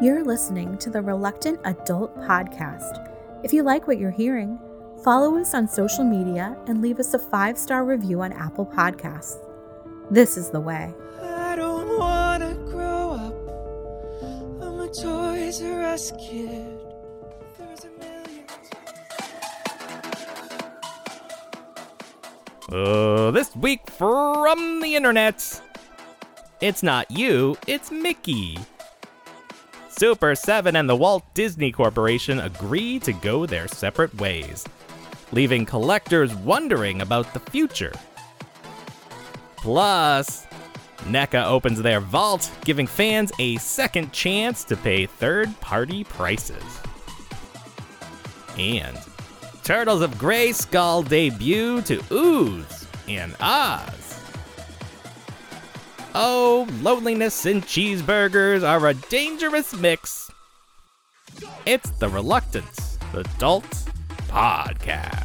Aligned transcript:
You're 0.00 0.22
listening 0.22 0.78
to 0.78 0.90
the 0.90 1.02
Reluctant 1.02 1.58
Adult 1.64 2.16
Podcast. 2.18 3.12
If 3.42 3.52
you 3.52 3.64
like 3.64 3.88
what 3.88 3.98
you're 3.98 4.12
hearing, 4.12 4.56
follow 5.02 5.36
us 5.36 5.54
on 5.54 5.66
social 5.66 6.04
media 6.04 6.56
and 6.68 6.80
leave 6.80 7.00
us 7.00 7.14
a 7.14 7.18
five 7.18 7.58
star 7.58 7.84
review 7.84 8.20
on 8.20 8.32
Apple 8.32 8.64
Podcasts. 8.64 9.44
This 10.08 10.36
is 10.36 10.50
the 10.50 10.60
way. 10.60 10.94
I 11.20 11.56
don't 11.56 11.98
wanna 11.98 12.54
grow 12.70 13.10
up. 13.10 13.34
I'm 14.62 14.78
a 14.78 14.86
Toys 14.86 15.60
R 15.64 15.82
Us 15.82 16.12
kid. 16.12 16.78
There's 17.58 17.84
a 17.84 17.90
million. 17.98 18.46
Uh, 22.70 23.32
this 23.32 23.56
week 23.56 23.90
from 23.90 24.80
the 24.80 24.94
internet. 24.94 25.60
It's 26.60 26.84
not 26.84 27.10
you, 27.10 27.58
it's 27.66 27.90
Mickey. 27.90 28.58
Super 29.98 30.36
7 30.36 30.76
and 30.76 30.88
the 30.88 30.94
Walt 30.94 31.24
Disney 31.34 31.72
Corporation 31.72 32.38
agree 32.38 33.00
to 33.00 33.12
go 33.12 33.46
their 33.46 33.66
separate 33.66 34.14
ways, 34.20 34.64
leaving 35.32 35.66
collectors 35.66 36.32
wondering 36.36 37.02
about 37.02 37.34
the 37.34 37.40
future. 37.40 37.92
Plus, 39.56 40.46
NECA 41.08 41.44
opens 41.44 41.82
their 41.82 41.98
vault, 41.98 42.48
giving 42.64 42.86
fans 42.86 43.32
a 43.40 43.56
second 43.56 44.12
chance 44.12 44.62
to 44.62 44.76
pay 44.76 45.06
third 45.06 45.60
party 45.60 46.04
prices. 46.04 46.62
And 48.56 48.96
Turtles 49.64 50.00
of 50.00 50.12
Grayskull 50.14 51.08
debut 51.08 51.82
to 51.82 52.00
Ooze 52.12 52.86
and 53.08 53.34
Oz. 53.40 53.97
Oh, 56.20 56.66
loneliness 56.82 57.46
and 57.46 57.62
cheeseburgers 57.62 58.66
are 58.66 58.88
a 58.88 58.94
dangerous 58.94 59.72
mix. 59.72 60.28
It's 61.64 61.90
the 61.90 62.08
Reluctance 62.08 62.98
Adult 63.14 63.70
Podcast. 64.26 65.24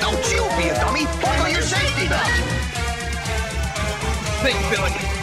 Don't 0.00 0.32
you 0.32 0.40
be 0.56 0.68
a 0.70 0.74
dummy! 0.74 1.04
Buckle 1.20 1.48
your 1.50 1.60
safety 1.60 2.08
belt! 2.08 2.26
Think, 4.40 4.58
Billy. 4.70 5.15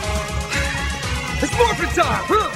It's 1.56 1.62
morphin' 1.62 2.04
time! 2.04 2.24
Huh? 2.26 2.50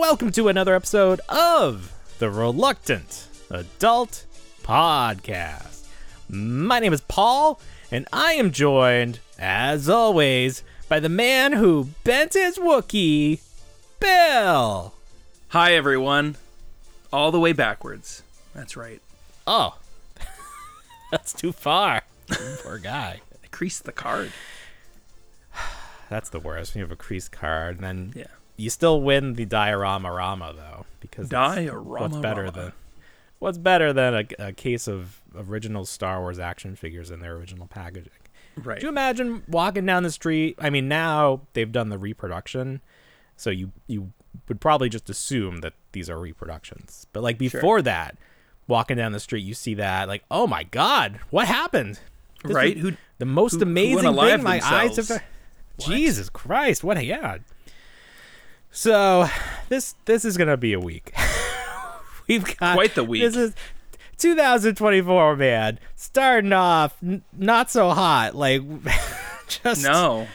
Welcome 0.00 0.32
to 0.32 0.48
another 0.48 0.74
episode 0.74 1.20
of 1.28 1.92
the 2.18 2.28
Reluctant 2.28 3.28
Adult 3.50 4.26
Podcast. 4.64 5.86
My 6.28 6.80
name 6.80 6.92
is 6.92 7.02
Paul, 7.02 7.60
and 7.92 8.08
I 8.12 8.32
am 8.32 8.50
joined, 8.50 9.20
as 9.38 9.88
always, 9.88 10.64
by 10.88 10.98
the 10.98 11.08
man 11.08 11.52
who 11.52 11.90
bent 12.02 12.32
his 12.32 12.58
Wookiee, 12.58 13.40
Bill. 14.00 14.92
Hi, 15.50 15.74
everyone. 15.74 16.36
All 17.12 17.30
the 17.30 17.38
way 17.38 17.52
backwards. 17.52 18.24
That's 18.54 18.76
right. 18.76 19.00
Oh, 19.46 19.78
that's 21.12 21.32
too 21.32 21.52
far. 21.52 22.02
Poor 22.64 22.78
guy. 22.78 23.20
Crease 23.58 23.80
the 23.80 23.90
card. 23.90 24.30
That's 26.08 26.30
the 26.30 26.38
worst. 26.38 26.74
When 26.74 26.78
you 26.78 26.84
have 26.84 26.92
a 26.92 26.96
creased 26.96 27.32
card, 27.32 27.74
and 27.78 27.84
then 27.84 28.12
Yeah. 28.14 28.26
you 28.56 28.70
still 28.70 29.00
win 29.02 29.34
the 29.34 29.44
diorama 29.46 30.12
rama 30.12 30.52
though, 30.54 30.86
because 31.00 31.28
Diorama 31.28 31.98
What's 32.02 32.16
better 32.18 32.52
than 32.52 32.72
what's 33.40 33.58
better 33.58 33.92
than 33.92 34.14
a, 34.14 34.26
a 34.50 34.52
case 34.52 34.86
of 34.86 35.20
original 35.34 35.84
Star 35.84 36.20
Wars 36.20 36.38
action 36.38 36.76
figures 36.76 37.10
in 37.10 37.18
their 37.18 37.34
original 37.34 37.66
packaging? 37.66 38.12
Right. 38.56 38.76
Could 38.76 38.84
you 38.84 38.88
imagine 38.90 39.42
walking 39.48 39.84
down 39.84 40.04
the 40.04 40.12
street? 40.12 40.54
I 40.60 40.70
mean, 40.70 40.86
now 40.86 41.40
they've 41.54 41.72
done 41.72 41.88
the 41.88 41.98
reproduction, 41.98 42.80
so 43.36 43.50
you 43.50 43.72
you 43.88 44.12
would 44.46 44.60
probably 44.60 44.88
just 44.88 45.10
assume 45.10 45.62
that 45.62 45.72
these 45.90 46.08
are 46.08 46.20
reproductions. 46.20 47.08
But 47.12 47.24
like 47.24 47.38
before 47.38 47.82
that, 47.82 48.16
walking 48.68 48.98
down 48.98 49.10
the 49.10 49.18
street, 49.18 49.40
you 49.40 49.54
see 49.54 49.74
that 49.74 50.06
like, 50.06 50.22
oh 50.30 50.46
my 50.46 50.62
god, 50.62 51.18
what 51.30 51.48
happened? 51.48 51.98
This 52.44 52.54
Right? 52.54 52.76
Who- 52.78 52.92
the 53.18 53.24
most 53.26 53.54
who- 53.54 53.58
who 53.58 53.64
amazing 53.64 54.04
unalive 54.04 54.34
thing 54.36 54.42
my 54.44 54.60
eyes 54.62 54.62
have. 54.62 54.96
themselves? 54.96 55.22
Jesus 55.78 56.28
Christ! 56.30 56.82
What 56.84 56.96
a 56.96 57.04
yeah. 57.04 57.38
So 58.70 59.28
this 59.68 59.94
this 60.04 60.24
is 60.24 60.36
gonna 60.36 60.56
be 60.56 60.72
a 60.72 60.80
week. 60.80 61.12
We've 62.28 62.44
got 62.58 62.74
Quite 62.74 62.94
the 62.94 63.04
week. 63.04 63.22
This 63.22 63.36
is 63.36 63.54
2024, 64.18 65.36
man. 65.36 65.78
Starting 65.96 66.52
off 66.52 66.96
n- 67.02 67.22
not 67.36 67.70
so 67.70 67.90
hot. 67.90 68.34
Like 68.34 68.62
just 69.48 69.82
No. 69.82 70.26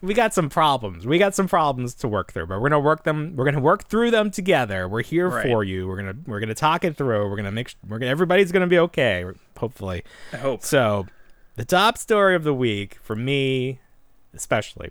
we 0.00 0.12
got 0.14 0.34
some 0.34 0.48
problems. 0.50 1.06
We 1.06 1.18
got 1.18 1.34
some 1.34 1.46
problems 1.46 1.94
to 1.96 2.08
work 2.08 2.32
through, 2.32 2.46
but 2.46 2.60
we're 2.60 2.68
gonna 2.68 2.80
work 2.80 3.04
them. 3.04 3.34
We're 3.36 3.44
gonna 3.44 3.60
work 3.60 3.84
through 3.84 4.10
them 4.10 4.30
together. 4.30 4.88
We're 4.88 5.02
here 5.02 5.28
Right. 5.28 5.46
for 5.46 5.62
you. 5.62 5.86
We're 5.86 5.96
gonna 5.96 6.16
we're 6.26 6.40
gonna 6.40 6.54
talk 6.54 6.84
it 6.84 6.96
through. 6.96 7.30
We're 7.30 7.36
gonna 7.36 7.52
make. 7.52 7.74
We're 7.86 7.98
gonna. 7.98 8.10
Everybody's 8.10 8.50
gonna 8.50 8.66
be 8.66 8.78
okay. 8.80 9.24
Hopefully. 9.56 10.02
I 10.32 10.38
hope. 10.38 10.62
So, 10.64 11.06
the 11.56 11.64
top 11.64 11.98
story 11.98 12.34
of 12.34 12.44
the 12.44 12.54
week 12.54 12.98
for 13.02 13.16
me, 13.16 13.80
especially, 14.34 14.90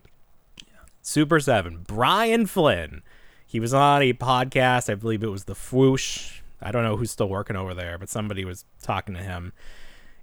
Super 1.02 1.40
Seven. 1.40 1.84
Brian 1.88 2.46
Flynn. 2.46 3.02
He 3.46 3.60
was 3.60 3.74
on 3.74 4.02
a 4.02 4.14
podcast. 4.14 4.92
I 4.92 4.96
believe 4.96 5.24
it 5.24 5.28
was 5.28 5.46
the 5.46 5.54
Fwoosh. 5.54 6.42
I 6.62 6.72
don't 6.72 6.84
know 6.84 6.98
who's 6.98 7.12
still 7.12 7.30
working 7.30 7.56
over 7.56 7.74
there, 7.74 7.98
but 7.98 8.10
somebody 8.10 8.44
was 8.44 8.66
talking 8.82 9.14
to 9.16 9.22
him. 9.22 9.54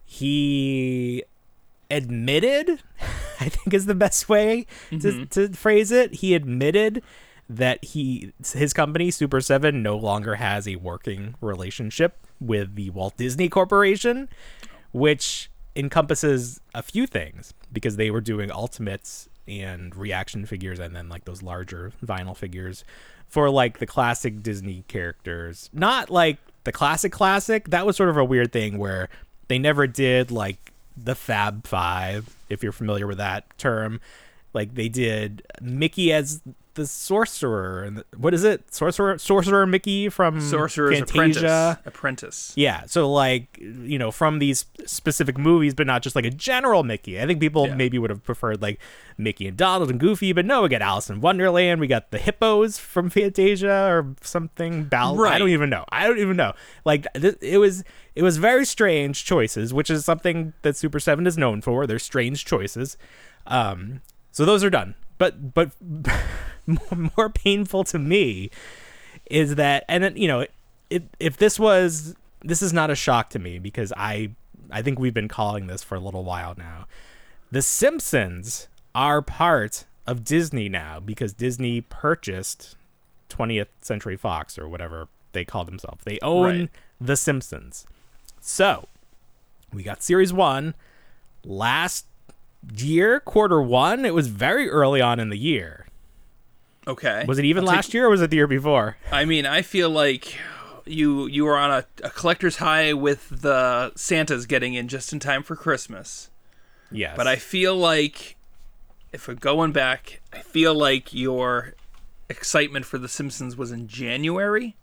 He 0.04 1.22
admitted, 1.90 2.80
I 3.40 3.48
think 3.48 3.72
is 3.72 3.86
the 3.86 3.94
best 3.94 4.28
way 4.28 4.66
to, 4.90 4.96
mm-hmm. 4.96 5.24
to 5.24 5.48
phrase 5.50 5.92
it. 5.92 6.14
He 6.16 6.34
admitted 6.34 7.02
that 7.48 7.84
he 7.84 8.32
his 8.52 8.72
company 8.72 9.10
Super 9.10 9.40
7 9.40 9.82
no 9.82 9.96
longer 9.96 10.36
has 10.36 10.66
a 10.66 10.76
working 10.76 11.34
relationship 11.40 12.26
with 12.40 12.74
the 12.74 12.90
Walt 12.90 13.16
Disney 13.16 13.48
Corporation, 13.48 14.28
which 14.90 15.50
encompasses 15.74 16.60
a 16.74 16.82
few 16.82 17.06
things 17.06 17.54
because 17.72 17.96
they 17.96 18.10
were 18.10 18.20
doing 18.20 18.50
ultimates 18.50 19.28
and 19.48 19.94
reaction 19.96 20.46
figures 20.46 20.78
and 20.78 20.94
then 20.94 21.08
like 21.08 21.24
those 21.24 21.42
larger 21.42 21.92
vinyl 22.04 22.36
figures 22.36 22.84
for 23.28 23.50
like 23.50 23.78
the 23.78 23.86
classic 23.86 24.42
Disney 24.42 24.84
characters. 24.88 25.70
Not 25.72 26.10
like 26.10 26.38
the 26.64 26.72
classic 26.72 27.12
classic. 27.12 27.70
That 27.70 27.86
was 27.86 27.96
sort 27.96 28.10
of 28.10 28.16
a 28.16 28.24
weird 28.24 28.52
thing 28.52 28.78
where 28.78 29.08
they 29.48 29.58
never 29.58 29.86
did 29.86 30.30
like 30.30 30.72
the 30.96 31.14
Fab 31.14 31.66
5 31.66 32.36
if 32.50 32.62
you're 32.62 32.72
familiar 32.72 33.06
with 33.06 33.18
that 33.18 33.46
term. 33.58 34.00
Like 34.52 34.74
they 34.74 34.88
did 34.88 35.42
Mickey 35.60 36.12
as 36.12 36.42
the 36.74 36.86
sorcerer 36.86 37.82
and 37.82 37.98
the, 37.98 38.04
what 38.16 38.32
is 38.34 38.44
it? 38.44 38.72
Sorcerer 38.74 39.18
Sorcerer 39.18 39.66
Mickey 39.66 40.08
from 40.08 40.40
Sorcerer's 40.40 40.98
Fantasia. 40.98 41.78
Apprentice. 41.84 41.86
Apprentice. 41.86 42.52
Yeah, 42.56 42.84
so 42.86 43.10
like 43.10 43.58
you 43.60 43.98
know 43.98 44.10
from 44.10 44.38
these 44.38 44.64
specific 44.86 45.36
movies, 45.38 45.74
but 45.74 45.86
not 45.86 46.02
just 46.02 46.16
like 46.16 46.24
a 46.24 46.30
general 46.30 46.82
Mickey. 46.82 47.20
I 47.20 47.26
think 47.26 47.40
people 47.40 47.66
Yeah. 47.68 47.74
maybe 47.74 47.98
would 47.98 48.10
have 48.10 48.22
preferred 48.24 48.62
like 48.62 48.80
Mickey 49.18 49.46
and 49.46 49.56
Donald 49.56 49.90
and 49.90 50.00
Goofy, 50.00 50.32
but 50.32 50.44
no, 50.46 50.62
we 50.62 50.68
got 50.68 50.82
Alice 50.82 51.10
in 51.10 51.20
Wonderland, 51.20 51.80
we 51.80 51.86
got 51.86 52.10
the 52.10 52.18
hippos 52.18 52.78
from 52.78 53.10
Fantasia 53.10 53.86
or 53.90 54.14
something. 54.22 54.84
Bal- 54.84 55.22
I 55.26 55.38
don't 55.38 55.50
even 55.50 55.68
know. 55.70 55.84
I 55.90 56.06
don't 56.06 56.18
even 56.18 56.36
know. 56.36 56.52
Like 56.84 57.06
th- 57.14 57.36
it 57.40 57.58
was 57.58 57.84
it 58.14 58.22
was 58.22 58.36
very 58.38 58.64
strange 58.64 59.24
choices, 59.24 59.72
which 59.74 59.90
is 59.90 60.04
something 60.04 60.52
that 60.62 60.76
Super 60.76 61.00
Seven 61.00 61.26
is 61.26 61.36
known 61.38 61.60
for. 61.62 61.86
They're 61.86 61.98
strange 61.98 62.44
choices. 62.44 62.96
Um, 63.46 64.00
so 64.30 64.44
those 64.44 64.62
are 64.64 64.70
done. 64.70 64.94
But 65.18 65.54
but 65.54 65.72
more, 66.66 67.10
more 67.16 67.28
painful 67.28 67.84
to 67.84 67.98
me 67.98 68.50
is 69.30 69.54
that 69.56 69.84
and 69.88 70.04
then 70.04 70.16
you 70.16 70.28
know 70.28 70.46
if 70.90 71.02
if 71.18 71.36
this 71.36 71.58
was 71.58 72.14
this 72.42 72.62
is 72.62 72.72
not 72.72 72.90
a 72.90 72.94
shock 72.94 73.30
to 73.30 73.38
me 73.38 73.58
because 73.58 73.92
I 73.96 74.30
I 74.70 74.82
think 74.82 74.98
we've 74.98 75.14
been 75.14 75.28
calling 75.28 75.66
this 75.66 75.82
for 75.82 75.94
a 75.94 76.00
little 76.00 76.24
while 76.24 76.54
now. 76.56 76.86
The 77.50 77.62
Simpsons 77.62 78.68
are 78.94 79.20
part 79.20 79.84
of 80.06 80.24
Disney 80.24 80.68
now 80.68 80.98
because 80.98 81.34
Disney 81.34 81.82
purchased 81.82 82.76
20th 83.28 83.68
Century 83.82 84.16
Fox 84.16 84.58
or 84.58 84.68
whatever 84.68 85.08
they 85.32 85.44
call 85.44 85.64
themselves. 85.64 86.04
They 86.04 86.18
own 86.22 86.44
Right. 86.44 86.70
The 87.00 87.16
Simpsons. 87.16 87.86
So, 88.40 88.88
we 89.72 89.82
got 89.82 90.02
series 90.02 90.32
1 90.32 90.74
last 91.44 92.06
year, 92.76 93.20
quarter 93.20 93.60
1. 93.60 94.04
It 94.04 94.14
was 94.14 94.28
very 94.28 94.68
early 94.68 95.00
on 95.00 95.20
in 95.20 95.30
the 95.30 95.38
year. 95.38 95.81
Okay. 96.86 97.24
Was 97.28 97.38
it 97.38 97.44
even 97.44 97.62
I'll 97.64 97.68
take- 97.68 97.76
last 97.76 97.94
year 97.94 98.06
or 98.06 98.10
was 98.10 98.20
it 98.22 98.30
the 98.30 98.36
year 98.36 98.46
before? 98.46 98.96
I 99.10 99.24
mean, 99.24 99.46
I 99.46 99.62
feel 99.62 99.88
like 99.90 100.36
you 100.84 101.26
you 101.26 101.44
were 101.44 101.56
on 101.56 101.70
a, 101.70 101.84
a 102.02 102.10
collector's 102.10 102.56
high 102.56 102.92
with 102.92 103.28
the 103.30 103.92
Santas 103.94 104.46
getting 104.46 104.74
in 104.74 104.88
just 104.88 105.12
in 105.12 105.20
time 105.20 105.42
for 105.44 105.54
Christmas. 105.56 106.28
Yes. 106.90 107.16
But 107.16 107.26
I 107.28 107.36
feel 107.36 107.76
like 107.76 108.36
if 109.12 109.28
we're 109.28 109.34
going 109.34 109.72
back, 109.72 110.20
I 110.32 110.40
feel 110.40 110.74
like 110.74 111.12
your 111.14 111.74
excitement 112.28 112.84
for 112.84 112.98
The 112.98 113.08
Simpsons 113.08 113.56
was 113.56 113.70
in 113.70 113.86
January, 113.86 114.74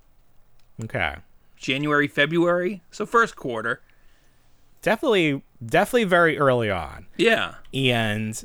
Okay. 0.84 1.16
January, 1.58 2.08
February, 2.08 2.82
so 2.92 3.06
first 3.06 3.36
quarter. 3.36 3.82
Definitely, 4.82 5.44
definitely 5.66 6.06
very 6.06 6.38
early 6.38 6.70
on. 6.72 7.08
Yeah, 7.18 7.56
And 7.74 8.42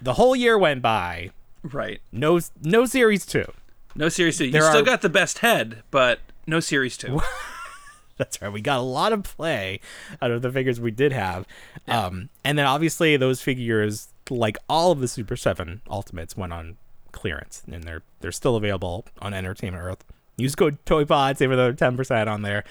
the 0.00 0.12
whole 0.14 0.36
year 0.36 0.58
went 0.58 0.82
by. 0.82 1.30
Right. 1.62 2.00
No, 2.12 2.40
no 2.62 2.86
series 2.86 3.24
two. 3.26 3.44
No 3.94 4.08
series 4.08 4.38
two. 4.38 4.46
You 4.46 4.52
There 4.52 4.62
still 4.62 4.78
are- 4.80 4.84
got 4.84 5.02
the 5.02 5.08
best 5.08 5.38
head, 5.38 5.82
but 5.90 6.20
no 6.46 6.60
series 6.60 6.96
two. 6.96 7.20
That's 8.16 8.40
right. 8.42 8.52
We 8.52 8.60
got 8.60 8.78
a 8.78 8.82
lot 8.82 9.12
of 9.12 9.22
play 9.22 9.80
out 10.20 10.30
of 10.32 10.42
the 10.42 10.50
figures 10.50 10.80
we 10.80 10.90
did 10.90 11.12
have. 11.12 11.46
Um, 11.86 12.30
and 12.44 12.58
then 12.58 12.66
obviously 12.66 13.16
those 13.16 13.40
figures, 13.40 14.08
like 14.28 14.58
all 14.68 14.90
of 14.90 14.98
the 15.00 15.06
Super 15.08 15.36
Seven 15.36 15.82
Ultimates, 15.88 16.36
went 16.36 16.52
on 16.52 16.76
clearance, 17.12 17.62
and 17.70 17.84
they're 17.84 18.02
they're 18.20 18.32
still 18.32 18.56
available 18.56 19.04
on 19.20 19.34
Entertainment 19.34 19.82
Earth. 19.84 20.04
Use 20.36 20.54
code 20.56 20.78
TOYPOD, 20.84 21.36
save 21.36 21.50
another 21.52 21.72
ten 21.72 21.96
percent 21.96 22.28
on 22.28 22.42
there. 22.42 22.64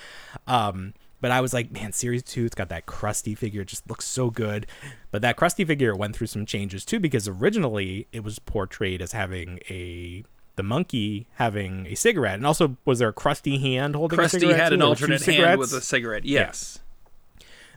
Um, 0.48 0.94
but 1.22 1.32
I 1.32 1.42
was 1.42 1.54
like, 1.54 1.72
man, 1.72 1.92
Series 1.94 2.24
Two, 2.24 2.46
it's 2.46 2.56
got 2.56 2.70
that 2.70 2.86
Krusty 2.86 3.38
figure. 3.38 3.62
It 3.62 3.68
just 3.68 3.90
looks 3.90 4.06
so 4.06 4.30
good. 4.30 4.68
But 5.12 5.22
that 5.22 5.38
Krusty 5.38 5.66
figure 5.66 5.96
went 5.96 6.16
through 6.16 6.28
some 6.28 6.46
changes 6.46 6.86
too, 6.86 7.00
because 7.00 7.28
originally 7.28 8.08
it 8.12 8.24
was 8.24 8.40
portrayed 8.40 9.02
as 9.02 9.12
having 9.14 9.60
a 9.70 10.24
the 10.56 10.64
monkey 10.64 11.28
having 11.36 11.86
a 11.88 11.96
cigarette, 11.96 12.36
and 12.36 12.46
also 12.46 12.78
was 12.84 13.00
there 13.00 13.10
a 13.10 13.14
Krusty 13.14 13.62
hand 13.62 13.96
holding 13.96 14.20
a 14.20 14.28
cigarette? 14.30 14.60
had 14.60 14.70
too? 14.70 14.74
an 14.76 14.80
There 14.80 14.90
were 14.90 14.96
two 14.96 15.04
alternate 15.04 15.26
hand 15.26 15.60
with 15.60 15.74
a 15.74 15.82
cigarette. 15.82 16.26
Yes. 16.26 16.80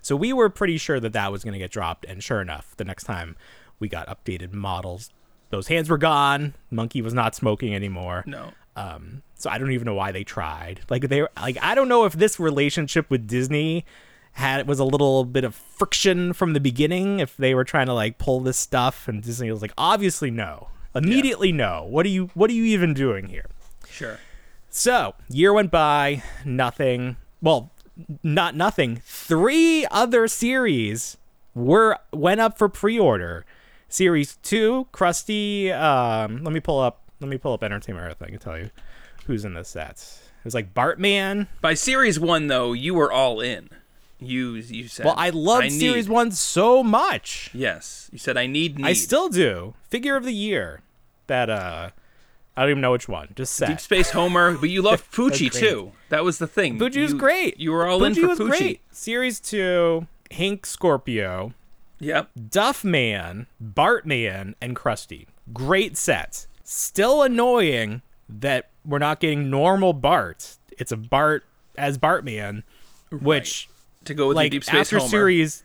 So 0.03 0.17
we 0.17 0.33
were 0.33 0.49
pretty 0.49 0.79
sure 0.79 0.99
that 0.99 1.13
that 1.13 1.31
was 1.31 1.45
going 1.45 1.53
to 1.53 1.59
get 1.59 1.71
dropped, 1.71 2.07
and 2.07 2.25
sure 2.25 2.41
enough, 2.41 2.75
the 2.77 2.85
next 2.85 3.05
time 3.05 3.37
we 3.79 3.89
got 3.89 4.09
updated 4.09 4.53
models, 4.53 5.11
those 5.51 5.69
hands 5.69 5.91
were 5.91 5.99
gone. 5.99 6.55
Monkey 6.71 7.03
was 7.03 7.13
not 7.13 7.35
smoking 7.35 7.75
anymore. 7.75 8.25
No. 8.27 8.53
Um, 8.77 9.23
so 9.35 9.51
I 9.51 9.59
don't 9.59 9.73
even 9.73 9.87
know 9.87 9.95
why 9.95 10.13
they 10.13 10.25
tried. 10.25 10.81
Like 10.89 11.09
they 11.09 11.23
like 11.41 11.59
I 11.61 11.75
don't 11.75 11.89
know 11.89 12.05
if 12.05 12.13
this 12.13 12.39
relationship 12.39 13.11
with 13.11 13.27
Disney 13.27 13.85
had 14.33 14.67
was 14.69 14.79
a 14.79 14.85
little 14.85 15.25
bit 15.25 15.45
of 15.45 15.55
friction 15.55 16.33
from 16.33 16.53
the 16.53 16.61
beginning. 16.61 17.21
If 17.21 17.37
they 17.37 17.55
were 17.55 17.65
trying 17.65 17.87
to 17.87 17.95
like 17.95 18.19
pull 18.19 18.41
this 18.41 18.57
stuff, 18.57 19.09
and 19.09 19.23
Disney 19.23 19.51
was 19.51 19.63
like, 19.63 19.73
obviously 19.77 20.31
no, 20.31 20.69
immediately 20.95 21.53
no. 21.53 21.87
What 21.89 22.07
are 22.07 22.11
you 22.11 22.31
What 22.35 22.51
are 22.51 22.55
you 22.55 22.65
even 22.65 22.95
doing 22.95 23.27
here? 23.27 23.47
Sure. 23.89 24.19
So, 24.73 25.15
year 25.29 25.53
went 25.53 25.73
by, 25.73 26.23
nothing. 26.45 27.17
Well, 27.43 27.73
not 28.23 28.55
nothing. 28.55 29.03
Three 29.05 29.85
other 29.91 30.29
series 30.29 31.17
were 31.55 31.99
went 32.13 32.41
up 32.41 32.57
for 32.57 32.69
pre-order. 32.69 33.45
Series 33.89 34.37
2, 34.37 34.87
Krusty, 34.93 35.73
um, 35.73 36.45
let 36.45 36.53
me 36.53 36.61
pull 36.61 36.79
up 36.79 37.10
let 37.21 37.29
me 37.29 37.39
pull 37.39 37.53
up 37.53 37.63
Entertainment 37.63 38.07
Earth. 38.11 38.23
I 38.23 38.27
can 38.31 38.39
tell 38.39 38.59
you 38.59 38.71
who's 39.27 39.45
in 39.45 39.55
the 39.55 39.65
sets. 39.65 40.21
It 40.39 40.45
was 40.45 40.55
like 40.55 40.73
Bartman. 40.75 41.47
By 41.61 41.75
series 41.75 42.19
one, 42.19 42.47
though, 42.47 42.73
you 42.73 42.95
were 42.95 43.13
all 43.13 43.41
in. 43.41 43.69
You 44.19 44.55
you 44.55 44.89
said. 44.89 45.07
Well, 45.07 45.15
I 45.17 45.31
loved 45.31 45.65
need- 45.65 45.81
Series 45.81 46.09
1 46.09 46.33
so 46.33 46.83
much. 46.83 47.51
Yes, 47.55 48.11
you 48.13 48.19
said 48.19 48.37
I 48.37 48.47
need. 48.47 48.77
need. 48.77 48.87
I 48.87 48.93
still 48.93 49.29
do. 49.31 49.73
Figure 49.89 50.15
of 50.17 50.25
the 50.25 50.33
year. 50.33 50.83
That 51.27 51.49
uh 51.49 51.91
I 52.57 52.63
don't 52.63 52.71
even 52.71 52.81
know 52.83 52.93
which 52.93 53.09
one. 53.09 53.29
Just 53.35 53.55
set. 53.55 53.69
Deep 53.69 53.81
Space 53.81 54.11
Homer, 54.11 54.59
but 54.59 54.69
you 54.69 54.83
loved 54.83 55.11
Poochie 55.13 55.51
too. 55.59 55.93
That 56.11 56.23
was 56.25 56.37
the 56.39 56.47
thing. 56.47 56.79
Poochie 56.79 57.01
was 57.01 57.15
great. 57.15 57.59
You 57.59 57.73
were 57.73 57.87
all 57.87 58.05
in 58.05 58.13
Poochie 58.13 58.21
for 58.21 58.29
was 58.29 58.39
great. 58.41 58.81
Series 58.91 59.41
2, 59.41 60.07
Hank 60.33 60.67
Scorpio. 60.67 61.55
Yep. 62.01 62.31
Duffman, 62.39 63.47
Bartman, 63.63 64.55
and 64.61 64.77
Krusty. 64.77 65.27
Great 65.55 65.97
sets. 65.97 66.47
Still 66.73 67.25
annoying 67.25 68.01
that 68.29 68.71
we're 68.85 69.01
not 69.01 69.19
getting 69.19 69.51
normal 69.51 69.93
Bart. 69.93 70.57
It's 70.79 70.93
a 70.93 70.97
Bart 70.97 71.45
as 71.77 71.99
Bartman, 71.99 72.63
which 73.11 73.69
To 74.05 74.15
go 74.15 74.29
with 74.29 74.37
like 74.37 74.47
the 74.53 74.59
Deep 74.59 74.63
Space 74.65 74.75
after 74.83 74.99
Homer. 74.99 75.11
series 75.11 75.65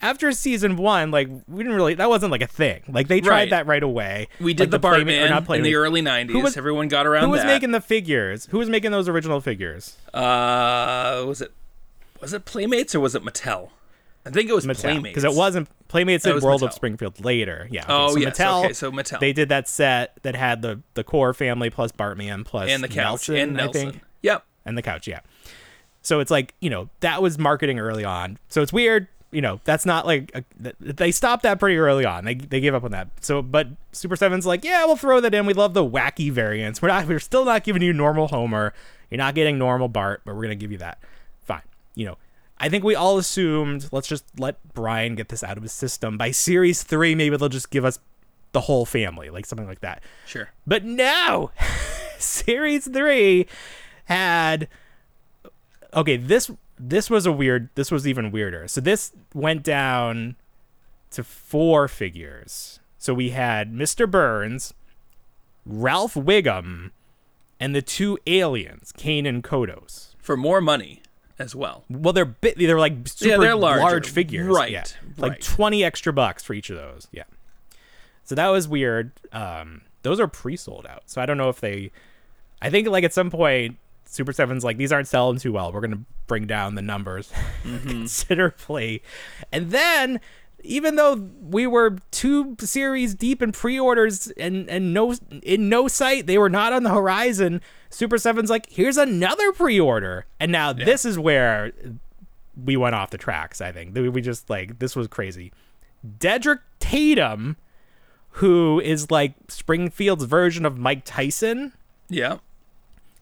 after 0.00 0.30
season 0.30 0.76
one, 0.76 1.10
like 1.10 1.28
we 1.48 1.64
didn't 1.64 1.74
really 1.74 1.94
that 1.94 2.08
wasn't 2.08 2.30
like 2.30 2.42
a 2.42 2.46
thing. 2.46 2.82
Like 2.86 3.08
they 3.08 3.20
tried 3.20 3.34
Right. 3.40 3.50
that 3.50 3.66
right 3.66 3.82
away. 3.82 4.28
we 4.38 4.54
did 4.54 4.70
Like, 4.70 4.80
the, 4.80 4.88
or 4.88 4.92
Bartman 4.92 5.30
not 5.30 5.50
in 5.56 5.62
the 5.64 5.74
early 5.74 6.00
'90s. 6.00 6.30
Who 6.30 6.40
was- 6.40 6.56
Everyone 6.56 6.86
got 6.86 7.06
around 7.08 7.24
Who 7.24 7.30
was 7.30 7.40
that. 7.40 7.48
making 7.48 7.72
the 7.72 7.80
figures? 7.80 8.46
Who 8.46 8.58
was 8.58 8.68
making 8.68 8.92
those 8.92 9.08
original 9.08 9.40
figures? 9.40 9.96
Uh, 10.14 11.24
was 11.26 11.40
it 11.42 11.50
was 12.20 12.32
it 12.32 12.44
Playmates 12.44 12.94
or 12.94 13.00
was 13.00 13.16
it 13.16 13.24
Mattel? 13.24 13.70
I 14.26 14.30
think 14.30 14.50
it 14.50 14.54
was 14.54 14.66
Playmates 14.66 15.14
because 15.14 15.24
it 15.24 15.32
wasn't 15.38 15.68
Playmates 15.88 16.24
did 16.24 16.34
was 16.34 16.42
World 16.42 16.62
of 16.64 16.72
Springfield 16.72 17.24
later. 17.24 17.68
Yeah. 17.70 17.84
okay, 17.84 17.92
Oh, 17.92 18.08
so 18.10 18.18
yes, 18.18 18.38
Mattel, 18.38 18.64
okay, 18.64 18.72
so 18.72 18.90
Mattel. 18.92 19.20
They 19.20 19.32
did 19.32 19.48
that 19.50 19.68
set 19.68 20.18
that 20.22 20.34
had 20.34 20.62
the 20.62 20.80
the 20.94 21.04
core 21.04 21.32
family 21.32 21.70
plus 21.70 21.92
Bartman 21.92 22.44
plus 22.44 22.68
and 22.70 22.82
the 22.82 22.88
couch 22.88 23.28
Nelson, 23.28 23.36
and 23.36 23.52
Nelson. 23.54 23.88
I 23.88 23.90
think, 23.92 24.02
Yep. 24.22 24.44
and 24.64 24.76
the 24.76 24.82
couch. 24.82 25.06
Yeah. 25.06 25.20
So 26.02 26.20
it's 26.20 26.30
like 26.30 26.54
you 26.60 26.70
know 26.70 26.88
that 27.00 27.22
was 27.22 27.38
marketing 27.38 27.78
early 27.78 28.04
on. 28.04 28.38
So 28.48 28.62
it's 28.62 28.72
weird. 28.72 29.08
You 29.32 29.42
know 29.42 29.60
that's 29.64 29.84
not 29.84 30.06
like 30.06 30.30
a, 30.34 30.72
they 30.80 31.10
stopped 31.10 31.42
that 31.42 31.58
pretty 31.58 31.76
early 31.76 32.04
on. 32.04 32.24
They 32.24 32.34
they 32.34 32.60
gave 32.60 32.74
up 32.74 32.84
on 32.84 32.92
that. 32.92 33.08
So 33.20 33.42
but 33.42 33.68
Super 33.92 34.16
Seven's 34.16 34.46
like 34.46 34.64
yeah 34.64 34.84
we'll 34.86 34.96
throw 34.96 35.20
that 35.20 35.34
in. 35.34 35.46
We 35.46 35.54
love 35.54 35.74
the 35.74 35.84
wacky 35.84 36.30
variants. 36.32 36.80
We're 36.80 36.88
not 36.88 37.06
we're 37.06 37.18
still 37.18 37.44
not 37.44 37.64
giving 37.64 37.82
you 37.82 37.92
normal 37.92 38.28
Homer. 38.28 38.72
You're 39.10 39.18
not 39.18 39.34
getting 39.34 39.58
normal 39.58 39.88
Bart, 39.88 40.22
but 40.24 40.34
we're 40.36 40.42
gonna 40.42 40.54
give 40.54 40.72
you 40.72 40.78
that. 40.78 40.98
Fine. 41.42 41.62
You 41.94 42.06
know. 42.06 42.18
I 42.58 42.68
think 42.68 42.84
we 42.84 42.94
all 42.94 43.18
assumed 43.18 43.88
let's 43.92 44.08
just 44.08 44.24
let 44.38 44.56
Brian 44.72 45.14
get 45.14 45.28
this 45.28 45.42
out 45.42 45.56
of 45.56 45.62
his 45.62 45.72
system. 45.72 46.16
By 46.16 46.30
series 46.30 46.82
three, 46.82 47.14
maybe 47.14 47.36
they'll 47.36 47.48
just 47.48 47.70
give 47.70 47.84
us 47.84 47.98
the 48.52 48.62
whole 48.62 48.86
family, 48.86 49.28
like 49.28 49.44
something 49.44 49.66
like 49.66 49.80
that. 49.80 50.02
Sure. 50.26 50.50
But 50.66 50.84
no, 50.84 51.50
series 52.18 52.86
three 52.88 53.46
had 54.06 54.68
okay. 55.92 56.16
This 56.16 56.50
this 56.78 57.10
was 57.10 57.26
a 57.26 57.32
weird. 57.32 57.68
This 57.74 57.90
was 57.90 58.06
even 58.06 58.30
weirder. 58.30 58.68
So 58.68 58.80
this 58.80 59.12
went 59.34 59.62
down 59.62 60.36
to 61.10 61.22
four 61.22 61.88
figures. 61.88 62.80
So 62.98 63.12
we 63.14 63.30
had 63.30 63.72
Mr. 63.72 64.10
Burns, 64.10 64.74
Ralph 65.64 66.14
Wiggum, 66.14 66.90
and 67.60 67.74
the 67.74 67.82
two 67.82 68.18
aliens, 68.26 68.92
Kang 68.96 69.26
and 69.26 69.44
Kodos. 69.44 70.14
For 70.18 70.36
more 70.36 70.60
money 70.60 71.02
as 71.38 71.54
well. 71.54 71.84
Well, 71.90 72.12
they're 72.12 72.24
bit. 72.24 72.56
They're 72.58 72.78
like 72.78 73.06
super 73.08 73.38
they're 73.42 73.54
larger. 73.56 73.80
large 73.82 74.08
figures, 74.10 74.46
Right, 74.46 74.70
Yeah, 74.70 74.84
like 75.16 75.32
right. 75.32 75.40
twenty 75.42 75.84
extra 75.84 76.12
bucks 76.12 76.42
for 76.42 76.54
each 76.54 76.70
of 76.70 76.76
those. 76.76 77.08
Yeah. 77.12 77.24
So 78.24 78.34
that 78.34 78.48
was 78.48 78.66
weird. 78.66 79.12
Um, 79.32 79.82
those 80.02 80.18
are 80.20 80.26
pre-sold 80.28 80.86
out, 80.86 81.02
so 81.06 81.20
I 81.20 81.26
don't 81.26 81.36
know 81.38 81.48
if 81.48 81.60
they. 81.60 81.90
I 82.62 82.70
think 82.70 82.88
like 82.88 83.04
at 83.04 83.12
some 83.12 83.30
point, 83.30 83.76
Super 84.06 84.32
Seven's 84.32 84.64
like 84.64 84.76
these 84.78 84.92
aren't 84.92 85.08
selling 85.08 85.38
too 85.38 85.52
well. 85.52 85.72
We're 85.72 85.80
gonna 85.82 86.04
bring 86.26 86.46
down 86.46 86.74
the 86.74 86.82
numbers 86.82 87.30
Mm-hmm. 87.64 87.88
considerably, 87.88 89.02
and 89.52 89.70
then. 89.70 90.20
Even 90.62 90.96
though 90.96 91.14
we 91.42 91.64
were 91.68 91.98
two 92.10 92.56
series 92.58 93.14
deep 93.14 93.40
in 93.40 93.52
pre-orders 93.52 94.32
and 94.36 94.68
and 94.68 94.92
no 94.92 95.14
in 95.44 95.68
no 95.68 95.86
sight, 95.86 96.26
they 96.26 96.38
were 96.38 96.48
not 96.50 96.72
on 96.72 96.82
the 96.82 96.90
horizon. 96.90 97.60
Super 97.96 98.18
Seven's 98.18 98.50
like, 98.50 98.70
here's 98.70 98.98
another 98.98 99.52
pre-order, 99.52 100.26
and 100.38 100.52
now 100.52 100.74
this 100.74 101.06
is 101.06 101.18
where 101.18 101.72
we 102.62 102.76
went 102.76 102.94
off 102.94 103.08
the 103.08 103.16
tracks. 103.16 103.62
I 103.62 103.72
think 103.72 103.94
we 103.94 104.10
we 104.10 104.20
just 104.20 104.50
like 104.50 104.80
this 104.80 104.94
was 104.94 105.08
crazy. 105.08 105.50
Dedrick 106.18 106.58
Tatum, 106.78 107.56
who 108.32 108.80
is 108.80 109.10
like 109.10 109.32
Springfield's 109.48 110.24
version 110.24 110.66
of 110.66 110.76
Mike 110.76 111.04
Tyson, 111.06 111.72
Yeah. 112.10 112.36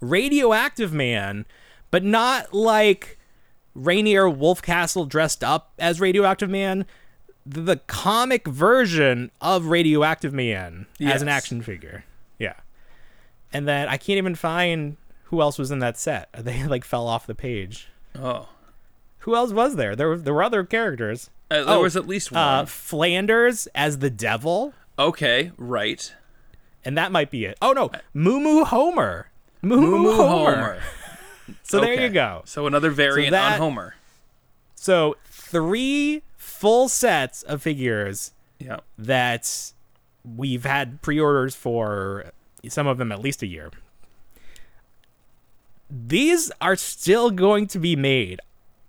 Radioactive 0.00 0.92
Man, 0.92 1.46
but 1.92 2.02
not 2.02 2.52
like 2.52 3.16
Rainier 3.76 4.24
Wolfcastle 4.24 5.08
dressed 5.08 5.44
up 5.44 5.72
as 5.78 6.00
Radioactive 6.00 6.50
Man. 6.50 6.84
The, 7.46 7.60
the 7.60 7.76
comic 7.76 8.48
version 8.48 9.30
of 9.40 9.66
Radioactive 9.66 10.34
Man 10.34 10.86
as 11.00 11.22
an 11.22 11.28
action 11.28 11.62
figure. 11.62 12.04
And 13.54 13.66
then 13.66 13.88
I 13.88 13.96
can't 13.96 14.18
even 14.18 14.34
find 14.34 14.96
who 15.24 15.40
else 15.40 15.58
was 15.58 15.70
in 15.70 15.78
that 15.78 15.96
set. 15.96 16.28
They 16.38 16.64
like 16.64 16.84
fell 16.84 17.06
off 17.06 17.26
the 17.26 17.34
page. 17.34 17.88
Oh. 18.14 18.48
Who 19.20 19.34
else 19.34 19.52
was 19.52 19.76
there? 19.76 19.96
There 19.96 20.08
were 20.08 20.18
there 20.18 20.34
were 20.34 20.42
other 20.42 20.64
characters. 20.64 21.30
Uh, 21.50 21.64
there 21.64 21.74
Oh, 21.76 21.82
was 21.82 21.96
at 21.96 22.06
least 22.06 22.30
one. 22.32 22.40
Uh, 22.42 22.66
Flanders 22.66 23.66
as 23.74 23.98
the 24.00 24.10
devil, 24.10 24.74
okay. 24.98 25.52
Right. 25.56 26.14
and 26.84 26.98
that 26.98 27.10
might 27.12 27.30
be 27.30 27.44
it. 27.46 27.56
Oh 27.62 27.72
no, 27.72 27.90
Moo 28.12 28.40
Moo 28.40 28.64
Homer. 28.64 29.30
Moo 29.62 29.80
Moo 29.80 30.12
Homer. 30.14 30.54
Homer. 30.54 30.78
So 31.62 31.78
there 31.80 32.00
you 32.00 32.08
go. 32.08 32.42
So 32.46 32.66
another 32.66 32.90
variant 32.90 33.32
that- 33.32 33.54
on 33.54 33.58
Homer. 33.58 33.94
So 34.74 35.16
three 35.26 36.22
full 36.36 36.88
sets 36.88 37.42
of 37.42 37.62
figures 37.62 38.32
Yeah. 38.58 38.78
that 38.98 39.72
we've 40.24 40.64
had 40.64 41.02
pre-orders 41.02 41.54
for 41.54 42.32
some 42.68 42.86
of 42.86 42.98
them 42.98 43.12
at 43.12 43.20
least 43.20 43.42
a 43.42 43.46
year. 43.46 43.70
These 45.90 46.50
are 46.60 46.76
still 46.76 47.30
going 47.30 47.66
to 47.68 47.78
be 47.78 47.94
made 47.96 48.40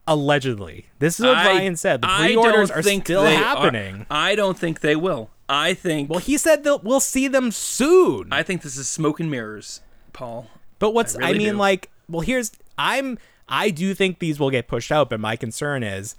allegedly. 0.08 0.88
This 1.00 1.20
is 1.20 1.26
what 1.26 1.38
I- 1.38 1.44
Brian 1.44 1.76
said. 1.76 2.02
The 2.02 2.08
pre-orders 2.08 2.72
are 2.72 2.82
still 2.82 3.24
happening. 3.26 4.02
Are, 4.10 4.18
I 4.30 4.36
don't 4.36 4.58
think 4.58 4.80
they 4.80 4.96
will. 4.96 5.30
I 5.48 5.74
think. 5.76 6.10
Well, 6.10 6.20
he 6.20 6.38
said 6.38 6.64
that 6.64 6.84
we'll 6.84 7.00
see 7.00 7.28
them 7.28 7.52
soon. 7.52 8.30
I 8.32 8.42
think 8.42 8.64
this 8.64 8.78
is 8.78 8.90
smoke 8.90 9.20
and 9.20 9.30
mirrors, 9.30 9.82
Paul. 10.12 10.48
But 10.80 10.94
what's 10.94 11.16
I 11.16 11.30
I, 11.30 11.34
mean 11.34 11.52
do. 11.52 11.58
like 11.58 11.90
well 12.10 12.22
here's 12.22 12.52
I'm 12.78 13.18
I 13.48 13.70
do 13.70 13.94
think 13.94 14.20
these 14.20 14.40
will 14.40 14.50
get 14.50 14.68
pushed 14.68 14.92
out, 14.92 15.10
but 15.10 15.20
my 15.20 15.36
concern 15.36 15.84
is 15.84 16.16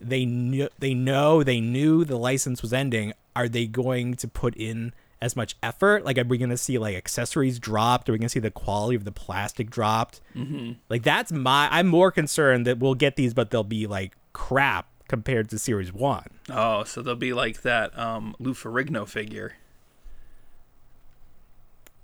they 0.00 0.24
knew 0.24 0.68
they 0.78 0.94
know 0.94 1.42
they 1.42 1.60
knew 1.60 2.04
the 2.04 2.16
license 2.16 2.62
was 2.62 2.72
ending. 2.72 3.12
Are 3.36 3.48
they 3.48 3.66
going 3.66 4.14
to 4.14 4.28
put 4.28 4.56
in 4.56 4.92
as 5.24 5.34
much 5.34 5.56
effort? 5.62 6.04
Like 6.04 6.18
are 6.18 6.24
we 6.24 6.36
gonna 6.36 6.58
see 6.58 6.76
like 6.76 6.94
accessories 6.94 7.58
dropped? 7.58 8.08
Are 8.08 8.12
we 8.12 8.18
gonna 8.18 8.28
see 8.28 8.40
the 8.40 8.50
quality 8.50 8.94
of 8.94 9.04
the 9.04 9.12
plastic 9.12 9.70
dropped? 9.70 10.20
Mm-hmm. 10.36 10.72
Like 10.90 11.02
that's 11.02 11.32
my 11.32 11.66
I'm 11.70 11.86
more 11.86 12.12
concerned 12.12 12.66
that 12.66 12.78
we'll 12.78 12.94
get 12.94 13.16
these, 13.16 13.32
but 13.32 13.50
they'll 13.50 13.64
be 13.64 13.86
like 13.86 14.14
crap 14.34 14.86
compared 15.08 15.48
to 15.48 15.58
series 15.58 15.94
one. 15.94 16.28
Oh, 16.50 16.84
so 16.84 17.00
they'll 17.00 17.16
be 17.16 17.32
like 17.32 17.62
that 17.62 17.98
um, 17.98 18.36
Lou 18.38 18.52
Ferrigno 18.52 19.08
figure. 19.08 19.54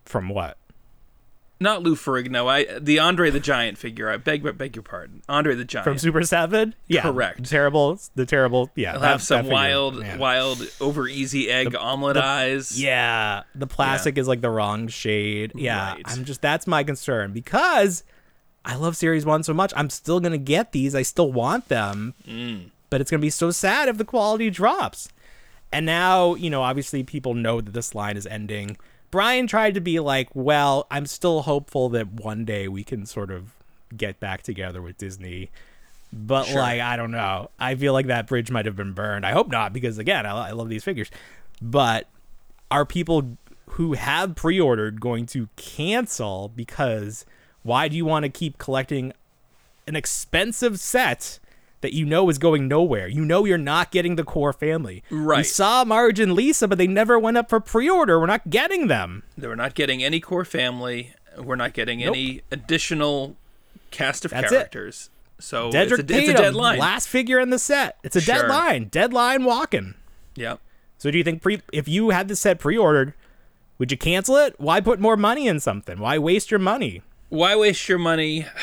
From 0.06 0.30
what? 0.30 0.56
Not 1.62 1.82
Lou 1.82 1.94
Ferrigno. 1.94 2.46
I 2.48 2.78
the 2.78 2.98
Andre 2.98 3.30
the 3.30 3.38
Giant 3.40 3.76
figure. 3.76 4.08
I 4.08 4.16
beg 4.16 4.42
beg 4.56 4.74
your 4.74 4.82
pardon. 4.82 5.20
Andre 5.28 5.54
the 5.54 5.64
Giant. 5.66 5.84
From 5.84 5.98
Super 5.98 6.22
Seven? 6.22 6.74
Yeah. 6.88 7.02
Correct. 7.02 7.44
Terrible 7.44 8.00
the 8.14 8.24
terrible 8.24 8.70
yeah. 8.74 8.92
That- 8.96 9.02
have 9.02 9.22
some 9.22 9.46
that 9.46 9.52
wild, 9.52 9.98
man. 9.98 10.18
wild, 10.18 10.66
over 10.80 11.06
easy 11.06 11.50
egg 11.50 11.74
omelet 11.76 12.16
eyes. 12.16 12.80
Yeah, 12.82 13.42
the 13.54 13.66
plastic 13.66 14.16
is 14.16 14.26
like 14.26 14.40
the 14.40 14.48
wrong 14.50 14.88
shade. 14.88 15.52
Yeah, 15.54 15.92
Right. 15.92 16.02
I'm 16.06 16.24
just 16.24 16.40
that's 16.40 16.66
my 16.66 16.82
concern 16.82 17.32
because 17.32 18.04
I 18.64 18.76
love 18.76 18.96
Series 18.96 19.26
One 19.26 19.42
so 19.42 19.52
much. 19.52 19.72
I'm 19.76 19.90
still 19.90 20.18
gonna 20.20 20.38
get 20.38 20.72
these. 20.72 20.94
I 20.94 21.02
still 21.02 21.30
want 21.30 21.68
them, 21.68 22.14
Mm. 22.26 22.70
but 22.88 23.02
it's 23.02 23.10
gonna 23.10 23.20
be 23.20 23.28
so 23.30 23.50
sad 23.50 23.88
if 23.90 23.98
the 23.98 24.04
quality 24.06 24.48
drops. 24.48 25.10
And 25.72 25.84
now, 25.86 26.34
you 26.34 26.48
know, 26.50 26.62
obviously 26.62 27.02
people 27.04 27.34
know 27.34 27.60
that 27.60 27.74
this 27.74 27.94
line 27.94 28.16
is 28.16 28.26
ending. 28.26 28.76
Brian 29.10 29.46
tried 29.46 29.74
to 29.74 29.80
be 29.80 29.98
like, 30.00 30.28
well, 30.34 30.86
I'm 30.90 31.06
still 31.06 31.42
hopeful 31.42 31.88
that 31.90 32.12
one 32.12 32.44
day 32.44 32.68
we 32.68 32.84
can 32.84 33.06
sort 33.06 33.30
of 33.30 33.54
get 33.96 34.20
back 34.20 34.42
together 34.42 34.80
with 34.80 34.98
Disney. 34.98 35.50
But 36.12 36.44
Sure. 36.44 36.60
like, 36.60 36.80
I 36.80 36.96
don't 36.96 37.10
know. 37.10 37.50
I 37.58 37.74
feel 37.74 37.92
like 37.92 38.06
that 38.06 38.26
bridge 38.26 38.50
might 38.50 38.66
have 38.66 38.76
been 38.76 38.92
burned. 38.92 39.26
I 39.26 39.32
hope 39.32 39.48
not, 39.48 39.72
because 39.72 39.98
again, 39.98 40.26
I, 40.26 40.48
I 40.48 40.50
love 40.52 40.68
these 40.68 40.84
figures. 40.84 41.10
But 41.60 42.08
are 42.70 42.84
people 42.86 43.36
who 43.70 43.94
have 43.94 44.34
pre-ordered 44.36 45.00
going 45.00 45.26
to 45.26 45.48
cancel 45.56 46.50
because 46.54 47.24
why 47.62 47.88
do 47.88 47.96
you 47.96 48.04
want 48.04 48.24
to 48.24 48.28
keep 48.28 48.58
collecting 48.58 49.12
an 49.86 49.96
expensive 49.96 50.78
set 50.78 51.39
that 51.80 51.92
you 51.92 52.04
know 52.04 52.28
is 52.28 52.38
going 52.38 52.68
nowhere? 52.68 53.08
You 53.08 53.24
know 53.24 53.44
you're 53.44 53.58
not 53.58 53.90
getting 53.90 54.16
the 54.16 54.24
core 54.24 54.52
family. 54.52 55.02
Right. 55.10 55.38
We 55.38 55.42
saw 55.44 55.84
Marge 55.84 56.20
and 56.20 56.32
Lisa, 56.34 56.68
but 56.68 56.78
they 56.78 56.86
never 56.86 57.18
went 57.18 57.36
up 57.36 57.48
for 57.48 57.60
pre-order. 57.60 58.18
We're 58.20 58.26
not 58.26 58.50
getting 58.50 58.86
them. 58.88 59.22
We're 59.38 59.54
not 59.54 59.74
getting 59.74 60.02
any 60.04 60.20
core 60.20 60.44
family. 60.44 61.14
We're 61.38 61.56
not 61.56 61.72
getting 61.72 62.02
any 62.02 62.42
additional 62.50 63.36
cast 63.90 64.24
of 64.24 64.30
That's 64.30 64.52
it. 64.52 64.54
characters. 64.56 65.10
So 65.38 65.70
Dedrick 65.70 66.00
it's 66.00 66.12
a, 66.12 66.18
it's 66.18 66.28
a 66.28 66.34
deadline. 66.34 66.78
last 66.78 67.08
figure 67.08 67.40
in 67.40 67.48
the 67.50 67.58
set. 67.58 67.96
It's 68.02 68.14
a 68.16 68.20
Sure. 68.20 68.34
deadline. 68.34 68.84
Deadline 68.88 69.44
walking. 69.44 69.94
Yep. 70.36 70.60
So 70.98 71.10
do 71.10 71.16
you 71.16 71.24
think 71.24 71.40
pre 71.40 71.62
if 71.72 71.88
you 71.88 72.10
had 72.10 72.28
the 72.28 72.36
set 72.36 72.58
pre-ordered, 72.58 73.14
would 73.78 73.90
you 73.90 73.96
cancel 73.96 74.36
it? 74.36 74.54
Why 74.58 74.80
put 74.82 75.00
more 75.00 75.16
money 75.16 75.48
in 75.48 75.58
something? 75.58 75.98
Why 75.98 76.18
waste 76.18 76.50
your 76.50 76.60
money? 76.60 77.00
Why 77.30 77.56
waste 77.56 77.88
your 77.88 77.98
money? 77.98 78.44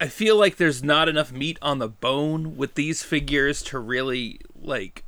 I 0.00 0.08
feel 0.08 0.36
like 0.36 0.56
there's 0.56 0.82
not 0.82 1.08
enough 1.08 1.32
meat 1.32 1.58
on 1.62 1.78
the 1.78 1.88
bone 1.88 2.56
with 2.56 2.74
these 2.74 3.02
figures 3.02 3.62
to 3.64 3.78
really 3.78 4.40
like 4.60 5.04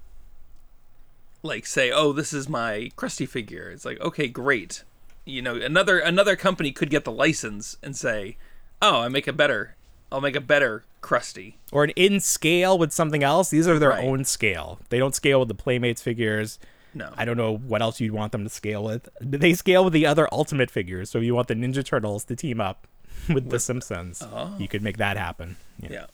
like 1.43 1.67
say, 1.67 1.91
"Oh, 1.91 2.13
this 2.13 2.33
is 2.33 2.49
my 2.49 2.91
Krusty 2.97 3.29
figure." 3.29 3.71
It's 3.71 3.85
like, 3.85 4.01
"Okay, 4.01 4.29
great." 4.29 4.83
You 5.25 5.43
know, 5.43 5.57
another 5.57 5.99
another 5.99 6.37
company 6.37 6.73
could 6.73 6.91
get 6.91 7.05
the 7.05 7.13
license 7.13 7.77
and 7.83 7.97
say, 7.97 8.37
"Oh, 8.81 9.01
I 9.01 9.09
make 9.09 9.27
a 9.29 9.33
better 9.33 9.75
I'll 10.11 10.23
make 10.23 10.37
a 10.37 10.41
better 10.41 10.85
Krusty." 11.03 11.55
Or 11.71 11.85
an 11.85 11.91
in 11.91 12.21
scale 12.21 12.79
with 12.79 12.93
something 12.93 13.23
else? 13.23 13.51
These 13.51 13.69
are 13.69 13.79
their 13.79 13.91
Right. 13.91 14.05
own 14.05 14.25
scale. 14.25 14.81
They 14.89 14.99
don't 14.99 15.15
scale 15.15 15.41
with 15.41 15.49
the 15.49 15.55
Playmates 15.55 16.01
figures. 16.01 16.59
No. 16.95 17.13
I 17.17 17.27
don't 17.27 17.37
know 17.37 17.55
what 17.59 17.83
else 17.83 18.01
you'd 18.01 18.13
want 18.15 18.33
them 18.33 18.43
to 18.45 18.49
scale 18.51 18.83
with. 18.83 19.09
They 19.21 19.53
scale 19.53 19.85
with 19.85 19.93
the 19.93 20.07
other 20.07 20.27
Ultimate 20.33 20.71
figures. 20.71 21.11
So 21.11 21.19
if 21.19 21.25
you 21.25 21.35
want 21.35 21.49
the 21.49 21.55
Ninja 21.55 21.85
Turtles 21.85 22.25
to 22.25 22.35
team 22.35 22.59
up 22.61 22.87
with 23.35 23.51
the 23.51 23.59
Simpsons, 23.61 24.23
you 24.59 24.69
could 24.69 24.83
make 24.83 24.97
that 24.99 25.17
happen. 25.17 25.57
Yeah. 25.81 25.89
yeah. 25.93 26.07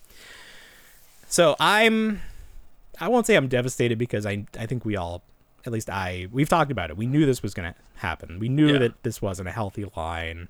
So 1.29 1.57
I'm 1.59 2.21
I 3.01 3.09
won't 3.09 3.27
say 3.27 3.35
I'm 3.37 3.49
devastated 3.49 3.99
because 3.99 4.27
I 4.27 4.45
I 4.59 4.67
think 4.67 4.85
we 4.85 4.97
all 4.97 5.23
at 5.67 5.73
least 5.73 5.91
I 5.91 6.29
we've 6.31 6.49
talked 6.49 6.71
about 6.71 6.91
it. 6.91 6.97
We 6.97 7.07
knew 7.07 7.27
this 7.27 7.43
was 7.43 7.55
to 7.55 7.75
happen. 7.97 8.39
We 8.39 8.49
knew 8.49 8.73
Yeah. 8.73 8.79
that 8.79 9.03
this 9.03 9.21
wasn't 9.23 9.49
a 9.49 9.53
healthy 9.53 9.87
line. 9.97 10.49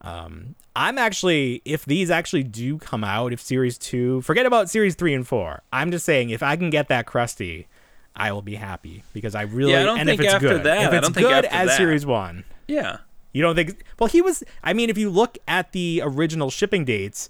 Um 0.00 0.54
I'm 0.74 0.98
actually 0.98 1.62
if 1.64 1.84
these 1.84 2.10
actually 2.10 2.42
do 2.44 2.78
come 2.78 3.04
out, 3.04 3.32
if 3.32 3.40
series 3.40 3.78
2, 3.78 4.22
forget 4.22 4.46
about 4.46 4.68
series 4.70 4.94
3 4.94 5.14
and 5.14 5.26
4. 5.26 5.62
I'm 5.72 5.90
just 5.90 6.04
saying 6.04 6.30
if 6.30 6.42
I 6.42 6.56
can 6.56 6.70
get 6.70 6.88
that 6.88 7.06
Krusty, 7.06 7.66
I 8.14 8.32
will 8.32 8.42
be 8.42 8.54
happy 8.56 9.04
because 9.12 9.34
I 9.34 9.42
really 9.42 9.72
Yeah, 9.72 9.80
I 9.80 9.84
don't 9.84 9.98
and 10.00 10.08
think 10.08 10.20
if 10.20 10.24
it's 10.26 10.34
after 10.34 10.48
good, 10.48 10.62
that- 10.64 10.82
if 10.86 10.92
I 10.92 10.96
it's 10.96 11.06
don't 11.06 11.14
think 11.14 11.26
good 11.28 11.44
after 11.44 11.56
as 11.56 11.68
that. 11.68 11.76
series 11.76 12.04
1. 12.06 12.44
Yeah. 12.66 12.98
You 13.36 13.42
don't 13.42 13.54
think? 13.54 13.84
Well, 13.98 14.08
he 14.08 14.22
was. 14.22 14.42
I 14.64 14.72
mean, 14.72 14.88
if 14.88 14.96
you 14.96 15.10
look 15.10 15.36
at 15.46 15.72
the 15.72 16.00
original 16.02 16.48
shipping 16.48 16.86
dates, 16.86 17.28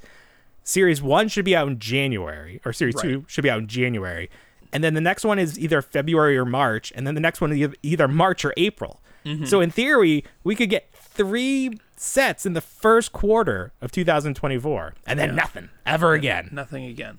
Series 0.62 1.02
One 1.02 1.26
should 1.26 1.44
be 1.44 1.56
out 1.56 1.66
in 1.66 1.80
January, 1.80 2.60
or 2.64 2.72
Series 2.72 2.94
Two 2.94 3.24
should 3.26 3.42
be 3.42 3.50
out 3.50 3.58
in 3.58 3.66
January, 3.66 4.30
and 4.72 4.84
then 4.84 4.94
the 4.94 5.00
next 5.00 5.24
one 5.24 5.40
is 5.40 5.58
either 5.58 5.82
February 5.82 6.38
or 6.38 6.44
March, 6.44 6.92
and 6.94 7.08
then 7.08 7.16
the 7.16 7.20
next 7.20 7.40
one 7.40 7.50
is 7.50 7.74
either 7.82 8.06
March 8.06 8.44
or 8.44 8.54
April. 8.56 9.00
Mm-hmm. 9.24 9.46
So 9.46 9.60
in 9.60 9.72
theory, 9.72 10.22
we 10.44 10.54
could 10.54 10.70
get 10.70 10.92
three 10.92 11.76
sets 11.96 12.46
in 12.46 12.52
the 12.52 12.60
first 12.60 13.12
quarter 13.12 13.72
of 13.80 13.90
2024, 13.90 14.94
and 15.08 15.18
then 15.18 15.34
nothing 15.34 15.70
ever 15.84 16.12
again. 16.12 16.50
Nothing 16.52 16.84
again. 16.84 17.18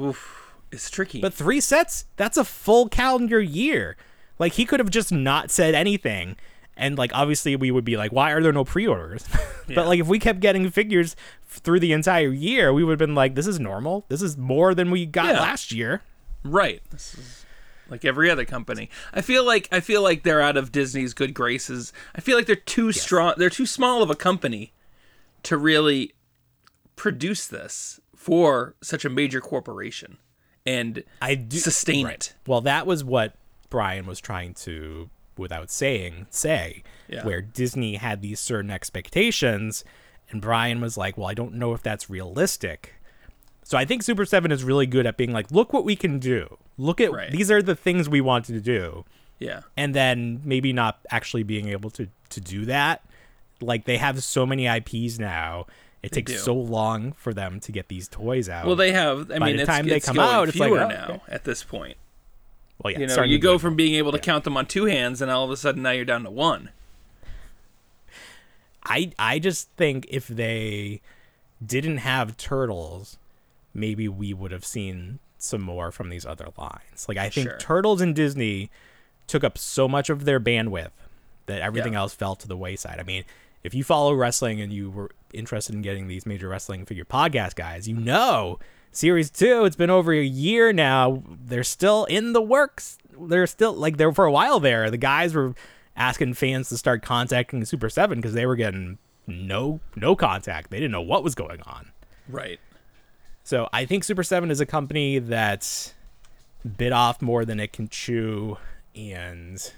Oof. 0.00 0.54
It's 0.72 0.88
tricky. 0.88 1.20
But 1.20 1.34
three 1.34 1.60
sets, 1.60 2.06
that's 2.16 2.38
a 2.38 2.44
full 2.44 2.88
calendar 2.88 3.38
year. 3.38 3.98
Like 4.38 4.54
he 4.54 4.64
could 4.64 4.80
have 4.80 4.88
just 4.88 5.12
not 5.12 5.50
said 5.50 5.74
anything. 5.74 6.36
And 6.76 6.98
like 6.98 7.12
obviously 7.14 7.56
we 7.56 7.70
would 7.70 7.84
be 7.84 7.96
like, 7.96 8.12
why 8.12 8.32
are 8.32 8.42
there 8.42 8.52
no 8.52 8.64
pre-orders? 8.64 9.24
Yeah. 9.66 9.76
but 9.76 9.86
like 9.86 9.98
if 9.98 10.06
we 10.06 10.18
kept 10.18 10.40
getting 10.40 10.68
figures 10.68 11.16
through 11.46 11.80
the 11.80 11.92
entire 11.94 12.30
year, 12.30 12.70
we 12.70 12.84
would 12.84 12.92
have 12.92 12.98
been 12.98 13.14
like, 13.14 13.34
this 13.34 13.46
is 13.46 13.58
normal. 13.58 14.04
This 14.08 14.20
is 14.20 14.36
more 14.36 14.74
than 14.74 14.90
we 14.90 15.06
got 15.06 15.24
Yeah. 15.34 15.40
last 15.40 15.72
year. 15.72 16.02
Right. 16.42 16.82
This 16.90 17.14
is 17.14 17.46
like 17.88 18.04
every 18.04 18.28
other 18.28 18.44
company. 18.44 18.90
I 19.14 19.22
feel 19.22 19.42
like 19.42 19.66
I 19.72 19.80
feel 19.80 20.02
like 20.02 20.22
they're 20.22 20.42
out 20.42 20.58
of 20.58 20.70
Disney's 20.70 21.14
good 21.14 21.32
graces. 21.32 21.94
I 22.14 22.20
feel 22.20 22.36
like 22.36 22.44
they're 22.44 22.56
too 22.56 22.92
strong. 22.92 23.32
They're 23.38 23.48
too 23.48 23.64
small 23.64 24.02
of 24.02 24.10
a 24.10 24.14
company 24.14 24.74
to 25.44 25.56
really 25.56 26.12
produce 26.94 27.46
this 27.46 28.00
for 28.14 28.74
such 28.82 29.06
a 29.06 29.08
major 29.08 29.40
corporation 29.40 30.18
and 30.66 31.04
I 31.20 31.34
do 31.34 31.58
sustain 31.58 32.06
right. 32.06 32.14
it. 32.14 32.34
Well, 32.46 32.60
that 32.62 32.86
was 32.86 33.04
what 33.04 33.34
Brian 33.70 34.06
was 34.06 34.20
trying 34.20 34.54
to, 34.54 35.10
without 35.38 35.70
saying, 35.70 36.26
say, 36.30 36.82
Yeah. 37.08 37.24
where 37.24 37.40
Disney 37.40 37.96
had 37.96 38.22
these 38.22 38.40
certain 38.40 38.70
expectations, 38.70 39.84
and 40.30 40.40
Brian 40.40 40.80
was 40.80 40.96
like, 40.96 41.16
"Well, 41.18 41.28
I 41.28 41.34
don't 41.34 41.54
know 41.54 41.72
if 41.74 41.82
that's 41.82 42.08
realistic." 42.10 42.94
So 43.62 43.78
I 43.78 43.84
think 43.84 44.02
Super 44.02 44.24
Seven 44.24 44.50
is 44.52 44.64
really 44.64 44.86
good 44.86 45.06
at 45.06 45.16
being 45.16 45.32
like, 45.32 45.50
"Look 45.50 45.72
what 45.72 45.84
we 45.84 45.96
can 45.96 46.18
do. 46.18 46.58
Look 46.76 47.00
at 47.00 47.12
Right. 47.12 47.30
these 47.30 47.50
are 47.50 47.62
the 47.62 47.74
things 47.76 48.08
we 48.08 48.20
wanted 48.20 48.52
to 48.54 48.60
do," 48.60 49.04
Yeah. 49.38 49.60
and 49.76 49.94
then 49.94 50.40
maybe 50.44 50.72
not 50.72 50.98
actually 51.10 51.42
being 51.42 51.68
able 51.68 51.90
to 51.90 52.08
to 52.30 52.40
do 52.40 52.64
that. 52.64 53.02
Like 53.60 53.84
they 53.84 53.98
have 53.98 54.22
so 54.24 54.44
many 54.44 54.66
IPs 54.66 55.18
now. 55.18 55.66
It 56.02 56.12
takes 56.12 56.32
do. 56.32 56.38
so 56.38 56.54
long 56.54 57.12
for 57.12 57.32
them 57.32 57.60
to 57.60 57.72
get 57.72 57.88
these 57.88 58.08
toys 58.08 58.48
out. 58.48 58.66
Well, 58.66 58.76
they 58.76 58.92
have. 58.92 59.30
I 59.30 59.38
By 59.38 59.46
mean, 59.46 59.56
the 59.56 59.62
it's, 59.62 59.68
time 59.70 59.86
they 59.86 60.00
come 60.00 60.18
out, 60.18 60.48
it's 60.48 60.58
like, 60.58 60.70
oh, 60.72 60.88
now 60.88 61.04
okay. 61.08 61.20
at 61.28 61.44
this 61.44 61.62
point. 61.62 61.96
Well, 62.82 62.92
yeah, 62.92 63.00
You 63.00 63.06
know, 63.06 63.22
you 63.22 63.38
go 63.38 63.58
from 63.58 63.76
being 63.76 63.94
able 63.94 64.12
to 64.12 64.18
count 64.18 64.44
them 64.44 64.56
on 64.56 64.66
two 64.66 64.84
hands, 64.86 65.22
and 65.22 65.30
all 65.30 65.44
of 65.44 65.50
a 65.50 65.56
sudden 65.56 65.82
now 65.82 65.90
you're 65.92 66.04
down 66.04 66.24
to 66.24 66.30
one. 66.30 66.70
I 68.84 69.12
I 69.18 69.38
just 69.38 69.68
think 69.76 70.06
if 70.10 70.28
they 70.28 71.00
didn't 71.64 71.98
have 71.98 72.36
turtles, 72.36 73.18
maybe 73.72 74.08
we 74.08 74.34
would 74.34 74.52
have 74.52 74.64
seen 74.64 75.18
some 75.38 75.62
more 75.62 75.90
from 75.90 76.10
these 76.10 76.26
other 76.26 76.48
lines. 76.56 77.06
Like 77.08 77.16
I 77.18 77.28
think 77.30 77.48
Sure. 77.48 77.58
Turtles 77.58 78.00
and 78.00 78.14
Disney 78.14 78.70
took 79.26 79.44
up 79.44 79.56
so 79.56 79.88
much 79.88 80.10
of 80.10 80.24
their 80.24 80.40
bandwidth 80.40 80.90
that 81.46 81.60
everything 81.62 81.94
Yeah. 81.94 82.00
else 82.00 82.14
fell 82.14 82.34
to 82.36 82.48
the 82.48 82.56
wayside. 82.56 82.98
I 83.00 83.02
mean, 83.02 83.24
if 83.62 83.74
you 83.74 83.84
follow 83.84 84.12
wrestling 84.14 84.60
and 84.60 84.72
you 84.72 84.90
were 84.90 85.10
interested 85.32 85.74
in 85.74 85.82
getting 85.82 86.08
these 86.08 86.26
major 86.26 86.48
wrestling 86.48 86.84
figure 86.84 87.04
podcast 87.04 87.54
guys, 87.56 87.88
you 87.88 87.96
know 87.96 88.58
series 88.96 89.30
2, 89.30 89.64
it's 89.64 89.76
been 89.76 89.90
over 89.90 90.12
a 90.12 90.22
year 90.22 90.72
now. 90.72 91.22
They're 91.26 91.64
still 91.64 92.04
in 92.04 92.32
the 92.32 92.42
works. 92.42 92.98
They're 93.18 93.46
still 93.46 93.72
like 93.72 93.96
there 93.96 94.12
for 94.12 94.24
a 94.24 94.32
while 94.32 94.60
there. 94.60 94.90
The 94.90 94.96
guys 94.96 95.34
were 95.34 95.54
asking 95.96 96.34
fans 96.34 96.68
to 96.70 96.78
start 96.78 97.02
contacting 97.02 97.64
Super 97.64 97.88
7 97.88 98.18
because 98.18 98.34
they 98.34 98.46
were 98.46 98.56
getting 98.56 98.98
no 99.26 99.80
no 99.96 100.16
contact. 100.16 100.70
They 100.70 100.78
didn't 100.78 100.92
know 100.92 101.02
what 101.02 101.24
was 101.24 101.34
going 101.34 101.62
on. 101.62 101.92
Right. 102.28 102.60
So 103.42 103.68
I 103.72 103.84
think 103.84 104.04
Super 104.04 104.22
7 104.22 104.50
is 104.50 104.60
a 104.60 104.66
company 104.66 105.18
that's 105.18 105.94
bit 106.76 106.92
off 106.92 107.20
more 107.20 107.44
than 107.44 107.60
it 107.60 107.72
can 107.72 107.88
chew 107.88 108.56
and 108.94 109.72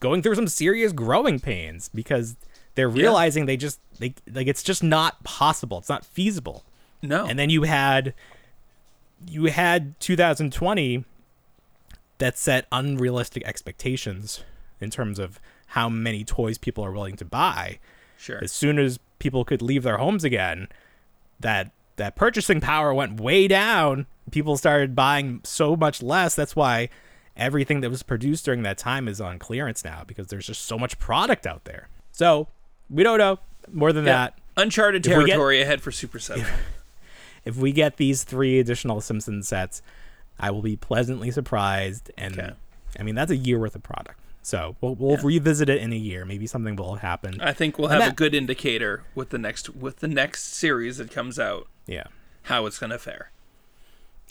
going 0.00 0.22
through 0.22 0.36
some 0.36 0.46
serious 0.46 0.92
growing 0.92 1.40
pains 1.40 1.88
because 1.88 2.36
they're 2.74 2.88
realizing 2.88 3.46
they 3.46 3.56
just 3.56 3.80
they 3.98 4.14
like 4.32 4.46
it's 4.46 4.62
just 4.62 4.82
not 4.82 5.22
possible. 5.24 5.78
It's 5.78 5.88
not 5.88 6.04
feasible. 6.04 6.64
No. 7.02 7.26
And 7.26 7.38
then 7.38 7.50
you 7.50 7.62
had 7.62 8.14
you 9.26 9.46
had 9.46 9.98
2020 10.00 11.04
that 12.18 12.36
set 12.38 12.66
unrealistic 12.72 13.44
expectations 13.46 14.42
in 14.80 14.90
terms 14.90 15.18
of 15.18 15.40
how 15.68 15.88
many 15.88 16.24
toys 16.24 16.58
people 16.58 16.84
are 16.84 16.92
willing 16.92 17.16
to 17.16 17.24
buy. 17.24 17.78
sure. 18.16 18.38
As 18.42 18.50
soon 18.52 18.78
as 18.78 18.98
people 19.18 19.44
could 19.44 19.60
leave 19.62 19.82
their 19.82 19.98
homes 19.98 20.24
again, 20.24 20.68
that 21.40 21.70
that 21.96 22.14
purchasing 22.16 22.60
power 22.60 22.94
went 22.94 23.20
way 23.20 23.48
down. 23.48 24.06
People 24.30 24.56
started 24.56 24.94
buying 24.94 25.40
so 25.44 25.74
much 25.76 26.02
less. 26.02 26.34
That's 26.34 26.54
why 26.54 26.88
everything 27.36 27.80
that 27.80 27.90
was 27.90 28.02
produced 28.02 28.44
during 28.44 28.62
that 28.62 28.78
time 28.78 29.08
is 29.08 29.20
on 29.20 29.38
clearance 29.38 29.84
now 29.84 30.02
because 30.06 30.28
there's 30.28 30.46
just 30.46 30.64
so 30.64 30.78
much 30.78 30.98
product 30.98 31.46
out 31.46 31.64
there. 31.64 31.88
So 32.12 32.48
we 32.90 33.02
don't 33.02 33.18
know 33.18 33.38
more 33.72 33.92
than 33.92 34.04
Yeah. 34.04 34.12
that. 34.12 34.38
Uncharted 34.56 35.04
we 35.06 35.10
get- 35.12 35.16
territory 35.26 35.60
ahead 35.62 35.80
for 35.80 35.90
Super 35.92 36.18
7. 36.18 36.44
If 37.48 37.56
we 37.56 37.72
get 37.72 37.96
these 37.96 38.24
three 38.24 38.60
additional 38.60 39.00
Simpsons 39.00 39.48
sets, 39.48 39.80
I 40.38 40.50
will 40.50 40.60
be 40.60 40.76
pleasantly 40.76 41.30
surprised. 41.30 42.10
And 42.18 42.38
Okay. 42.38 42.52
I 42.98 43.02
mean, 43.02 43.14
that's 43.14 43.30
a 43.30 43.36
year 43.36 43.58
worth 43.58 43.74
of 43.74 43.82
product. 43.82 44.20
So 44.42 44.76
we'll, 44.82 44.94
we'll 44.96 45.16
revisit 45.16 45.70
it 45.70 45.80
in 45.80 45.90
a 45.92 45.96
year. 45.96 46.26
Maybe 46.26 46.46
something 46.46 46.76
will 46.76 46.94
have 46.94 47.02
happened. 47.02 47.40
I 47.42 47.52
think 47.52 47.78
we'll 47.78 47.88
have 47.88 48.12
a 48.12 48.14
good 48.14 48.34
indicator 48.34 49.04
with 49.14 49.30
the 49.30 49.38
next 49.38 49.70
with 49.70 49.96
the 50.00 50.08
next 50.08 50.54
series 50.54 50.98
that 50.98 51.10
comes 51.10 51.38
out 51.38 51.68
yeah. 51.86 52.04
how 52.42 52.66
it's 52.66 52.78
going 52.78 52.90
to 52.90 52.98
fare. 52.98 53.30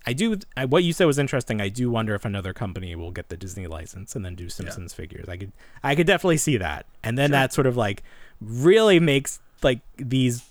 I 0.06 0.14
do. 0.14 0.38
I, 0.56 0.66
what 0.66 0.84
you 0.84 0.94
said 0.94 1.06
was 1.06 1.20
interesting. 1.20 1.60
I 1.60 1.70
do 1.70 1.90
wonder 1.92 2.16
if 2.16 2.24
another 2.24 2.54
company 2.54 2.96
will 2.96 3.12
get 3.12 3.30
the 3.30 3.38
Disney 3.38 3.68
license 3.68 4.16
and 4.16 4.24
then 4.24 4.36
do 4.36 4.48
Simpsons 4.48 4.94
figures. 4.94 5.28
I 5.28 5.38
could, 5.38 5.52
I 5.84 5.96
could 5.96 6.08
definitely 6.08 6.38
see 6.38 6.58
that. 6.58 6.86
And 7.04 7.18
then 7.18 7.32
that 7.32 7.52
sort 7.52 7.68
of 7.68 7.76
like 7.76 8.04
really 8.40 9.00
makes 9.00 9.40
like 9.62 9.82
these 9.98 10.47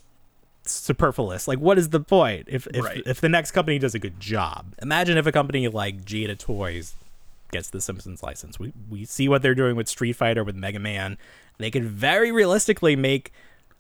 superfluous. 0.73 1.47
Like, 1.49 1.59
what 1.59 1.79
is 1.79 1.91
the 1.91 2.01
point 2.01 2.47
if 2.49 2.67
if, 2.69 2.85
Right. 2.85 3.03
if 3.07 3.21
the 3.21 3.29
next 3.29 3.53
company 3.53 3.79
does 3.79 3.95
a 3.95 3.99
good 3.99 4.21
job? 4.21 4.75
Imagine 4.83 5.19
if 5.19 5.27
a 5.27 5.33
company 5.33 5.69
like 5.69 6.05
Jada 6.05 6.39
Toys 6.39 6.95
gets 7.53 7.71
the 7.71 7.81
Simpsons 7.81 8.23
license. 8.23 8.59
We 8.59 8.73
we 8.91 9.05
see 9.05 9.29
what 9.29 9.43
they're 9.43 9.55
doing 9.55 9.77
with 9.77 9.89
Street 9.89 10.15
Fighter 10.15 10.43
with 10.45 10.57
Mega 10.57 10.79
Man. 10.79 11.17
They 11.59 11.71
could 11.71 11.85
very 11.85 12.31
realistically 12.33 12.97
make 12.97 13.33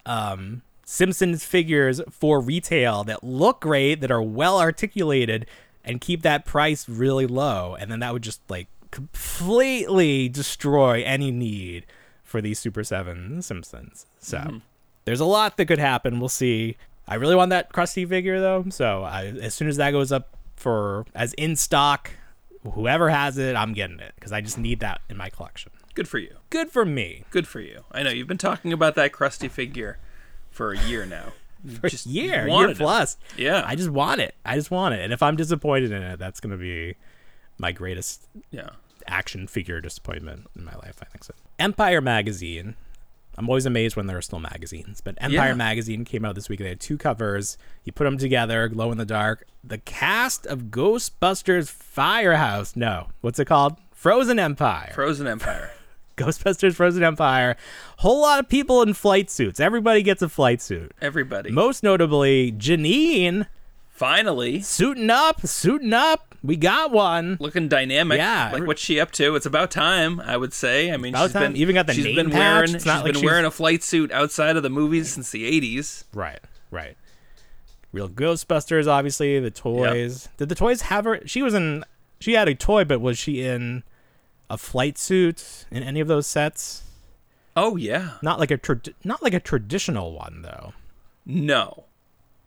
um, 0.07 0.63
Simpsons 0.85 1.45
figures 1.45 2.01
for 2.11 2.41
retail 2.41 3.05
that 3.05 3.23
look 3.25 3.61
great, 3.61 4.01
that 4.01 4.11
are 4.11 4.23
well 4.23 4.59
articulated, 4.61 5.47
and 5.85 6.01
keep 6.01 6.23
that 6.23 6.45
price 6.47 6.89
really 6.89 7.27
low. 7.27 7.77
And 7.79 7.91
then 7.91 7.99
that 8.01 8.13
would 8.13 8.23
just 8.23 8.41
like 8.49 8.69
completely 8.93 10.29
destroy 10.29 11.03
any 11.03 11.31
need 11.31 11.87
for 12.23 12.41
these 12.41 12.59
Super 12.59 12.85
7 12.85 13.43
Simpsons. 13.43 14.07
So 14.21 14.61
there's 15.07 15.21
a 15.21 15.25
lot 15.25 15.57
that 15.57 15.65
could 15.67 15.79
happen. 15.79 16.21
We'll 16.21 16.29
see. 16.29 16.77
I 17.09 17.15
really 17.15 17.35
want 17.35 17.49
that 17.51 17.73
Krusty 17.73 18.07
figure 18.07 18.41
though. 18.41 18.67
So 18.69 19.03
I, 19.05 19.27
as 19.27 19.55
soon 19.55 19.69
as 19.69 19.79
that 19.79 19.93
goes 19.93 20.13
up 20.13 20.37
for 20.57 21.07
as 21.15 21.33
in 21.35 21.57
stock, 21.57 22.11
whoever 22.75 23.09
has 23.09 23.39
it, 23.39 23.57
I'm 23.57 23.73
getting 23.73 24.01
it 24.01 24.13
because 24.17 24.33
I 24.33 24.41
just 24.43 24.59
need 24.59 24.81
that 24.81 25.01
in 25.09 25.17
my 25.17 25.31
collection. 25.31 25.73
Good 25.95 26.09
for 26.09 26.19
you. 26.19 26.37
Good 26.51 26.71
for 26.71 26.85
me. 26.85 27.25
Good 27.31 27.47
for 27.49 27.61
you. 27.61 27.85
I 27.93 28.03
know 28.03 28.11
you've 28.11 28.27
been 28.27 28.37
talking 28.37 28.73
about 28.73 28.97
that 28.97 29.13
Krusty 29.13 29.51
figure 29.51 29.99
for 30.51 30.73
a 30.73 30.79
year 30.81 31.07
now. 31.07 31.33
For 31.81 31.89
just 31.89 32.07
a 32.07 32.11
year, 32.11 32.43
year 32.43 32.49
wanted 32.49 32.73
it. 32.73 32.77
plus. 32.79 33.17
Yeah. 33.37 33.63
I 33.67 33.75
just 33.75 33.91
want 33.91 34.21
it. 34.21 34.37
I 34.45 34.55
just 34.55 34.71
want 34.71 34.95
it. 34.95 35.01
And 35.01 35.13
if 35.13 35.21
I'm 35.21 35.35
disappointed 35.37 35.91
in 35.91 36.01
it, 36.01 36.19
that's 36.19 36.39
gonna 36.39 36.59
be 36.59 36.95
my 37.59 37.73
greatest 37.73 38.29
Yeah. 38.53 38.69
action 39.09 39.49
figure 39.49 39.81
disappointment 39.81 40.47
in 40.55 40.65
my 40.65 40.75
life. 40.77 40.99
I 41.03 41.07
think 41.07 41.25
so. 41.25 41.35
Empire 41.59 42.01
magazine. 42.01 42.77
I'm 43.39 43.49
always 43.49 43.67
amazed 43.67 43.97
when 43.97 44.07
there 44.07 44.17
are 44.17 44.23
still 44.23 44.41
magazines, 44.41 45.01
but 45.01 45.15
Empire 45.21 45.49
Yeah. 45.49 45.55
magazine 45.55 46.05
came 46.05 46.25
out 46.25 46.35
this 46.35 46.49
week. 46.49 46.59
They 46.59 46.69
had 46.71 46.81
two 46.81 46.97
covers. 46.97 47.59
You 47.85 47.93
put 47.93 48.05
them 48.05 48.17
together, 48.19 48.67
glow 48.69 48.91
in 48.93 48.99
the 48.99 49.05
dark. 49.05 49.45
The 49.63 49.79
cast 49.79 50.47
of 50.47 50.65
Ghostbusters 50.71 51.69
Firehouse. 51.71 52.77
No, 52.77 53.09
what's 53.21 53.39
it 53.39 53.45
called? 53.47 53.77
Frozen 53.93 54.39
Empire. 54.39 54.93
Frozen 54.95 55.27
Empire. 55.27 55.71
Ghostbusters 56.17 56.75
Frozen 56.75 57.03
Empire. 57.03 57.57
Whole 57.99 58.23
lot 58.23 58.39
of 58.41 58.49
people 58.49 58.81
in 58.83 58.95
flight 58.95 59.31
suits. 59.31 59.61
Everybody 59.61 60.03
gets 60.03 60.23
a 60.23 60.29
flight 60.31 60.63
suit. 60.63 60.93
Everybody. 61.03 61.51
Most 61.51 61.83
notably, 61.83 62.53
Janine 62.53 63.47
Finally, 63.97 64.61
suiting 64.61 65.11
up, 65.11 65.47
suiting 65.47 65.93
up. 65.93 66.35
We 66.43 66.57
got 66.57 66.91
one. 66.93 67.39
looking 67.41 67.67
dynamic. 67.69 68.19
Yeah. 68.19 68.51
Like 68.53 68.67
what's 68.67 68.81
she 68.83 69.01
up 69.01 69.11
to? 69.13 69.35
It's 69.35 69.47
about 69.47 69.71
time, 69.71 70.21
I 70.21 70.37
would 70.37 70.53
say. 70.53 70.93
I 70.93 70.97
mean, 70.97 71.15
she's 71.15 71.33
time. 71.33 71.53
been 71.53 71.57
Even 71.57 71.75
got 71.75 71.87
the 71.87 71.95
she's 71.95 72.05
name 72.05 72.15
been 72.17 72.31
patch. 72.31 72.39
wearing 72.39 72.63
It's 72.65 72.73
she's 72.75 72.87
not 72.87 72.97
like 73.05 73.15
been 73.15 73.15
she's- 73.23 73.25
wearing 73.25 73.45
a 73.47 73.51
flight 73.51 73.83
suit 73.83 74.13
outside 74.13 74.57
of 74.57 74.63
the 74.63 74.71
movies 74.71 75.13
since 75.13 75.31
the 75.31 75.45
80s. 75.61 76.05
Right, 76.15 76.39
right. 76.71 76.97
Real 77.91 78.09
Ghostbusters, 78.09 78.87
obviously. 78.87 79.41
The 79.41 79.51
toys. 79.51 80.29
Did 80.37 80.51
the 80.51 80.55
toys 80.55 80.83
have 80.83 81.05
her? 81.07 81.21
She 81.27 81.43
was 81.43 81.55
in. 81.55 81.83
She 82.21 82.35
had 82.35 82.49
a 82.49 82.55
toy, 82.55 82.85
but 82.85 83.01
was 83.01 83.17
she 83.19 83.43
in 83.43 83.83
a 84.51 84.59
flight 84.59 84.99
suit 84.99 85.65
in 85.71 85.83
any 85.83 86.01
of 86.01 86.07
those 86.09 86.27
sets? 86.27 86.83
Oh 87.57 87.77
yeah. 87.77 88.19
Not 88.23 88.39
like 88.39 88.51
a 88.51 88.59
trad- 88.59 88.93
not 89.03 89.23
like 89.23 89.33
a 89.35 89.41
traditional 89.41 90.13
one 90.13 90.43
though. 90.43 90.75
No. 91.25 91.86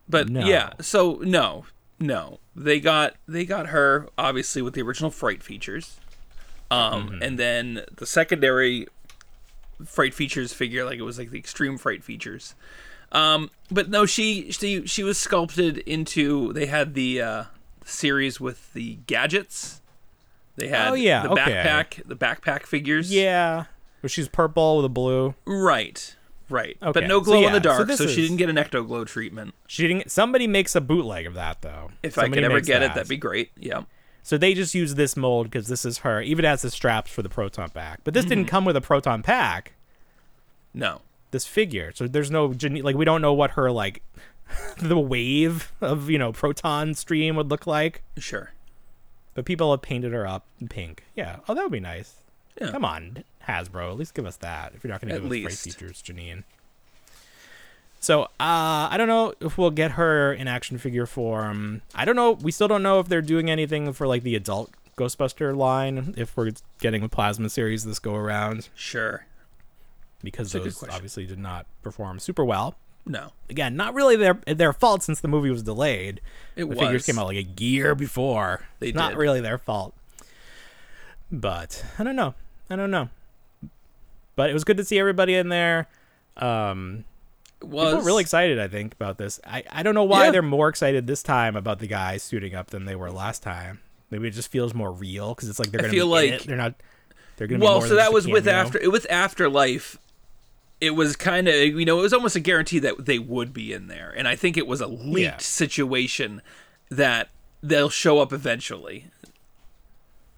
But 0.10 0.28
No. 0.30 0.42
yeah, 0.46 0.72
so 0.82 1.20
no. 1.24 1.66
No. 2.00 2.40
They 2.56 2.80
got 2.80 3.16
they 3.28 3.46
got 3.46 3.68
her 3.68 4.10
obviously 4.18 4.62
with 4.62 4.74
the 4.74 4.82
original 4.82 5.12
fright 5.12 5.44
features. 5.44 5.98
Um 6.72 7.10
Mm-hmm. 7.10 7.24
and 7.24 7.40
then 7.40 7.82
the 7.96 8.06
secondary 8.06 8.88
fright 9.86 10.14
features 10.14 10.52
figure 10.54 10.84
like 10.84 10.98
it 11.00 11.04
was 11.04 11.18
like 11.18 11.30
the 11.32 11.38
extreme 11.40 11.78
fright 11.78 12.04
features. 12.04 12.56
Um 13.12 13.50
but 13.72 13.90
no 13.90 14.06
she 14.06 14.52
she 14.52 14.86
she 14.86 15.04
was 15.04 15.18
sculpted 15.18 15.78
into 15.80 16.52
they 16.54 16.66
had 16.68 16.94
the 16.96 17.22
uh 17.22 17.44
series 17.86 18.40
with 18.40 18.72
the 18.74 18.98
gadgets. 19.08 19.82
They 20.58 20.68
had 20.68 20.90
Oh, 20.90 20.94
yeah, 20.94 21.24
the 21.24 21.30
okay. 21.32 21.42
backpack 21.42 22.08
the 22.08 22.16
backpack 22.16 22.64
figures. 22.66 23.12
Yeah, 23.14 23.66
but 24.02 24.12
she's 24.12 24.28
purple 24.28 24.76
with 24.78 24.86
a 24.86 24.90
blue. 24.90 25.36
Right. 25.46 26.16
Right. 26.50 26.78
Okay, 26.82 26.92
But 27.02 27.08
no 27.08 27.20
so 27.20 27.26
glow 27.26 27.46
in 27.48 27.54
the 27.54 27.60
dark, 27.60 27.78
so, 27.78 27.84
this 27.84 28.00
she 28.00 28.06
is- 28.06 28.16
didn't 28.16 28.38
get 28.38 28.50
an 28.50 28.56
ecto 28.56 28.86
glow 28.86 29.06
treatment. 29.06 29.54
She 29.68 29.88
didn't. 29.88 30.10
Somebody 30.12 30.48
makes 30.48 30.76
a 30.76 30.82
bootleg 30.82 31.26
of 31.28 31.34
that 31.36 31.62
though. 31.62 31.92
If 32.04 32.18
I 32.18 32.24
Somebody 32.24 32.42
could 32.42 32.52
ever 32.52 32.62
get 32.62 32.82
it, 32.82 32.88
that. 32.88 32.96
that'd 32.96 33.10
be 33.10 33.18
great. 33.18 33.52
Yeah. 33.58 33.84
So 34.24 34.38
they 34.38 34.54
just 34.54 34.74
use 34.76 34.96
this 34.96 35.16
mold 35.16 35.48
because 35.48 35.68
this 35.68 35.86
is 35.86 36.00
her. 36.00 36.22
Even 36.22 36.46
has 36.46 36.62
the 36.64 36.70
straps 36.72 37.12
for 37.12 37.22
the 37.22 37.30
proton 37.30 37.70
pack, 37.70 38.00
but 38.04 38.14
this 38.14 38.26
didn't 38.26 38.46
Mm-hmm. 38.46 38.50
come 38.50 38.66
with 38.66 38.76
a 38.76 38.82
proton 38.82 39.22
pack. 39.24 39.74
No. 40.74 41.02
This 41.32 41.46
figure, 41.46 41.92
so 41.94 42.08
there's 42.08 42.32
no 42.32 42.54
like 42.82 42.96
we 42.96 43.06
don't 43.06 43.22
know 43.22 43.34
what 43.34 43.52
her 43.52 43.72
like 43.72 44.02
the 44.82 44.98
wave 44.98 45.72
of 45.80 46.10
you 46.10 46.18
know 46.18 46.32
proton 46.34 46.96
stream 46.96 47.36
would 47.36 47.52
look 47.52 47.68
like. 47.68 48.02
Sure. 48.18 48.52
But 49.36 49.46
people 49.46 49.70
have 49.72 49.84
painted 49.84 50.12
her 50.12 50.26
up 50.26 50.46
in 50.60 50.68
pink. 50.68 51.04
Yeah. 51.16 51.38
Oh, 51.48 51.54
that 51.54 51.62
would 51.62 51.72
be 51.72 51.80
nice. 51.80 52.16
Yeah. 52.60 52.72
Come 52.72 52.84
on, 52.84 53.24
Hasbro, 53.50 53.90
at 53.92 53.98
least 53.98 54.14
give 54.14 54.26
us 54.26 54.38
that. 54.38 54.74
If 54.76 54.84
you're 54.84 54.92
not 54.92 55.02
going 55.02 55.10
to 55.14 55.20
give 55.20 55.26
us 55.26 55.42
great 55.44 55.58
features, 55.74 56.02
Janine. 56.02 56.44
So 58.00 58.24
uh, 58.24 58.28
I 58.40 58.96
don't 58.98 59.08
know 59.10 59.34
if 59.42 59.58
we'll 59.58 59.72
get 59.72 59.92
her 59.92 60.32
in 60.32 60.48
action 60.48 60.78
figure 60.78 61.06
form. 61.06 61.82
I 61.94 62.06
don't 62.06 62.16
know. 62.16 62.32
We 62.32 62.52
still 62.52 62.68
don't 62.70 62.84
know 62.84 63.00
if 63.00 63.10
they're 63.10 63.22
doing 63.22 63.50
anything 63.50 63.92
for 63.94 64.08
like 64.08 64.24
the 64.24 64.36
adult 64.36 64.72
Ghostbuster 64.98 65.56
line. 65.56 66.14
If 66.18 66.38
we're 66.38 66.52
getting 66.80 67.02
the 67.02 67.10
plasma 67.10 67.50
series 67.50 67.84
this 67.84 68.00
go 68.00 68.16
around, 68.16 68.70
Sure. 68.76 69.26
because 70.24 70.54
good 70.54 70.64
those 70.64 70.82
obviously 70.84 71.26
did 71.26 71.40
not 71.40 71.66
perform 71.82 72.20
super 72.20 72.46
well. 72.46 72.76
No. 73.06 73.32
Again, 73.50 73.76
not 73.76 73.94
really 73.94 74.16
their 74.16 74.36
their 74.46 74.72
fault 74.72 75.04
since 75.04 75.20
the 75.20 75.28
movie 75.28 75.50
was 75.50 75.64
delayed. 75.64 76.22
It 76.56 76.62
the 76.62 76.68
was. 76.68 76.80
figures 76.80 77.06
came 77.06 77.18
out 77.20 77.28
like 77.28 77.38
a 77.38 77.62
year 77.62 77.96
before. 77.96 78.62
They 78.80 78.92
not 78.94 79.10
did. 79.12 79.18
really 79.18 79.42
their 79.42 79.58
fault. 79.58 79.94
But 81.32 81.84
I 81.98 82.04
don't 82.04 82.16
know. 82.16 82.34
I 82.70 82.76
don't 82.76 82.92
know. 82.92 83.10
But 84.40 84.50
it 84.50 84.54
was 84.54 84.64
good 84.64 84.78
to 84.78 84.86
see 84.86 84.98
everybody 84.98 85.36
in 85.36 85.50
there. 85.50 85.90
Um, 86.38 87.04
Was 87.62 87.90
people 87.92 88.06
really 88.06 88.22
excited, 88.22 88.58
I 88.58 88.70
think, 88.70 88.94
about 88.94 89.18
this. 89.18 89.38
I, 89.46 89.66
I 89.70 89.84
don't 89.84 89.94
know 89.96 90.06
why 90.06 90.28
Yeah. 90.28 90.32
they're 90.32 90.42
more 90.42 90.70
excited 90.70 91.08
this 91.08 91.22
time 91.22 91.58
about 91.58 91.80
the 91.80 91.88
guys 91.88 92.24
suiting 92.24 92.56
up 92.56 92.68
than 92.68 92.86
they 92.86 92.96
were 92.96 93.12
last 93.12 93.44
time. 93.44 93.82
Maybe 94.10 94.30
it 94.30 94.32
just 94.32 94.50
feels 94.50 94.74
more 94.74 94.94
real 94.94 95.36
because 95.36 95.50
it's 95.50 95.60
like 95.60 95.72
they're 95.72 95.82
going 95.82 95.92
to 95.92 95.98
feel 95.98 96.06
be 96.16 96.28
in 96.28 96.32
like- 96.32 96.42
it. 96.44 96.48
They're 96.48 96.56
not. 96.56 96.76
They're 97.36 97.48
going 97.48 97.60
to 97.60 97.66
be 97.66 97.70
Well, 97.70 97.82
so 97.82 97.96
that 97.96 98.14
was 98.14 98.28
with 98.30 98.48
after 98.48 98.90
with 98.90 99.06
Afterlife. 99.10 99.98
It 100.80 100.92
was 100.92 101.18
kind 101.18 101.50
of 101.50 101.56
you 101.56 101.84
know 101.84 102.00
it 102.00 102.04
was 102.04 102.14
almost 102.14 102.38
a 102.38 102.40
guarantee 102.40 102.80
that 102.80 103.06
they 103.06 103.20
would 103.20 103.52
be 103.54 103.74
in 103.74 103.88
there, 103.88 104.14
and 104.16 104.26
I 104.26 104.38
think 104.38 104.56
it 104.56 104.68
was 104.68 104.80
a 104.80 104.88
leaked 104.88 105.20
Yeah. 105.20 105.38
situation 105.40 106.42
that 106.90 107.28
they'll 107.62 107.90
show 107.90 108.20
up 108.20 108.32
eventually. 108.32 109.08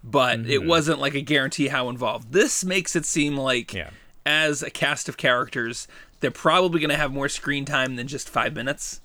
But 0.04 0.40
Mm-hmm. 0.40 0.50
it 0.50 0.64
wasn't 0.64 0.98
like 1.00 1.14
a 1.14 1.20
guarantee 1.20 1.68
how 1.68 1.88
involved. 1.88 2.32
This 2.32 2.64
makes 2.64 2.96
it 2.96 3.04
seem 3.04 3.36
like 3.36 3.72
Yeah. 3.72 3.90
as 4.26 4.62
a 4.62 4.70
cast 4.70 5.08
of 5.08 5.16
characters, 5.16 5.86
they're 6.20 6.30
probably 6.30 6.80
going 6.80 6.90
to 6.90 6.96
have 6.96 7.12
more 7.12 7.28
screen 7.28 7.64
time 7.64 7.96
than 7.96 8.06
just 8.08 8.28
five 8.28 8.54
minutes, 8.54 9.00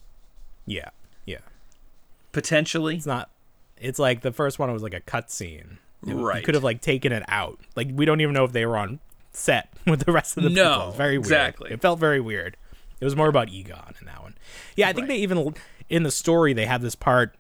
Yeah, 0.66 0.90
yeah. 1.26 1.40
potentially. 2.32 2.96
It's 2.96 3.06
not. 3.06 3.30
It's 3.80 4.00
like 4.00 4.22
the 4.22 4.32
first 4.32 4.58
one 4.60 4.72
was 4.74 4.82
like 4.84 4.94
a 4.94 5.02
cutscene, 5.02 5.78
You 6.04 6.26
Right. 6.28 6.44
could 6.44 6.56
have 6.56 6.64
like 6.64 6.82
taken 6.82 7.12
it 7.12 7.24
out. 7.28 7.60
Like 7.76 7.90
we 7.94 8.06
don't 8.06 8.22
even 8.22 8.34
know 8.34 8.44
if 8.44 8.52
they 8.52 8.66
were 8.66 8.78
on 8.78 9.00
set 9.32 9.70
with 9.86 10.04
the 10.06 10.12
rest 10.12 10.38
of 10.38 10.44
the 10.44 10.50
No, 10.50 10.64
people. 10.80 10.92
Very 10.94 11.18
weird. 11.18 11.26
exactly. 11.26 11.72
It 11.72 11.82
felt 11.82 12.00
very 12.00 12.20
weird. 12.20 12.58
It 13.00 13.06
was 13.06 13.16
more 13.16 13.28
about 13.28 13.50
Egon 13.50 13.94
in 14.00 14.08
that 14.08 14.24
one. 14.24 14.34
Yeah, 14.76 14.90
I 14.90 14.94
think 14.94 15.08
they 15.08 15.18
even 15.18 15.54
in 15.90 16.02
the 16.04 16.10
story 16.12 16.54
they 16.54 16.66
have 16.66 16.82
this 16.82 16.96
part 16.96 17.36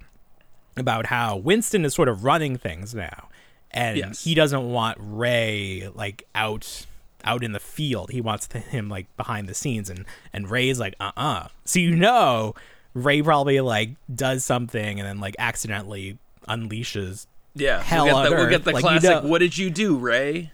about 0.76 1.08
how 1.08 1.36
Winston 1.38 1.84
is 1.86 1.96
sort 1.96 2.08
of 2.08 2.24
running 2.24 2.56
things 2.58 2.94
now, 2.94 3.30
and 3.72 3.98
Yes. 3.98 4.24
he 4.24 4.34
doesn't 4.36 4.70
want 4.70 4.98
Ray 5.02 5.90
like 5.94 6.24
out 6.36 6.86
out 7.24 7.44
in 7.44 7.52
the 7.52 7.60
field. 7.60 8.12
He 8.12 8.22
wants 8.22 8.48
him 8.52 8.90
like 8.90 9.06
behind 9.18 9.48
the 9.48 9.54
scenes, 9.54 9.90
and 9.90 10.06
and 10.34 10.50
Ray's 10.50 10.80
like, 10.80 10.96
uh 11.00 11.12
uh 11.18 11.48
So 11.66 11.80
you 11.80 11.96
know, 11.96 12.56
Ray 12.94 13.22
probably 13.22 13.60
like 13.62 13.92
does 14.14 14.44
something 14.46 15.00
and 15.00 15.08
then 15.08 15.20
like 15.20 15.36
accidentally 15.40 16.18
unleashes. 16.48 17.26
Yeah, 17.56 17.82
Hell 17.82 18.06
we'll 18.06 18.24
get 18.24 18.30
the, 18.30 18.36
we'll 18.36 18.50
get 18.50 18.64
the 18.64 18.72
Like, 18.72 18.84
you 18.84 18.90
classic. 19.00 19.24
know- 19.24 19.30
What 19.30 19.40
did 19.40 19.58
you 19.58 19.70
do, 19.70 19.98
Ray? 19.98 20.52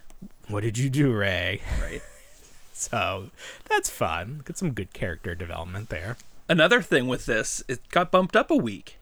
What 0.48 0.62
did 0.62 0.76
you 0.78 0.88
do, 0.90 1.12
Ray? 1.12 1.60
Right. 1.80 2.02
So 2.76 3.30
that's 3.70 3.88
fun. 3.88 4.42
Get 4.44 4.58
some 4.58 4.72
good 4.72 4.92
character 4.92 5.34
development 5.34 5.88
there. 5.88 6.16
Another 6.48 6.82
thing 6.82 7.06
with 7.06 7.24
this, 7.24 7.62
it 7.68 7.80
got 7.90 8.10
bumped 8.10 8.36
up 8.36 8.50
a 8.50 8.56
week. 8.56 8.98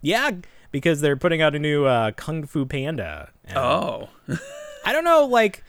Yeah, 0.00 0.30
because 0.76 1.00
they're 1.00 1.16
putting 1.16 1.40
out 1.40 1.54
a 1.54 1.58
new 1.58 1.86
uh, 1.86 2.10
Kung 2.12 2.44
Fu 2.44 2.66
Panda. 2.66 3.30
Oh, 3.54 4.10
I 4.84 4.92
don't 4.92 5.04
know, 5.04 5.24
like, 5.24 5.64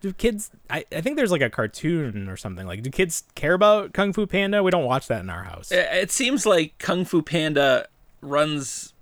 do 0.00 0.14
kids? 0.14 0.50
I, 0.70 0.84
I 0.90 1.02
think 1.02 1.16
there's 1.16 1.30
like 1.30 1.42
a 1.42 1.50
cartoon 1.50 2.26
or 2.28 2.36
something. 2.38 2.66
Like, 2.66 2.82
do 2.82 2.88
kids 2.90 3.24
care 3.34 3.52
about 3.52 3.92
Kung 3.92 4.14
Fu 4.14 4.26
Panda? 4.26 4.62
We 4.62 4.70
don't 4.70 4.84
watch 4.84 5.08
that 5.08 5.20
in 5.20 5.28
our 5.28 5.44
house. 5.44 5.70
it, 5.70 5.86
it 5.92 6.10
seems 6.10 6.46
like 6.46 6.78
Kung 6.78 7.04
Fu 7.04 7.20
Panda 7.20 7.86
runs 8.22 8.94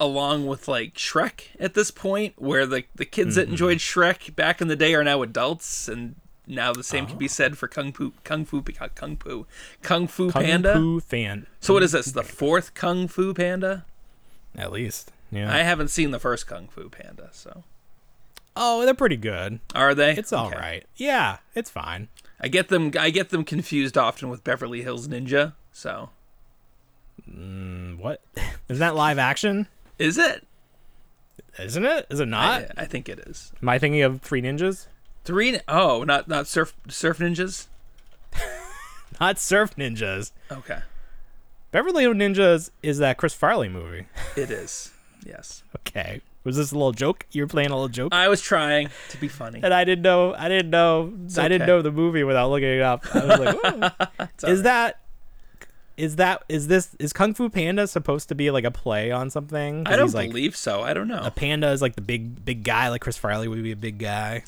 along 0.00 0.46
with 0.46 0.66
like 0.68 0.94
Shrek 0.94 1.44
at 1.60 1.74
this 1.74 1.90
point, 1.92 2.34
where 2.36 2.66
the 2.66 2.82
the 2.96 3.04
kids 3.04 3.36
Mm-hmm. 3.36 3.44
that 3.46 3.48
enjoyed 3.50 3.78
Shrek 3.78 4.34
back 4.34 4.60
in 4.60 4.68
the 4.68 4.76
day 4.76 4.94
are 4.94 5.04
now 5.04 5.22
adults, 5.22 5.88
and 5.88 6.16
now 6.46 6.72
the 6.72 6.84
same 6.84 7.04
Oh. 7.04 7.08
can 7.08 7.18
be 7.18 7.28
said 7.28 7.56
for 7.56 7.68
Kung 7.68 7.92
Fu 7.92 8.12
Kung 8.24 8.44
Fu 8.44 8.62
Kung 8.62 9.16
Fu 9.16 9.46
Kung 9.82 10.06
Fu 10.06 10.30
Panda. 10.30 10.74
Kung. 10.74 10.82
Fu 10.82 11.00
fan, 11.00 11.46
So 11.60 11.74
what 11.74 11.82
is 11.82 11.92
this? 11.92 12.12
The 12.12 12.22
fourth 12.22 12.74
Kung 12.74 13.08
Fu 13.08 13.32
Panda? 13.34 13.84
At 14.56 14.72
least. 14.72 15.12
Yeah. 15.30 15.52
I 15.52 15.58
haven't 15.58 15.88
seen 15.88 16.10
the 16.12 16.18
first 16.20 16.46
Kung 16.46 16.68
Fu 16.68 16.88
Panda, 16.88 17.28
so 17.32 17.64
oh, 18.56 18.84
they're 18.84 18.94
pretty 18.94 19.16
good. 19.16 19.60
are 19.74 19.94
they? 19.94 20.12
It's 20.12 20.32
all 20.32 20.46
Okay. 20.48 20.56
right. 20.56 20.86
Yeah, 20.96 21.38
it's 21.54 21.70
fine. 21.70 22.08
I 22.40 22.48
get 22.48 22.68
them. 22.68 22.92
I 22.98 23.10
get 23.10 23.30
them 23.30 23.44
confused 23.44 23.96
often 23.98 24.28
with 24.28 24.44
Beverly 24.44 24.82
Hills 24.82 25.08
Ninja. 25.08 25.54
So 25.72 26.10
Mm, 27.30 27.98
What? 27.98 28.20
Is 28.68 28.78
that 28.78 28.94
live 28.94 29.18
action? 29.18 29.66
is 29.98 30.18
it? 30.18 30.46
Isn't 31.58 31.84
it? 31.86 32.06
Is 32.10 32.20
it 32.20 32.26
not? 32.28 32.62
I, 32.76 32.82
I 32.82 32.84
think 32.84 33.08
it 33.08 33.18
is. 33.20 33.50
Am 33.62 33.68
I 33.68 33.78
thinking 33.78 34.02
of 34.02 34.20
Three 34.20 34.42
Ninjas? 34.42 34.86
Three. 35.24 35.58
Oh, 35.66 36.04
not 36.04 36.28
not 36.28 36.46
surf 36.46 36.74
surf 36.88 37.18
ninjas. 37.18 37.66
Not 39.20 39.38
Surf 39.38 39.74
Ninjas. 39.76 40.32
Okay, 40.52 40.80
Beverly 41.76 42.04
Hills 42.04 42.16
Ninjas 42.16 42.70
is 42.82 42.96
that 43.00 43.18
Chris 43.18 43.34
Farley 43.34 43.68
movie. 43.68 44.06
it 44.34 44.50
is. 44.50 44.94
Yes, 45.26 45.62
Okay. 45.80 46.22
Was 46.42 46.56
this 46.56 46.72
a 46.72 46.74
little 46.74 46.92
joke? 46.92 47.26
You 47.32 47.42
were 47.42 47.48
playing 47.48 47.68
a 47.68 47.74
little 47.74 47.90
joke? 47.90 48.14
I 48.14 48.28
was 48.28 48.40
trying 48.40 48.88
to 49.10 49.16
be 49.18 49.28
funny. 49.28 49.60
and 49.62 49.74
I 49.74 49.84
didn't 49.84 50.00
know 50.00 50.32
I 50.32 50.48
didn't 50.48 50.70
know 50.70 51.12
I 51.36 51.48
didn't 51.48 51.66
know 51.66 51.82
the 51.82 51.92
movie 51.92 52.24
without 52.24 52.48
looking 52.48 52.68
it 52.70 52.80
up. 52.80 53.04
I 53.14 53.26
was 53.26 53.40
like, 53.40 54.08
is 54.44 54.60
right. 54.60 54.62
that 54.62 55.00
is 55.98 56.16
that 56.16 56.44
is 56.48 56.68
this 56.68 56.96
is 56.98 57.12
Kung 57.12 57.34
Fu 57.34 57.50
Panda 57.50 57.86
supposed 57.86 58.30
to 58.30 58.34
be 58.34 58.50
like 58.50 58.64
a 58.64 58.70
play 58.70 59.10
on 59.10 59.28
something? 59.28 59.86
I 59.86 59.96
don't 59.96 60.14
like 60.14 60.30
believe 60.30 60.56
so. 60.56 60.80
I 60.80 60.94
don't 60.94 61.08
know. 61.08 61.20
a 61.22 61.30
panda 61.30 61.70
is 61.72 61.82
like 61.82 61.94
the 61.94 62.00
big 62.00 62.42
big 62.42 62.64
guy, 62.64 62.88
like 62.88 63.02
Chris 63.02 63.18
Farley 63.18 63.48
would 63.48 63.62
be 63.62 63.72
a 63.72 63.76
big 63.76 63.98
guy. 63.98 64.44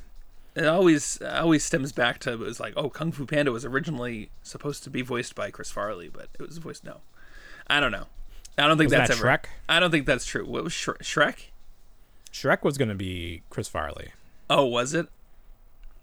It 0.55 0.65
always 0.65 1.21
always 1.21 1.63
stems 1.63 1.93
back 1.93 2.21
to 2.21 2.33
it 2.33 2.39
was 2.39 2.59
like, 2.59 2.73
oh, 2.75 2.89
Kung 2.89 3.13
Fu 3.13 3.27
Panda 3.27 3.53
was 3.53 3.67
originally 3.67 4.31
supposed 4.43 4.83
to 4.85 4.89
be 4.91 5.03
voiced 5.03 5.35
by 5.35 5.51
Chris 5.51 5.71
Farley, 5.71 6.09
but 6.09 6.29
it 6.41 6.43
was 6.43 6.57
voiced 6.57 6.85
no. 6.85 7.03
I 7.71 7.81
don't 7.81 7.93
know. 7.93 8.07
I 8.57 8.67
don't 8.67 8.77
think 8.79 8.91
Wasn't 8.91 9.09
that's 9.09 9.21
that 9.21 9.27
ever. 9.27 9.39
Shrek? 9.39 9.45
I 9.69 9.79
don't 9.81 9.91
think 9.91 10.07
that's 10.07 10.25
true. 10.27 10.45
What 10.45 10.65
was 10.65 10.73
Shre- 10.73 10.99
Shrek? 10.99 11.37
Shrek 12.33 12.63
was 12.63 12.77
gonna 12.79 12.95
be 12.95 13.43
Chris 13.51 13.69
Farley. 13.69 14.09
Oh, 14.51 14.65
was 14.67 14.95
it? 14.95 15.09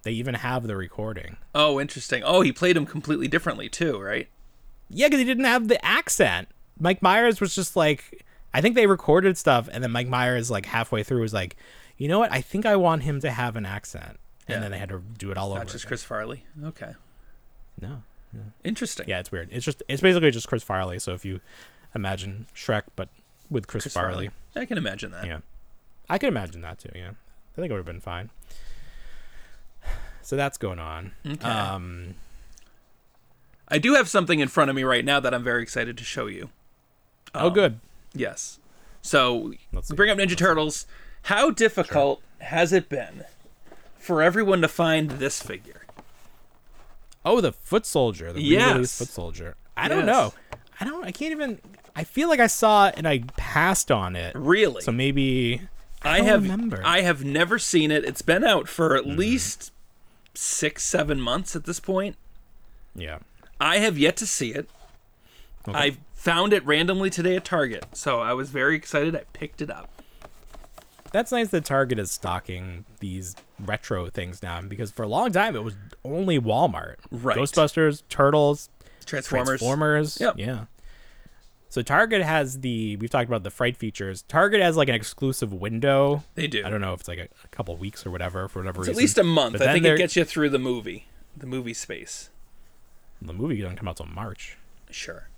They 0.04 0.12
even 0.12 0.36
have 0.36 0.67
the 0.67 0.75
recording. 0.75 1.38
Oh, 1.56 1.80
interesting. 1.80 2.21
Oh, 2.23 2.41
he 2.41 2.51
played 2.51 2.78
him 2.78 2.86
completely 2.86 3.28
differently 3.28 3.69
too, 3.69 3.99
right? 3.99 4.28
Yeah, 4.89 5.08
because 5.08 5.19
he 5.19 5.25
didn't 5.25 5.45
have 5.45 5.67
the 5.67 5.84
accent. 5.84 6.47
Mike 6.80 7.01
Myers 7.01 7.41
was 7.41 7.56
just 7.56 7.75
like, 7.75 8.23
I 8.54 8.62
think 8.62 8.75
they 8.75 8.86
recorded 8.88 9.38
stuff, 9.38 9.67
and 9.71 9.84
then 9.84 9.91
Mike 9.91 10.08
Myers, 10.08 10.51
like 10.51 10.67
halfway 10.67 11.01
through, 11.04 11.21
was 11.21 11.34
like, 11.34 11.56
you 11.97 12.08
know 12.08 12.19
what? 12.19 12.32
I 12.32 12.41
think 12.41 12.65
I 12.65 12.75
want 12.75 13.04
him 13.04 13.19
to 13.21 13.32
have 13.32 13.56
an 13.56 13.65
accent, 13.65 14.19
and 14.47 14.56
Yeah. 14.56 14.60
then 14.60 14.71
they 14.71 14.78
had 14.78 14.89
to 14.89 15.01
do 15.17 15.32
it 15.32 15.38
all 15.38 15.49
over. 15.51 15.60
Not 15.60 15.67
just 15.69 15.84
again. 15.86 15.88
Chris 15.88 16.04
Farley. 16.04 16.43
Okay, 16.63 16.93
No, 17.82 18.04
interesting. 18.63 19.08
yeah, 19.08 19.19
it's 19.19 19.32
weird. 19.32 19.50
It's 19.52 19.65
just 19.65 19.84
it's 19.88 20.02
basically 20.02 20.32
just 20.32 20.48
Chris 20.48 20.63
Farley. 20.63 21.00
So 21.00 21.13
if 21.13 21.26
you 21.26 21.39
imagine 21.93 22.48
Shrek, 22.56 22.84
but 22.95 23.10
with 23.50 23.67
Chris, 23.67 23.84
Chris 23.84 23.93
Farley, 23.93 24.30
I 24.56 24.65
can 24.65 24.78
imagine 24.78 25.12
that. 25.12 25.26
yeah, 25.26 25.39
I 26.10 26.17
can 26.17 26.28
imagine 26.30 26.62
that 26.62 26.80
too. 26.80 26.89
Yeah, 26.95 27.10
I 27.12 27.56
think 27.56 27.69
it 27.69 27.74
would 27.74 27.78
have 27.78 27.86
been 27.86 28.00
fine. 28.02 28.30
So 30.21 30.36
that's 30.36 30.58
going 30.58 30.80
on. 30.80 31.12
Okay. 31.26 31.48
Um, 31.48 32.15
I 33.67 33.78
do 33.78 33.93
have 33.93 34.10
something 34.10 34.39
in 34.39 34.48
front 34.48 34.69
of 34.71 34.76
me 34.76 34.84
right 34.84 35.06
now 35.06 35.19
that 35.19 35.34
I'm 35.34 35.43
very 35.43 35.62
excited 35.62 35.98
to 36.00 36.04
show 36.04 36.26
you. 36.26 36.50
oh, 37.36 37.50
good. 37.52 37.80
Yes. 38.13 38.60
So 39.02 39.54
bring 39.93 40.10
up 40.10 40.17
Ninja 40.17 40.36
Turtles. 40.36 40.88
How 41.24 41.52
difficult 41.52 42.21
has 42.39 42.74
it 42.74 42.89
been 42.89 43.24
for 44.00 44.21
everyone 44.24 44.62
to 44.62 44.67
find 44.67 45.12
this 45.12 45.41
figure? 45.43 45.85
Oh, 47.25 47.41
the 47.41 47.51
foot 47.51 47.85
soldier, 47.85 48.31
the 48.31 48.41
Yes. 48.41 48.99
foot 48.99 49.07
soldier. 49.09 49.55
I 49.75 49.88
don't 49.88 50.05
Yes. 50.05 50.07
know. 50.07 50.33
I 50.79 50.85
don't. 50.85 51.03
I 51.03 51.11
can't 51.11 51.31
even. 51.31 51.59
I 51.95 52.03
feel 52.03 52.29
like 52.29 52.39
I 52.39 52.47
saw 52.47 52.88
it 52.88 52.95
and 52.97 53.07
I 53.07 53.23
passed 53.38 53.91
on 53.91 54.15
it. 54.15 54.35
Really? 54.35 54.81
So 54.81 54.91
maybe 54.91 55.61
I, 56.03 56.17
don't 56.17 56.27
have 56.27 56.43
remember. 56.43 56.81
I 56.85 57.01
have 57.01 57.23
never 57.23 57.57
seen 57.57 57.89
it. 57.89 58.05
It's 58.05 58.21
been 58.21 58.43
out 58.43 58.67
for 58.67 58.95
at 58.95 59.05
mm-hmm. 59.05 59.17
least 59.17 59.71
six, 60.33 60.83
seven 60.83 61.19
months 61.19 61.55
at 61.55 61.65
this 61.65 61.79
point. 61.79 62.15
yeah. 62.93 63.19
I 63.59 63.77
have 63.77 63.97
yet 63.97 64.17
to 64.17 64.27
see 64.27 64.53
it. 64.53 64.69
Okay. 65.65 65.77
I 65.77 65.97
found 66.13 66.51
it 66.51 66.65
randomly 66.65 67.09
today 67.09 67.38
at 67.38 67.45
Target, 67.45 67.85
so 67.93 68.19
I 68.19 68.33
was 68.33 68.49
very 68.49 68.75
excited. 68.75 69.15
I 69.15 69.23
picked 69.31 69.61
it 69.61 69.71
up. 69.71 69.94
That's 71.15 71.32
nice 71.32 71.47
that 71.51 71.63
Target 71.63 71.97
is 71.97 72.12
stocking 72.12 72.84
these 72.99 73.38
retro 73.58 74.10
things 74.10 74.43
now 74.43 74.60
because 74.60 74.91
for 74.91 75.04
a 75.04 75.08
long 75.08 75.32
time 75.32 75.56
it 75.56 75.63
was 75.63 75.73
only 76.04 76.38
Walmart. 76.38 76.95
Right. 77.10 77.38
Ghostbusters, 77.38 78.04
Turtles, 78.10 78.69
Transformers. 79.06 79.62
Transformers. 79.62 80.19
Yep. 80.19 80.34
Yeah. 80.38 80.65
So 81.69 81.82
Target 81.82 82.21
has 82.21 82.60
the 82.60 82.97
we've 82.97 83.10
talked 83.10 83.30
about 83.30 83.43
the 83.43 83.49
fright 83.49 83.78
features. 83.78 84.23
Target 84.23 84.62
has 84.62 84.75
like 84.75 84.89
an 84.89 84.95
exclusive 84.95 85.54
window. 85.54 86.21
They 86.34 86.47
do. 86.47 86.65
I 86.65 86.69
don't 86.69 86.82
know 86.82 86.91
if 86.91 86.99
it's 86.99 87.08
like 87.08 87.19
a, 87.19 87.30
a 87.45 87.47
couple 87.47 87.78
weeks 87.78 88.06
or 88.06 88.12
whatever 88.12 88.49
for 88.49 88.60
whatever 88.60 88.82
It's 88.82 88.89
at 88.89 88.97
least 88.97 89.17
a 89.17 89.23
month. 89.23 89.54
But 89.54 89.69
I 89.69 89.71
think 89.71 89.86
it 89.86 89.97
gets 89.97 90.17
you 90.17 90.25
through 90.25 90.49
the 90.49 90.60
movie, 90.60 91.06
the 91.38 91.47
movie 91.47 91.73
space. 91.73 92.30
the 93.21 93.32
movie 93.32 93.62
doesn't 93.62 93.78
come 93.78 93.88
out 93.88 93.95
till 93.95 94.06
March. 94.06 94.58
Sure. 94.91 95.30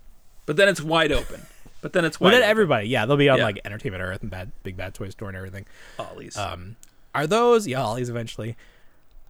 But 0.48 0.56
then 0.56 0.70
it's 0.70 0.82
wide 0.82 1.12
open. 1.12 1.46
But 1.82 1.94
then 1.94 2.06
it's 2.06 2.20
Well, 2.20 2.32
then 2.32 2.42
open. 2.42 2.50
everybody, 2.50 2.88
yeah, 2.88 3.06
they'll 3.06 3.18
be 3.18 3.30
on 3.30 3.38
Yeah. 3.38 3.44
like 3.46 3.60
Entertainment 3.63 4.04
Earth 4.04 4.22
and 4.22 4.32
Bad 4.32 4.52
Big 4.63 4.76
Bad 4.78 4.94
Toy 4.94 5.10
Store 5.10 5.28
and 5.30 5.38
everything. 5.38 5.66
Ollie's. 6.00 6.36
Um, 6.38 6.76
are 7.13 7.28
those 7.28 7.68
yeah, 7.68 7.82
Ollie's 7.84 8.10
eventually? 8.10 8.56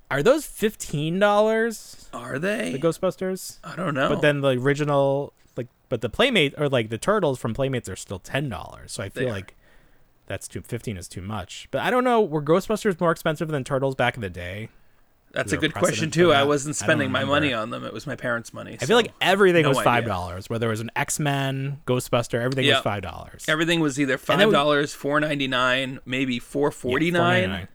Are 0.10 0.24
those 0.24 0.46
fifteen 0.46 1.20
dollars? 1.20 2.10
Are 2.14 2.40
they? 2.40 2.72
The 2.72 2.80
Ghostbusters, 2.80 3.58
I 3.64 3.76
don't 3.76 3.94
know. 3.94 4.08
but 4.10 4.22
then 4.22 4.40
the 4.42 4.52
original 4.58 5.34
like, 5.58 5.68
but 5.90 6.00
the 6.02 6.10
Playmate 6.10 6.54
or 6.58 6.70
like 6.70 6.90
the 6.90 6.98
Turtles 6.98 7.40
from 7.40 7.54
Playmates 7.54 7.90
are 7.90 7.96
still 7.98 8.20
ten 8.20 8.48
dollars. 8.48 8.94
So 8.94 9.04
I 9.04 9.10
feel 9.10 9.30
like 9.30 9.56
that's 10.28 10.48
too 10.48 10.62
fifteen 10.62 10.96
is 10.98 11.08
too 11.10 11.22
much. 11.22 11.68
But 11.72 11.82
I 11.82 11.90
don't 11.90 12.04
know. 12.06 12.22
Were 12.22 12.42
Ghostbusters 12.42 13.00
more 13.02 13.12
expensive 13.12 13.50
than 13.50 13.64
Turtles 13.66 13.96
back 13.96 14.16
in 14.16 14.22
the 14.22 14.30
day? 14.30 14.70
That's 15.32 15.52
a 15.52 15.58
good 15.58 15.74
question 15.74 16.10
too. 16.10 16.32
I 16.34 16.44
wasn't 16.44 16.76
I 16.82 16.86
spending 16.86 17.12
my 17.12 17.24
money 17.24 17.54
on 17.54 17.70
them. 17.70 17.84
It 17.84 17.94
was 17.94 18.08
my 18.08 18.16
parents' 18.16 18.54
money. 18.54 18.78
I 18.82 18.86
feel 18.86 18.98
like 18.98 19.12
everything 19.22 19.64
no 19.64 19.70
was 19.70 19.82
five 19.82 20.06
dollars. 20.06 20.50
Whether 20.50 20.68
it 20.68 20.72
was 20.72 20.80
an 20.82 20.92
X 20.96 21.20
Men, 21.20 21.82
Ghostbuster, 21.86 22.42
everything 22.42 22.66
Yeah. 22.66 22.76
was 22.76 22.84
five 22.84 23.04
dollars. 23.04 23.46
everything 23.48 23.80
was 23.80 24.00
either 24.00 24.18
five 24.18 24.52
dollars, 24.52 24.94
four 24.94 25.20
ninety 25.20 25.48
nine, 25.48 26.00
maybe 26.06 26.40
four 26.40 26.72
forty 26.72 27.12
nine. 27.12 27.68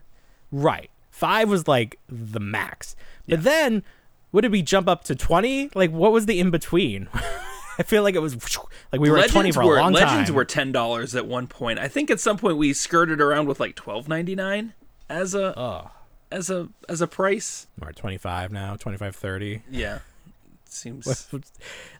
Right. 0.50 0.90
Five 1.10 1.48
was 1.48 1.68
like 1.68 1.98
the 2.08 2.40
max. 2.40 2.96
But 3.28 3.44
then, 3.44 3.82
would 4.32 4.44
it 4.44 4.50
be 4.50 4.62
jump 4.62 4.88
up 4.88 5.04
to 5.04 5.14
20? 5.14 5.70
Like, 5.74 5.90
what 5.92 6.10
was 6.10 6.26
the 6.26 6.40
in 6.40 6.50
between? 6.50 7.08
I 7.78 7.84
feel 7.84 8.02
like 8.02 8.14
it 8.14 8.20
was 8.20 8.34
like 8.92 9.00
we 9.00 9.10
were 9.10 9.18
at 9.18 9.30
20 9.30 9.48
Legends 9.48 9.56
for 9.56 9.62
a 9.62 9.66
were 9.66 9.76
long 9.76 9.92
Legends 9.92 10.28
time. 10.28 10.34
were 10.36 10.44
ten 10.44 10.72
dollars 10.72 11.14
at 11.14 11.26
one 11.26 11.46
point. 11.46 11.78
I 11.78 11.88
think 11.88 12.10
at 12.10 12.20
some 12.20 12.36
point 12.36 12.56
we 12.56 12.72
skirted 12.72 13.20
around 13.20 13.46
with 13.46 13.60
like 13.60 13.74
twelve 13.76 14.08
ninety 14.08 14.34
nine 14.34 14.74
as 15.08 15.34
a 15.34 15.58
oh, 15.58 15.90
as 16.32 16.50
a 16.50 16.68
as 16.88 17.00
a 17.00 17.06
price. 17.06 17.66
we're 17.80 17.92
25 17.92 18.50
now, 18.52 18.76
25, 18.76 19.14
30. 19.16 19.62
Yeah, 19.70 19.98
seems 20.64 21.28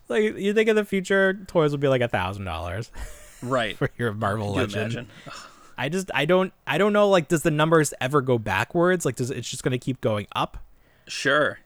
like, 0.09 0.23
you 0.37 0.53
think 0.53 0.67
in 0.69 0.75
the 0.75 0.85
future, 0.85 1.33
toys 1.47 1.71
will 1.71 1.77
be 1.77 1.87
like 1.87 2.01
a 2.01 2.09
$1,000 2.09 2.89
right. 3.43 3.77
for 3.77 3.89
your 3.97 4.13
Marvel 4.13 4.47
you 4.51 4.53
Legend. 4.61 4.75
imagine? 4.93 5.07
I 5.77 5.89
just 5.89 6.11
I 6.13 6.25
don't 6.25 6.53
I 6.67 6.77
don't 6.77 6.93
know 6.93 7.09
like 7.09 7.27
does 7.29 7.41
the 7.41 7.49
numbers 7.51 7.93
ever 7.99 8.21
go 8.21 8.37
backwards? 8.37 9.05
Like 9.05 9.15
does 9.15 9.31
it's 9.31 9.49
just 9.49 9.63
gonna 9.63 9.79
keep 9.79 10.01
going 10.01 10.27
up? 10.35 10.57
Sure. 11.07 11.57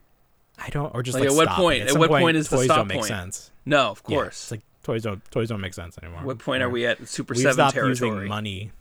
I 0.58 0.70
don't 0.70 0.96
or 0.96 1.04
just 1.04 1.16
Like, 1.20 1.26
like, 1.26 1.32
at 1.34 1.36
what 1.36 1.46
stop. 1.48 1.58
point- 1.58 1.82
At 1.84 1.90
at 1.90 1.98
what 1.98 2.10
point 2.10 2.38
is 2.38 2.48
the 2.48 2.56
toys 2.56 2.66
stop 2.66 2.78
don't 2.78 2.88
make 2.88 3.04
sense. 3.04 3.52
No, 3.66 3.90
of 3.92 4.04
course. 4.04 4.44
it's 4.44 4.52
like 4.52 4.62
toys 4.84 5.04
don't 5.04 5.22
toys 5.30 5.50
don't 5.50 5.60
make 5.60 5.74
sense 5.74 5.98
anymore. 6.02 6.22
what 6.24 6.40
point 6.40 6.64
are 6.64 6.70
we 6.70 6.86
at 6.86 7.06
Super 7.08 7.34
We've 7.34 7.42
7 7.42 7.54
stopped 7.54 7.74
territory? 7.74 8.12
using 8.12 8.28
money. 8.30 8.72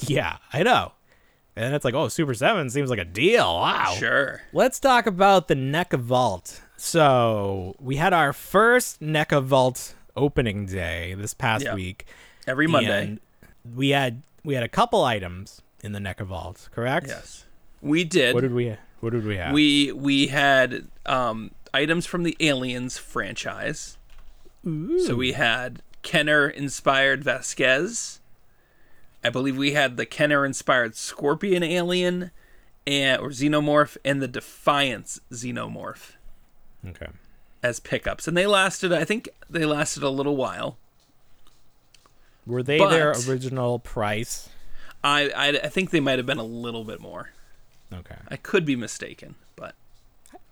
Yeah, 0.00 0.36
I 0.52 0.62
know. 0.62 0.92
And 1.56 1.74
it's 1.74 1.84
like, 1.84 1.94
oh, 1.94 2.08
Super 2.08 2.34
7 2.34 2.68
seems 2.70 2.90
like 2.90 2.98
a 2.98 3.04
deal. 3.04 3.46
Wow. 3.46 3.94
Sure. 3.98 4.42
Let's 4.52 4.78
talk 4.78 5.06
about 5.06 5.48
the 5.48 5.54
NECA 5.54 5.98
Vault. 5.98 6.60
So 6.76 7.74
we 7.80 7.96
had 7.96 8.12
our 8.12 8.32
first 8.34 9.00
NECA 9.00 9.42
Vault 9.42 9.94
opening 10.14 10.66
day 10.66 11.14
this 11.14 11.32
past 11.32 11.64
Yeah. 11.64 11.74
week. 11.74 12.06
Every 12.46 12.66
Monday. 12.66 13.04
And 13.04 13.20
we 13.74 13.88
had 13.90 14.22
we 14.44 14.54
had 14.54 14.62
a 14.62 14.68
couple 14.68 15.02
items 15.02 15.62
in 15.82 15.92
the 15.92 15.98
NECA 15.98 16.26
Vault, 16.26 16.68
correct? 16.72 17.06
Yes. 17.08 17.44
We 17.80 18.04
did. 18.04 18.34
What 18.34 18.42
did 18.42 18.52
we 18.54 18.76
what 19.00 19.10
did 19.12 19.24
we 19.24 19.36
have? 19.36 19.52
we 19.52 19.92
we 19.92 20.26
had 20.28 20.86
um, 21.06 21.52
items 21.72 22.04
from 22.06 22.22
the 22.22 22.36
Aliens 22.40 22.98
franchise. 22.98 23.96
Ooh. 24.66 24.98
So 25.00 25.14
we 25.16 25.32
had 25.32 25.80
Kenner 26.02 26.48
inspired 26.48 27.24
Vasquez. 27.24 28.20
I 29.26 29.30
believe 29.30 29.56
we 29.56 29.72
had 29.72 29.96
the 29.96 30.06
Kenner 30.06 30.46
inspired 30.46 30.94
Scorpion 30.96 31.62
alien 31.62 32.30
and 32.86 33.20
or 33.20 33.30
xenomorph 33.30 33.96
and 34.04 34.22
the 34.22 34.28
Defiance 34.28 35.20
xenomorph 35.32 36.12
Okay. 36.88 37.08
as 37.62 37.80
pickups. 37.80 38.28
And 38.28 38.36
they 38.36 38.46
lasted 38.46 38.92
I 38.92 39.04
think 39.04 39.28
they 39.50 39.64
lasted 39.64 40.02
a 40.02 40.08
little 40.10 40.36
while. 40.36 40.78
Were 42.46 42.62
they 42.62 42.78
their 42.78 43.12
original 43.28 43.78
price? 43.80 44.48
I, 45.02 45.30
I 45.30 45.48
I 45.64 45.68
think 45.68 45.90
they 45.90 46.00
might 46.00 46.18
have 46.18 46.26
been 46.26 46.38
a 46.38 46.44
little 46.44 46.84
bit 46.84 47.00
more. 47.00 47.32
Okay. 47.92 48.16
I 48.28 48.36
could 48.36 48.64
be 48.64 48.76
mistaken, 48.76 49.34
but 49.56 49.74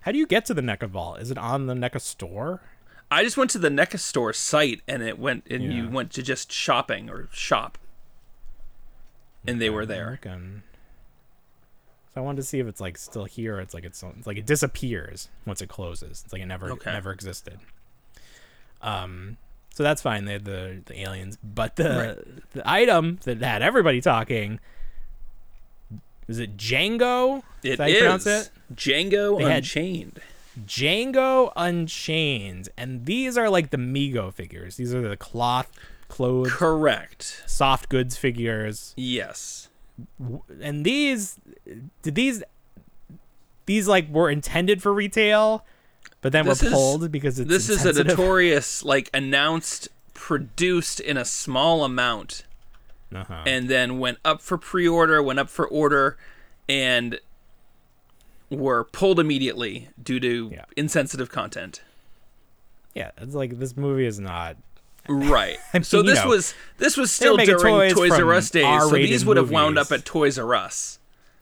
How 0.00 0.10
do 0.12 0.18
you 0.18 0.26
get 0.26 0.44
to 0.46 0.54
the 0.54 0.62
NECA 0.62 0.88
Vault? 0.88 1.20
Is 1.20 1.30
it 1.30 1.38
on 1.38 1.66
the 1.66 1.74
NECA 1.74 2.00
store? 2.00 2.60
I 3.10 3.22
just 3.22 3.36
went 3.36 3.50
to 3.52 3.58
the 3.58 3.68
NECA 3.68 3.98
store 4.00 4.32
site 4.32 4.80
and 4.88 5.02
it 5.02 5.18
went 5.18 5.46
and 5.48 5.72
you 5.72 5.88
went 5.88 6.10
to 6.12 6.22
just 6.22 6.50
shopping 6.50 7.08
or 7.08 7.28
shop. 7.32 7.78
And 9.46 9.60
they 9.60 9.70
were 9.70 9.86
there. 9.86 10.18
Looking. 10.22 10.62
So 12.14 12.20
I 12.20 12.24
wanted 12.24 12.36
to 12.36 12.42
see 12.44 12.60
if 12.60 12.66
it's 12.66 12.80
like 12.80 12.96
still 12.96 13.24
here. 13.24 13.58
It's 13.60 13.74
like 13.74 13.84
it's, 13.84 14.02
it's 14.02 14.26
like 14.26 14.36
it 14.38 14.46
disappears 14.46 15.28
once 15.46 15.60
it 15.60 15.68
closes. 15.68 16.22
It's 16.24 16.32
like 16.32 16.42
it 16.42 16.46
never 16.46 16.70
Okay. 16.72 16.92
never 16.92 17.10
existed. 17.12 17.58
Um, 18.82 19.36
so 19.74 19.82
that's 19.82 20.00
fine. 20.02 20.24
They 20.24 20.34
had 20.34 20.44
the 20.44 20.82
the 20.84 21.00
aliens, 21.00 21.38
but 21.42 21.76
the 21.76 22.24
the 22.52 22.62
item 22.68 23.18
that 23.24 23.38
had 23.42 23.62
everybody 23.62 24.00
talking 24.00 24.60
is 26.28 26.38
it 26.38 26.56
Django? 26.56 27.42
It 27.62 27.76
pronounce 27.76 28.26
is 28.26 28.46
it? 28.46 28.50
Django 28.74 29.38
They 29.38 29.56
Unchained. 29.56 30.20
Django 30.64 31.52
Unchained, 31.56 32.68
and 32.78 33.04
these 33.06 33.36
are 33.36 33.50
like 33.50 33.70
the 33.70 33.76
Mego 33.76 34.32
figures. 34.32 34.76
These 34.76 34.94
are 34.94 35.06
the 35.06 35.16
cloth 35.16 35.70
clothes, 36.14 36.52
Correct. 36.52 37.42
soft 37.46 37.88
goods 37.88 38.16
figures. 38.16 38.94
Yes. 38.96 39.68
and 40.60 40.84
these 40.84 41.38
did 42.02 42.14
these 42.16 42.42
these 43.66 43.86
like 43.86 44.08
were 44.10 44.28
intended 44.28 44.82
for 44.82 44.92
retail 44.92 45.64
but 46.20 46.32
then 46.32 46.46
This 46.46 46.62
were 46.62 46.66
is- 46.68 46.72
pulled 46.74 47.12
because 47.12 47.38
it's 47.38 47.48
this 47.48 47.68
is 47.68 47.84
a 47.86 48.02
notorious 48.04 48.84
like 48.84 49.08
announced 49.14 49.88
produced 50.12 50.98
in 50.98 51.16
a 51.16 51.24
small 51.24 51.84
amount 51.84 52.42
uh-huh. 53.14 53.44
and 53.46 53.68
then 53.68 53.98
went 54.00 54.18
up 54.24 54.40
for 54.42 54.58
pre-order, 54.58 55.22
went 55.22 55.38
up 55.38 55.48
for 55.48 55.64
order 55.68 56.16
and 56.68 57.20
were 58.50 58.84
pulled 58.84 59.20
immediately 59.20 59.88
due 60.02 60.18
to 60.20 60.50
Yeah. 60.52 60.64
insensitive 60.76 61.30
content. 61.30 61.82
yeah 62.94 63.10
it's 63.18 63.34
like 63.34 63.58
this 63.60 63.76
movie 63.76 64.06
is 64.06 64.18
not 64.18 64.56
Right. 65.08 65.58
I 65.74 65.78
mean, 65.78 65.84
so 65.84 66.02
this 66.02 66.22
know, 66.22 66.28
was 66.30 66.54
this 66.78 66.96
was 66.96 67.12
still 67.12 67.36
during 67.36 67.60
toys 67.62 67.92
Toys 67.94 68.12
R 68.12 68.32
Us 68.34 68.50
days, 68.50 68.82
so 68.82 68.90
these 68.90 69.24
would 69.24 69.36
have 69.36 69.50
wound 69.50 69.78
up 69.78 69.92
at 69.92 70.04
Toys 70.04 70.38
R 70.38 70.54
Us. 70.54 70.98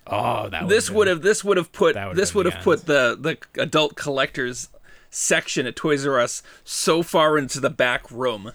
oh 0.07 0.49
that 0.49 0.69
This 0.69 0.91
would 0.91 1.07
have 1.07 1.23
this 1.23 1.45
would 1.45 1.57
have 1.57 1.73
put 1.73 1.97
this 2.15 2.35
would 2.35 2.47
have 2.47 2.63
put 2.63 2.87
the 2.87 3.17
the 3.19 3.39
adult 3.63 3.95
collectors 3.97 4.69
section 5.11 5.67
at 5.67 5.77
Toys 5.77 6.07
R 6.07 6.19
Us 6.19 6.43
so 6.65 7.03
far 7.03 7.39
into 7.39 7.61
the 7.61 7.71
back 7.71 8.11
room 8.11 8.53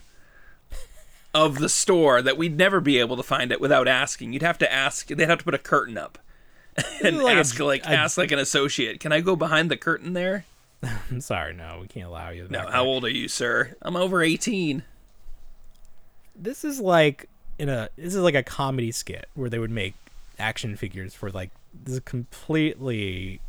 of 1.34 1.60
the 1.60 1.70
store 1.70 2.22
that 2.22 2.38
we'd 2.38 2.58
never 2.58 2.80
be 2.82 3.00
able 3.00 3.16
to 3.16 3.24
find 3.24 3.52
it 3.52 3.62
without 3.62 3.88
asking. 3.88 4.34
You'd 4.34 4.42
have 4.42 4.58
to 4.58 4.72
ask. 4.74 5.08
They'd 5.08 5.30
have 5.30 5.38
to 5.40 5.44
put 5.46 5.54
a 5.54 5.60
curtain 5.60 5.98
up 5.98 6.18
and 7.04 7.20
like 7.20 7.36
a- 7.36 7.40
ask 7.40 7.60
like 7.60 7.86
a- 7.86 7.90
ask 7.90 8.18
like 8.18 8.32
an 8.32 8.40
associate. 8.40 9.00
Can 9.00 9.12
I 9.12 9.22
go 9.22 9.36
behind 9.36 9.72
the 9.72 9.78
curtain 9.78 10.14
there? 10.14 10.46
i'm 11.10 11.22
sorry 11.22 11.56
no 11.56 11.80
we 11.82 11.88
can't 11.88 12.06
allow 12.06 12.30
you 12.30 12.46
No. 12.52 12.60
that 12.66 12.72
How 12.72 12.84
old 12.86 13.04
are 13.04 13.10
you, 13.10 13.28
sir? 13.28 13.76
I'm 13.82 13.96
over 13.96 14.22
eighteen. 14.22 14.84
This 16.38 16.64
is 16.64 16.80
like 16.80 17.28
in 17.60 17.70
a 17.70 17.90
this 17.98 18.14
is 18.16 18.22
like 18.22 18.36
a 18.36 18.44
comedy 18.44 18.92
skit 18.92 19.28
where 19.34 19.50
they 19.50 19.60
would 19.60 19.72
make 19.72 19.94
action 20.40 20.76
figures 20.76 21.14
for 21.14 21.32
like 21.32 21.50
this 21.84 21.96
is 21.96 22.00
completely 22.02 23.40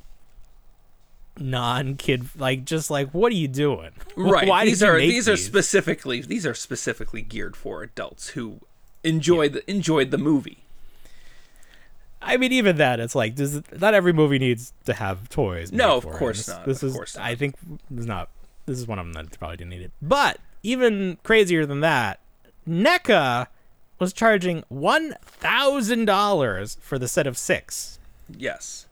non-kid 1.41 2.27
like 2.37 2.65
just 2.65 2.91
like 2.91 3.09
what 3.11 3.31
are 3.31 3.37
you 3.37 3.47
doing 3.47 3.91
Right. 4.17 4.49
why 4.49 4.65
these 4.65 4.83
are 4.83 4.95
make 4.97 5.11
these, 5.11 5.29
are 5.29 5.37
specifically 5.37 6.21
these 6.21 6.45
are 6.45 6.55
specifically 6.55 7.23
geared 7.23 7.55
for 7.57 7.83
adults 7.83 8.31
who 8.31 8.59
enjoyed 9.05 9.53
the, 9.53 9.71
enjoyed 9.71 10.11
the 10.11 10.19
movie. 10.19 10.59
I 12.21 12.37
mean, 12.37 12.53
even 12.53 12.79
that, 12.79 12.99
it's 12.99 13.15
like, 13.15 13.37
does 13.37 13.63
not 13.81 13.95
every 13.95 14.13
movie 14.13 14.41
needs 14.41 14.73
to 14.87 14.95
have 14.95 15.29
toys? 15.29 15.71
No, 15.71 15.97
of 15.97 16.05
course 16.05 16.39
This- 16.39 16.49
not, 16.49 16.67
This 16.67 16.83
of 16.83 16.89
is, 16.89 16.95
course 16.97 17.17
not. 17.17 17.25
I 17.25 17.37
think, 17.37 17.55
this 17.89 18.01
is 18.01 18.07
not. 18.07 18.29
This 18.67 18.77
is 18.79 18.89
one 18.89 18.99
of 18.99 19.07
them 19.07 19.13
that 19.13 19.39
probably 19.39 19.57
didn't 19.57 19.71
need 19.71 19.83
it. 19.83 19.93
But 20.03 20.41
even 20.65 21.19
crazier 21.23 21.65
than 21.65 21.81
that, 21.83 22.19
NECA 22.69 23.47
was 23.99 24.13
charging 24.13 24.63
one 24.69 25.15
thousand 25.23 26.05
dollars 26.05 26.77
for 26.81 26.99
the 26.99 27.09
set 27.09 27.27
of 27.27 27.37
six, 27.39 27.99
Yes. 28.29 28.87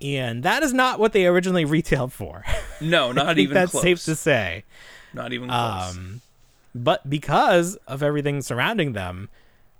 and 0.00 0.42
that 0.42 0.62
is 0.62 0.72
not 0.72 0.98
what 0.98 1.12
they 1.12 1.26
originally 1.26 1.64
retailed 1.64 2.12
for. 2.12 2.44
No, 2.80 3.12
not 3.12 3.38
even 3.38 3.54
that's 3.54 3.70
close. 3.70 3.82
safe 3.82 4.04
to 4.04 4.14
say. 4.16 4.64
Not 5.14 5.32
even 5.32 5.48
close. 5.48 5.96
Um, 5.96 6.20
but 6.74 7.08
because 7.08 7.76
of 7.86 8.02
everything 8.02 8.42
surrounding 8.42 8.92
them, 8.92 9.30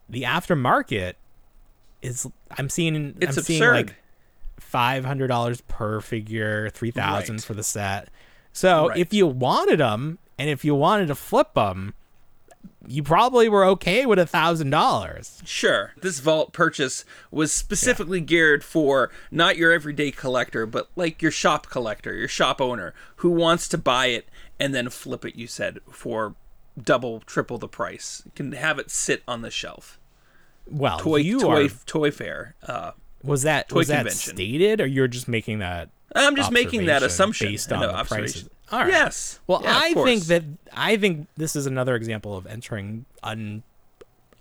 the 0.09 0.23
aftermarket 0.23 1.15
is. 2.01 2.27
I'm 2.57 2.71
seeing. 2.71 3.17
it's 3.21 3.37
I'm 3.37 3.43
seeing 3.45 3.61
absurd. 3.63 3.75
like 3.89 3.95
five 4.59 5.05
hundred 5.05 5.27
dollars 5.27 5.61
per 5.63 6.01
figure, 6.01 6.71
three 6.71 6.91
thousand 6.93 7.37
Right. 7.37 7.45
for 7.45 7.53
the 7.55 7.63
set. 7.63 8.09
So 8.55 8.89
Right. 8.89 8.99
if 8.99 9.13
you 9.13 9.27
wanted 9.27 9.81
them, 9.81 10.19
and 10.39 10.49
if 10.49 10.65
you 10.65 10.75
wanted 10.75 11.09
to 11.09 11.15
flip 11.15 11.53
them, 11.53 11.93
you 12.87 13.03
probably 13.03 13.49
were 13.49 13.65
okay 13.65 14.07
with 14.07 14.19
a 14.19 14.27
thousand 14.27 14.71
dollars. 14.71 15.43
Sure. 15.45 15.93
This 16.01 16.21
vault 16.21 16.53
purchase 16.53 17.05
was 17.31 17.53
specifically 17.53 18.21
geared 18.21 18.63
for 18.65 19.11
not 19.31 19.57
your 19.57 19.73
everyday 19.73 20.11
collector, 20.11 20.67
but 20.67 20.89
like 20.97 21.21
your 21.23 21.31
shop 21.31 21.69
collector, 21.69 22.15
your 22.15 22.29
shop 22.29 22.61
owner 22.61 22.95
who 23.17 23.31
wants 23.31 23.69
to 23.69 23.79
buy 23.79 24.07
it 24.07 24.29
and 24.59 24.75
then 24.75 24.89
flip 24.91 25.25
it, 25.25 25.37
you 25.37 25.47
said, 25.47 25.81
for 25.91 26.35
double, 26.83 27.21
triple 27.21 27.59
the 27.59 27.69
price. 27.69 28.23
You 28.25 28.33
can 28.35 28.53
have 28.53 28.79
it 28.79 28.91
sit 28.91 29.23
on 29.27 29.43
the 29.43 29.51
shelf. 29.51 29.99
Well, 30.69 30.99
Toy 30.99 31.17
you 31.19 31.41
toy 31.41 31.67
are. 31.67 31.69
toy 31.87 32.11
fair. 32.11 32.55
Uh, 32.67 32.93
Was 33.23 33.43
that 33.43 33.69
toy 33.69 33.79
was 33.79 33.89
that 33.89 34.11
stated, 34.13 34.81
or 34.81 34.87
you're 34.87 35.09
just 35.09 35.29
making 35.29 35.61
that? 35.61 35.91
I'm 36.15 36.35
just 36.37 36.51
making 36.53 36.87
that 36.87 37.03
assumption 37.03 37.49
based 37.49 37.73
on 37.73 37.81
the 37.81 37.95
observation. 37.95 38.49
All 38.73 38.81
right. 38.81 38.89
Yes. 38.89 39.39
Well, 39.47 39.61
Yeah, 39.63 39.79
I 39.81 39.95
think 39.95 40.25
that 40.25 40.45
I 40.73 40.97
think 40.97 41.29
this 41.37 41.55
is 41.57 41.67
another 41.67 41.95
example 41.95 42.37
of 42.37 42.47
entering 42.47 43.05
un 43.23 43.63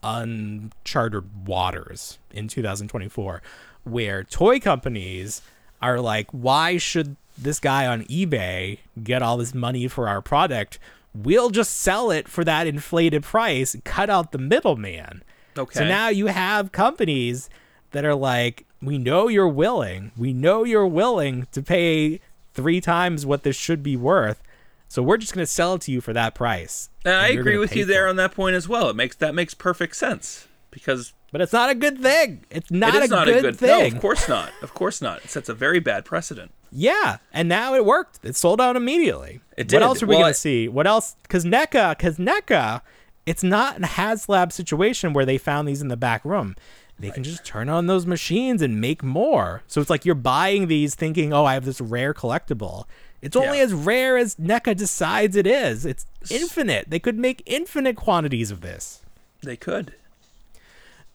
uncharted 0.04 1.48
waters 1.48 2.20
in 2.32 2.48
2024 2.48 3.42
where 3.84 4.24
toy 4.24 4.60
companies 4.60 5.42
are 5.82 6.00
like 6.00 6.28
why 6.32 6.78
should 6.78 7.16
this 7.36 7.60
guy 7.60 7.88
on 7.88 8.04
eBay 8.04 8.78
get 9.04 9.24
all 9.24 9.38
this 9.38 9.56
money 9.56 9.88
for 9.88 10.08
our 10.08 10.22
product 10.22 10.78
we'll 11.16 11.50
just 11.50 11.76
sell 11.80 12.12
it 12.12 12.28
for 12.28 12.44
that 12.44 12.68
inflated 12.68 13.24
price 13.24 13.76
cut 13.84 14.08
out 14.10 14.32
the 14.32 14.38
middleman 14.38 15.24
Okay. 15.58 15.80
so 15.80 15.88
now 15.88 16.10
you 16.10 16.28
have 16.28 16.72
companies 16.72 17.50
that 17.92 18.04
are 18.04 18.14
like, 18.16 18.66
we 18.82 18.98
know 18.98 19.30
you're 19.30 19.48
willing. 19.48 20.12
We 20.18 20.34
know 20.34 20.66
you're 20.66 20.86
willing 20.86 21.48
to 21.54 21.62
pay 21.64 22.20
three 22.56 22.82
times 22.82 23.26
what 23.26 23.44
this 23.44 23.56
should 23.56 23.84
be 23.84 23.96
worth. 23.96 24.42
So 24.88 25.04
we're 25.04 25.18
just 25.18 25.34
going 25.34 25.46
to 25.46 25.52
sell 25.52 25.74
it 25.74 25.82
to 25.82 25.92
you 25.92 26.00
for 26.00 26.14
that 26.14 26.36
price. 26.36 26.90
And 27.04 27.14
I 27.16 27.28
agree 27.28 27.58
with 27.58 27.76
you 27.76 27.86
there 27.86 28.08
on 28.08 28.16
that 28.16 28.34
point 28.34 28.56
as 28.56 28.68
well. 28.70 28.90
It 28.90 28.96
makes 28.96 29.16
that 29.18 29.36
makes 29.36 29.54
perfect 29.54 29.96
sense 29.96 30.48
because 30.72 31.14
But 31.32 31.42
it's 31.42 31.54
not 31.54 31.70
a 31.70 31.76
good 31.76 32.00
thing. 32.00 32.46
It's 32.50 32.72
not, 32.72 32.96
it 32.96 33.04
is 33.04 33.12
a, 33.12 33.16
not 33.16 33.26
good 33.26 33.38
a 33.38 33.42
good 33.42 33.58
thing. 33.58 33.92
No, 33.92 33.96
of 33.96 34.02
course 34.02 34.30
not. 34.30 34.52
Of 34.62 34.74
course 34.74 35.02
not. 35.02 35.24
It 35.24 35.30
sets 35.30 35.50
a 35.50 35.54
very 35.54 35.80
bad 35.80 36.06
precedent. 36.06 36.52
Yeah, 36.72 37.18
and 37.32 37.48
now 37.48 37.74
it 37.74 37.86
worked. 37.86 38.20
It 38.24 38.36
sold 38.36 38.60
out 38.60 38.76
immediately. 38.76 39.42
It 39.58 39.72
What 39.72 39.82
else 39.82 40.04
are 40.04 40.06
we 40.06 40.16
going 40.16 40.28
to 40.28 40.34
see? 40.34 40.68
What 40.68 40.88
else? 40.88 41.16
Because 41.24 41.46
NECA, 41.46 41.98
because 41.98 42.18
NECA 42.18 42.82
It's 43.26 43.44
not 43.44 43.78
a 43.78 43.82
HasLab 43.82 44.52
situation 44.52 45.14
where 45.14 45.26
they 45.26 45.38
found 45.38 45.68
these 45.68 45.82
in 45.82 45.88
the 45.88 45.98
back 45.98 46.24
room. 46.24 46.56
They 46.98 47.12
can 47.12 47.24
just 47.24 47.44
turn 47.44 47.68
on 47.68 47.88
those 47.88 48.06
machines 48.06 48.62
and 48.62 48.80
make 48.80 49.04
more. 49.04 49.64
So 49.68 49.82
it's 49.82 49.90
like 49.90 50.06
you're 50.06 50.16
buying 50.16 50.68
these 50.68 50.96
thinking, 50.96 51.34
oh, 51.34 51.44
I 51.46 51.54
have 51.54 51.66
this 51.66 51.82
rare 51.82 52.14
collectible. 52.14 52.86
It's 53.22 53.36
only 53.36 53.58
Yeah. 53.58 53.66
as 53.66 53.74
rare 53.74 54.18
as 54.18 54.36
NECA 54.36 54.76
decides 54.78 55.36
it 55.36 55.46
is. 55.46 55.86
It's 55.86 56.06
infinite. 56.30 56.90
They 56.90 57.00
could 57.00 57.18
make 57.18 57.44
infinite 57.46 57.98
quantities 57.98 58.50
of 58.50 58.62
this. 58.62 59.02
They 59.44 59.58
could. 59.58 59.94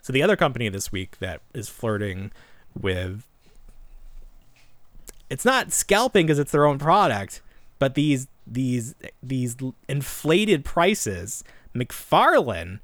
So 0.02 0.12
the 0.12 0.22
other 0.22 0.36
company 0.36 0.68
this 0.68 0.92
week 0.92 1.18
that 1.20 1.40
is 1.54 1.68
flirting 1.68 2.30
with 2.78 3.24
it's 5.28 5.44
not 5.44 5.72
scalping 5.72 6.26
because 6.26 6.38
it's 6.38 6.52
their 6.52 6.66
own 6.66 6.78
product, 6.78 7.40
but 7.78 7.94
these 7.94 8.26
these 8.46 8.94
these 9.22 9.56
inflated 9.88 10.64
prices, 10.64 11.44
McFarlane, 11.74 12.80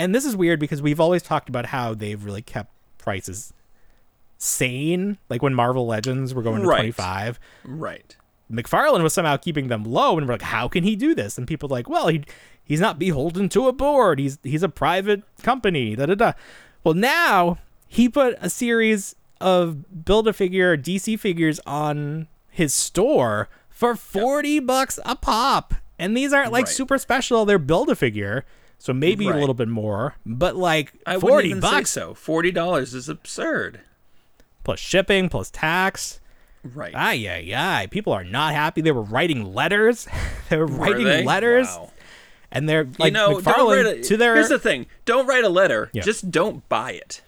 and 0.00 0.14
this 0.14 0.24
is 0.24 0.34
weird 0.34 0.58
because 0.58 0.82
we've 0.82 0.98
always 1.00 1.22
talked 1.22 1.48
about 1.48 1.66
how 1.66 1.94
they've 1.94 2.24
really 2.24 2.42
kept 2.42 2.72
prices 2.98 3.52
sane, 4.38 5.18
like 5.28 5.42
when 5.42 5.54
Marvel 5.54 5.86
Legends 5.86 6.34
were 6.34 6.42
going 6.42 6.62
to 6.62 6.68
Right. 6.68 6.78
25. 6.94 7.38
Right. 7.64 8.16
McFarlane 8.50 9.02
was 9.02 9.12
somehow 9.14 9.36
keeping 9.36 9.68
them 9.68 9.84
low, 9.84 10.18
and 10.18 10.26
we're 10.26 10.34
like, 10.34 10.42
how 10.42 10.66
can 10.66 10.82
he 10.82 10.96
do 10.96 11.14
this? 11.14 11.38
And 11.38 11.46
people 11.46 11.68
are 11.68 11.76
like, 11.76 11.88
well, 11.88 12.08
he 12.08 12.24
he's 12.64 12.80
not 12.80 12.98
beholden 12.98 13.48
to 13.50 13.68
a 13.68 13.72
board. 13.72 14.18
He's 14.18 14.38
he's 14.42 14.62
a 14.64 14.68
private 14.68 15.22
company. 15.42 15.94
Da 15.94 16.06
da 16.06 16.14
da. 16.14 16.32
Well, 16.82 16.94
now 16.94 17.58
he 17.86 18.08
put 18.08 18.36
a 18.40 18.50
series 18.50 19.14
of 19.40 20.04
build 20.04 20.26
a 20.26 20.32
figure 20.32 20.76
DC 20.76 21.18
figures 21.20 21.60
on 21.64 22.26
his 22.48 22.74
store 22.74 23.48
for 23.68 23.94
forty 23.94 24.58
bucks 24.58 24.98
a 25.04 25.14
pop, 25.14 25.74
and 25.98 26.16
these 26.16 26.32
aren't 26.32 26.50
like 26.52 26.66
Right. 26.66 26.74
super 26.74 26.98
special. 26.98 27.44
They're 27.44 27.58
build 27.58 27.88
a 27.88 27.94
figure, 27.94 28.44
so 28.80 28.94
maybe 28.94 29.28
a 29.28 29.36
little 29.36 29.54
bit 29.54 29.68
more, 29.68 30.16
but 30.24 30.56
like 30.56 30.94
I 31.06 31.18
forty 31.18 31.50
even 31.50 31.60
say 31.60 31.70
bucks 31.70 31.90
so. 31.90 32.14
Forty 32.14 32.50
dollars 32.50 32.94
is 32.94 33.08
absurd. 33.10 33.80
plus 34.64 34.80
shipping 34.80 35.28
plus 35.28 35.50
tax. 35.50 36.18
Right. 36.62 36.92
Ah, 36.94 37.12
yeah, 37.12 37.78
ay. 37.78 37.86
People 37.86 38.12
are 38.14 38.24
not 38.24 38.54
happy. 38.54 38.80
They 38.80 38.92
were 38.92 39.02
writing 39.02 39.54
letters. 39.54 40.08
they 40.48 40.56
were 40.56 40.66
Were 40.66 40.76
writing 40.76 41.04
they? 41.04 41.24
letters. 41.24 41.66
Wow. 41.66 41.90
And 42.50 42.68
they're 42.68 42.84
like 42.98 43.08
you 43.08 43.10
know, 43.12 43.40
don't 43.40 43.44
McFarlane 43.44 43.84
write 43.84 43.98
a, 43.98 44.02
to 44.02 44.16
their. 44.16 44.34
Here's 44.34 44.48
the 44.48 44.58
thing: 44.58 44.86
don't 45.04 45.26
write 45.26 45.44
a 45.44 45.48
letter. 45.50 45.90
Yeah. 45.92 46.02
Just 46.02 46.30
don't 46.30 46.66
buy 46.70 46.92
it. 46.92 47.20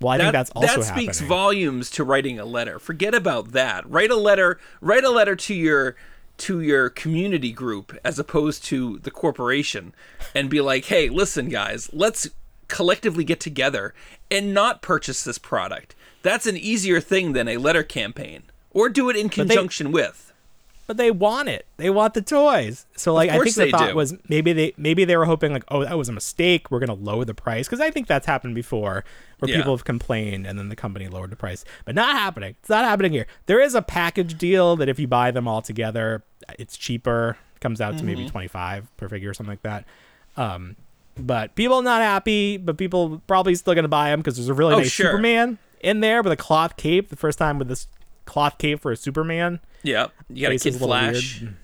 well, 0.00 0.12
I 0.12 0.16
that, 0.16 0.22
think 0.24 0.32
that's 0.32 0.50
also 0.50 0.80
that 0.80 0.84
speaks 0.84 1.18
happening. 1.18 1.28
volumes 1.28 1.90
to 1.92 2.02
writing 2.04 2.38
a 2.38 2.44
letter. 2.46 2.78
Forget 2.78 3.14
about 3.14 3.52
that. 3.52 3.88
Write 3.88 4.10
a 4.10 4.16
letter. 4.16 4.58
Write 4.80 5.04
a 5.04 5.10
letter 5.10 5.36
to 5.36 5.54
your 5.54 5.96
to 6.38 6.60
your 6.60 6.90
community 6.90 7.52
group 7.52 7.96
as 8.04 8.18
opposed 8.18 8.64
to 8.64 8.98
the 8.98 9.10
corporation, 9.10 9.94
and 10.34 10.50
be 10.50 10.60
like, 10.60 10.86
"Hey, 10.86 11.08
listen, 11.08 11.48
guys, 11.48 11.88
let's 11.92 12.28
collectively 12.68 13.24
get 13.24 13.40
together 13.40 13.94
and 14.30 14.52
not 14.52 14.82
purchase 14.82 15.22
this 15.24 15.38
product." 15.38 15.94
That's 16.22 16.46
an 16.46 16.56
easier 16.56 17.00
thing 17.00 17.34
than 17.34 17.48
a 17.48 17.58
letter 17.58 17.82
campaign, 17.82 18.44
or 18.70 18.88
do 18.88 19.10
it 19.10 19.16
in 19.16 19.28
they- 19.28 19.34
conjunction 19.34 19.92
with. 19.92 20.23
But 20.86 20.96
they 20.96 21.10
want 21.10 21.48
it. 21.48 21.66
They 21.76 21.90
want 21.90 22.14
the 22.14 22.22
toys. 22.22 22.86
So 22.96 23.12
like 23.14 23.30
I 23.30 23.38
think 23.38 23.54
the 23.54 23.70
thought 23.70 23.90
do. 23.90 23.94
was 23.96 24.14
maybe 24.28 24.52
they 24.52 24.74
maybe 24.76 25.04
they 25.04 25.16
were 25.16 25.24
hoping 25.24 25.52
like 25.52 25.64
oh 25.68 25.84
that 25.84 25.96
was 25.98 26.08
a 26.08 26.12
mistake. 26.12 26.70
We're 26.70 26.80
gonna 26.80 26.94
lower 26.94 27.24
the 27.24 27.34
price 27.34 27.66
because 27.66 27.80
I 27.80 27.90
think 27.90 28.06
that's 28.06 28.26
happened 28.26 28.54
before 28.54 29.04
where 29.38 29.50
Yeah. 29.50 29.56
people 29.56 29.74
have 29.76 29.84
complained 29.84 30.46
and 30.46 30.58
then 30.58 30.68
the 30.68 30.76
company 30.76 31.08
lowered 31.08 31.30
the 31.30 31.36
price. 31.36 31.64
But 31.84 31.94
not 31.94 32.16
happening. 32.16 32.56
It's 32.60 32.68
not 32.68 32.84
happening 32.84 33.12
here. 33.12 33.26
There 33.46 33.60
is 33.60 33.74
a 33.74 33.82
package 33.82 34.36
deal 34.38 34.76
that 34.76 34.88
if 34.88 34.98
you 34.98 35.06
buy 35.08 35.30
them 35.30 35.48
all 35.48 35.62
together, 35.62 36.22
it's 36.58 36.76
cheaper. 36.76 37.36
Comes 37.60 37.80
out 37.80 37.92
to 37.92 37.96
Mm-hmm. 37.98 38.06
maybe 38.06 38.28
twenty 38.28 38.48
five 38.48 38.94
per 38.98 39.08
figure 39.08 39.30
or 39.30 39.34
something 39.34 39.52
like 39.52 39.62
that. 39.62 39.84
Um, 40.36 40.76
but 41.16 41.54
people 41.54 41.80
not 41.82 42.02
happy. 42.02 42.56
But 42.58 42.76
people 42.76 43.22
probably 43.26 43.54
still 43.54 43.74
gonna 43.74 43.88
buy 43.88 44.10
them 44.10 44.20
because 44.20 44.36
there's 44.36 44.48
a 44.48 44.54
really 44.54 44.74
Oh, 44.74 44.78
nice 44.78 44.90
sure. 44.90 45.06
Superman 45.06 45.58
in 45.80 46.00
there 46.00 46.22
with 46.22 46.32
a 46.32 46.36
cloth 46.36 46.76
cape. 46.76 47.08
The 47.08 47.16
first 47.16 47.38
time 47.38 47.58
with 47.58 47.68
this 47.68 47.86
cloth 48.26 48.58
cape 48.58 48.80
for 48.80 48.92
a 48.92 48.96
Superman. 48.96 49.60
Yeah, 49.84 50.08
you 50.28 50.42
got 50.42 50.48
a 50.48 50.54
Face 50.54 50.62
Kid 50.64 50.74
a 50.74 50.78
Flash. 50.78 51.40
weird. 51.40 51.54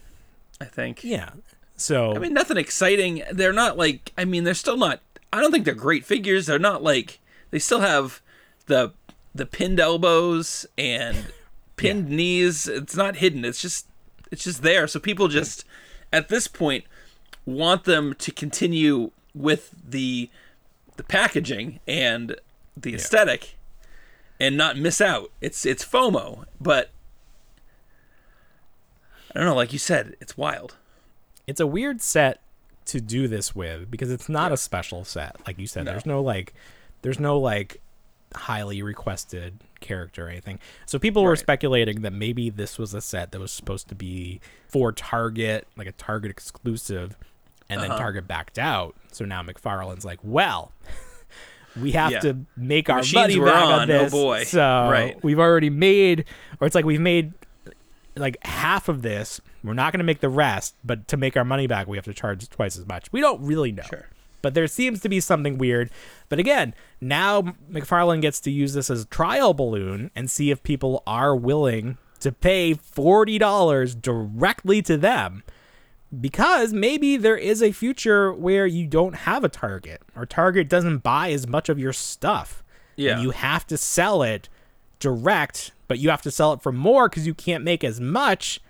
I 0.61 0.66
think. 0.66 1.02
Yeah. 1.02 1.30
So 1.76 2.14
I 2.14 2.18
mean, 2.18 2.35
nothing 2.35 2.59
exciting. 2.59 3.22
They're 3.33 3.52
not 3.52 3.76
like. 3.76 4.12
I 4.16 4.24
mean, 4.24 4.44
they're 4.44 4.54
still 4.54 4.76
not. 4.76 5.00
I 5.33 5.40
don't 5.40 5.50
think 5.50 5.64
they're 5.64 5.74
great 5.74 6.04
figures. 6.04 6.46
They're 6.46 6.59
not 6.59 6.83
like. 6.83 7.18
They 7.50 7.59
still 7.59 7.80
have 7.80 8.20
the 8.66 8.92
the 9.35 9.46
pinned 9.46 9.80
elbows 9.80 10.66
and 10.76 11.33
pinned 11.76 12.09
knees. 12.11 12.68
It's 12.68 12.94
not 12.94 13.16
hidden. 13.16 13.44
It's 13.44 13.62
just 13.62 13.87
it's 14.30 14.44
just 14.44 14.62
there. 14.62 14.87
So 14.87 15.00
people 15.00 15.28
just 15.28 15.64
at 16.12 16.28
this 16.28 16.46
point 16.46 16.85
want 17.46 17.85
them 17.85 18.14
to 18.18 18.30
continue 18.30 19.11
with 19.35 19.74
the 19.88 20.28
the 20.96 21.04
packaging 21.04 21.80
and 21.88 22.37
the 22.76 22.94
aesthetic 22.94 23.56
and 24.38 24.56
not 24.56 24.76
miss 24.76 25.00
out. 25.00 25.30
It's 25.40 25.64
it's 25.64 25.85
FOMO, 25.85 26.44
but 26.61 26.90
I 29.35 29.38
don't 29.38 29.47
know. 29.49 29.55
Like 29.55 29.73
you 29.73 29.79
said, 29.79 30.16
it's 30.21 30.37
wild. 30.37 30.77
it's 31.47 31.61
a 31.61 31.66
weird 31.66 32.01
set 32.01 32.40
to 32.87 33.01
do 33.01 33.29
this 33.29 33.55
with 33.55 33.90
because 33.90 34.11
it's 34.11 34.29
not 34.29 34.51
a 34.51 34.57
special 34.57 35.05
set 35.05 35.37
like 35.47 35.59
you 35.59 35.66
said 35.66 35.85
No. 35.85 35.93
there's 35.93 36.07
no 36.07 36.21
like 36.21 36.55
there's 37.03 37.21
no 37.21 37.38
like 37.38 37.81
highly 38.35 38.83
requested 38.83 39.59
character 39.81 40.27
or 40.27 40.29
anything 40.29 40.59
so 40.87 40.99
people 40.99 41.23
were 41.23 41.37
speculating 41.37 42.01
that 42.03 42.12
maybe 42.12 42.51
this 42.51 42.79
was 42.79 42.93
a 42.95 43.01
set 43.01 43.31
that 43.33 43.40
was 43.40 43.53
supposed 43.53 43.88
to 43.88 43.95
be 43.95 44.40
for 44.66 44.90
target 44.93 45.69
like 45.77 45.87
a 45.87 45.93
target 45.93 46.31
exclusive 46.33 47.16
and 47.69 47.81
Uh-huh. 47.81 47.88
then 47.90 47.99
target 47.99 48.27
backed 48.27 48.59
out 48.59 48.97
so 49.12 49.25
now 49.25 49.40
mcfarlane's 49.43 50.05
like 50.05 50.19
well 50.25 50.73
we 51.81 51.93
have 51.93 52.11
Yeah. 52.12 52.19
to 52.21 52.37
make 52.57 52.90
our 52.90 53.03
money 53.14 53.38
back 53.38 53.64
on, 53.64 53.81
on 53.83 53.90
oh 53.90 54.11
boy. 54.11 54.45
so 54.45 54.61
Right. 54.90 55.23
we've 55.23 55.38
already 55.38 55.71
made 55.71 56.25
or 56.61 56.66
it's 56.66 56.75
like 56.75 56.85
we've 56.85 57.01
made 57.01 57.33
like 58.16 58.37
half 58.44 58.88
of 58.88 59.03
this. 59.03 59.40
We're 59.62 59.75
not 59.75 59.92
going 59.92 59.99
to 59.99 60.05
make 60.05 60.20
the 60.20 60.29
rest, 60.29 60.75
but 60.85 61.09
to 61.09 61.16
make 61.16 61.37
our 61.37 61.44
money 61.44 61.66
back, 61.66 61.87
we 61.87 61.96
have 61.96 62.05
to 62.07 62.14
charge 62.14 62.49
twice 62.49 62.79
as 62.79 62.87
much. 62.87 63.12
We 63.12 63.20
don't 63.20 63.42
really 63.42 63.73
know. 63.73 63.85
Sure. 63.88 64.09
But 64.42 64.55
there 64.55 64.66
seems 64.66 65.01
to 65.01 65.09
be 65.09 65.20
something 65.20 65.59
weird. 65.59 65.90
But 66.29 66.38
again, 66.38 66.75
now 67.01 67.42
McFarlane 67.70 68.23
gets 68.23 68.40
to 68.40 68.51
use 68.51 68.73
this 68.73 68.90
as 68.90 69.03
a 69.03 69.07
trial 69.07 69.53
balloon 69.53 70.11
and 70.16 70.31
see 70.31 70.51
if 70.51 70.62
people 70.62 71.03
are 71.07 71.37
willing 71.37 71.99
to 72.20 72.33
pay 72.33 72.75
$40 72.75 74.01
directly 74.01 74.83
to 74.83 74.96
them. 74.96 75.42
Because 76.18 76.73
maybe 76.73 77.16
there 77.16 77.37
is 77.37 77.62
a 77.62 77.70
future 77.70 78.33
where 78.33 78.66
you 78.66 78.87
don't 78.87 79.14
have 79.14 79.44
a 79.44 79.49
Target 79.49 80.03
or 80.16 80.27
Target 80.27 80.68
doesn't 80.68 80.99
buy 80.99 81.31
as 81.31 81.46
much 81.46 81.68
of 81.68 81.79
your 81.79 81.92
stuff. 81.92 82.64
Yeah. 82.96 83.12
And 83.12 83.23
you 83.23 83.31
have 83.31 83.66
to 83.68 83.77
sell 83.77 84.23
it 84.23 84.49
direct, 84.99 85.73
but 85.90 85.98
you 85.98 86.09
have 86.09 86.22
to 86.22 86.31
sell 86.31 86.53
it 86.53 86.62
for 86.62 86.70
more 86.70 87.09
because 87.09 87.26
you 87.26 87.35
can't 87.35 87.64
make 87.64 87.83
as 87.83 88.00
much. 88.00 88.61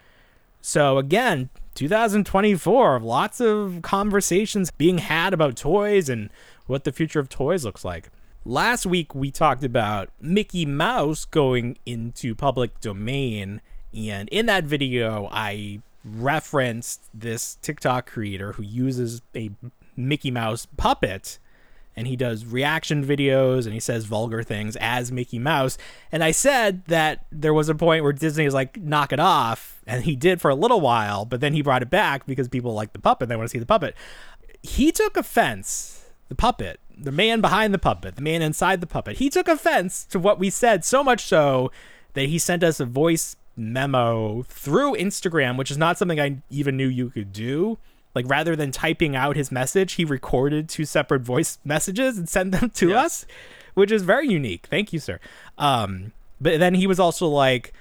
So 0.62 0.96
again, 0.96 1.50
2024, 1.74 2.98
lots 3.00 3.42
of 3.42 3.80
conversations 3.82 4.70
being 4.70 4.96
had 4.96 5.34
about 5.34 5.54
toys 5.54 6.08
and 6.08 6.30
what 6.66 6.84
the 6.84 6.92
future 6.92 7.20
of 7.20 7.28
toys 7.28 7.62
looks 7.62 7.84
like. 7.84 8.08
Last 8.46 8.86
week 8.86 9.14
we 9.14 9.30
talked 9.30 9.62
about 9.62 10.08
Mickey 10.18 10.64
Mouse 10.64 11.26
going 11.26 11.76
into 11.84 12.34
public 12.34 12.80
domain, 12.80 13.60
and 13.94 14.26
in 14.30 14.46
that 14.46 14.64
video 14.64 15.28
I 15.30 15.82
referenced 16.02 17.02
this 17.12 17.58
TikTok 17.60 18.06
creator 18.06 18.54
who 18.54 18.62
uses 18.62 19.20
a 19.36 19.50
Mickey 19.94 20.30
Mouse 20.30 20.66
puppet 20.78 21.38
and 22.00 22.06
he 22.06 22.16
does 22.16 22.46
reaction 22.46 23.04
videos 23.04 23.66
and 23.66 23.74
he 23.74 23.78
says 23.78 24.06
vulgar 24.06 24.42
things 24.42 24.74
as 24.76 25.12
Mickey 25.12 25.38
Mouse. 25.38 25.76
And 26.10 26.24
I 26.24 26.30
said 26.30 26.82
that 26.86 27.26
there 27.30 27.52
was 27.52 27.68
a 27.68 27.74
point 27.74 28.04
where 28.04 28.14
Disney 28.14 28.46
was 28.46 28.54
like, 28.54 28.80
knock 28.80 29.12
it 29.12 29.20
off. 29.20 29.82
And 29.86 30.02
he 30.04 30.16
did 30.16 30.40
for 30.40 30.50
a 30.50 30.54
little 30.54 30.80
while, 30.80 31.26
but 31.26 31.42
then 31.42 31.52
he 31.52 31.60
brought 31.60 31.82
it 31.82 31.90
back 31.90 32.24
because 32.24 32.48
people 32.48 32.72
like 32.72 32.94
the 32.94 33.00
puppet. 33.00 33.28
They 33.28 33.36
want 33.36 33.50
to 33.50 33.52
see 33.52 33.58
the 33.58 33.66
puppet. 33.66 33.94
He 34.62 34.90
took 34.90 35.18
offense, 35.18 36.06
the 36.30 36.34
puppet, 36.34 36.80
the 36.96 37.12
man 37.12 37.42
behind 37.42 37.74
the 37.74 37.78
puppet, 37.78 38.16
the 38.16 38.22
man 38.22 38.40
inside 38.40 38.80
the 38.80 38.86
puppet. 38.86 39.18
He 39.18 39.28
took 39.28 39.46
offense 39.46 40.06
to 40.06 40.18
what 40.18 40.38
we 40.38 40.48
said 40.48 40.86
so 40.86 41.04
much 41.04 41.26
so 41.26 41.70
that 42.14 42.30
he 42.30 42.38
sent 42.38 42.64
us 42.64 42.80
a 42.80 42.86
voice 42.86 43.36
memo 43.56 44.42
through 44.44 44.96
Instagram, 44.96 45.58
which 45.58 45.70
is 45.70 45.76
not 45.76 45.98
something 45.98 46.18
I 46.18 46.38
even 46.48 46.78
knew 46.78 46.88
you 46.88 47.10
could 47.10 47.30
do. 47.30 47.76
Like 48.14 48.28
rather 48.28 48.56
than 48.56 48.70
typing 48.72 49.14
out 49.14 49.36
his 49.36 49.52
message, 49.52 49.92
he 49.94 50.04
recorded 50.04 50.68
two 50.68 50.84
separate 50.84 51.22
voice 51.22 51.58
messages 51.64 52.18
and 52.18 52.28
sent 52.28 52.52
them 52.52 52.70
to 52.70 52.90
Yeah. 52.90 53.02
us, 53.02 53.26
which 53.74 53.92
is 53.92 54.02
very 54.02 54.28
unique. 54.28 54.66
Thank 54.68 54.92
you, 54.92 54.98
sir. 54.98 55.20
Um, 55.58 56.12
but 56.40 56.58
then 56.58 56.74
he 56.74 56.86
was 56.86 56.98
also 56.98 57.26
like, 57.28 57.72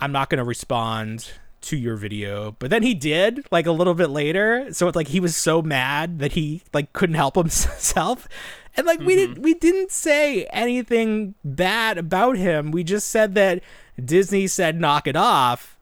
"I'm 0.00 0.12
not 0.12 0.28
going 0.30 0.38
to 0.38 0.44
respond 0.44 1.30
to 1.62 1.76
your 1.76 1.96
video," 1.96 2.56
but 2.58 2.70
then 2.70 2.82
he 2.82 2.92
did 2.94 3.46
like 3.50 3.66
a 3.66 3.72
little 3.72 3.94
bit 3.94 4.10
later. 4.10 4.72
So 4.72 4.86
it's 4.88 4.96
like 4.96 5.08
he 5.08 5.20
was 5.20 5.36
so 5.36 5.62
mad 5.62 6.18
that 6.18 6.32
he 6.32 6.62
like 6.74 6.92
couldn't 6.92 7.16
help 7.16 7.34
himself. 7.36 8.28
And 8.76 8.86
like 8.86 9.00
we 9.00 9.14
didn't 9.16 9.38
we 9.40 9.54
didn't 9.54 9.90
say 9.92 10.44
anything 10.46 11.34
bad 11.44 11.98
about 11.98 12.36
him. 12.36 12.70
We 12.70 12.84
just 12.84 13.08
said 13.08 13.34
that 13.34 13.62
Disney 14.02 14.46
said 14.46 14.80
knock 14.80 15.06
it 15.06 15.16
off 15.16 15.76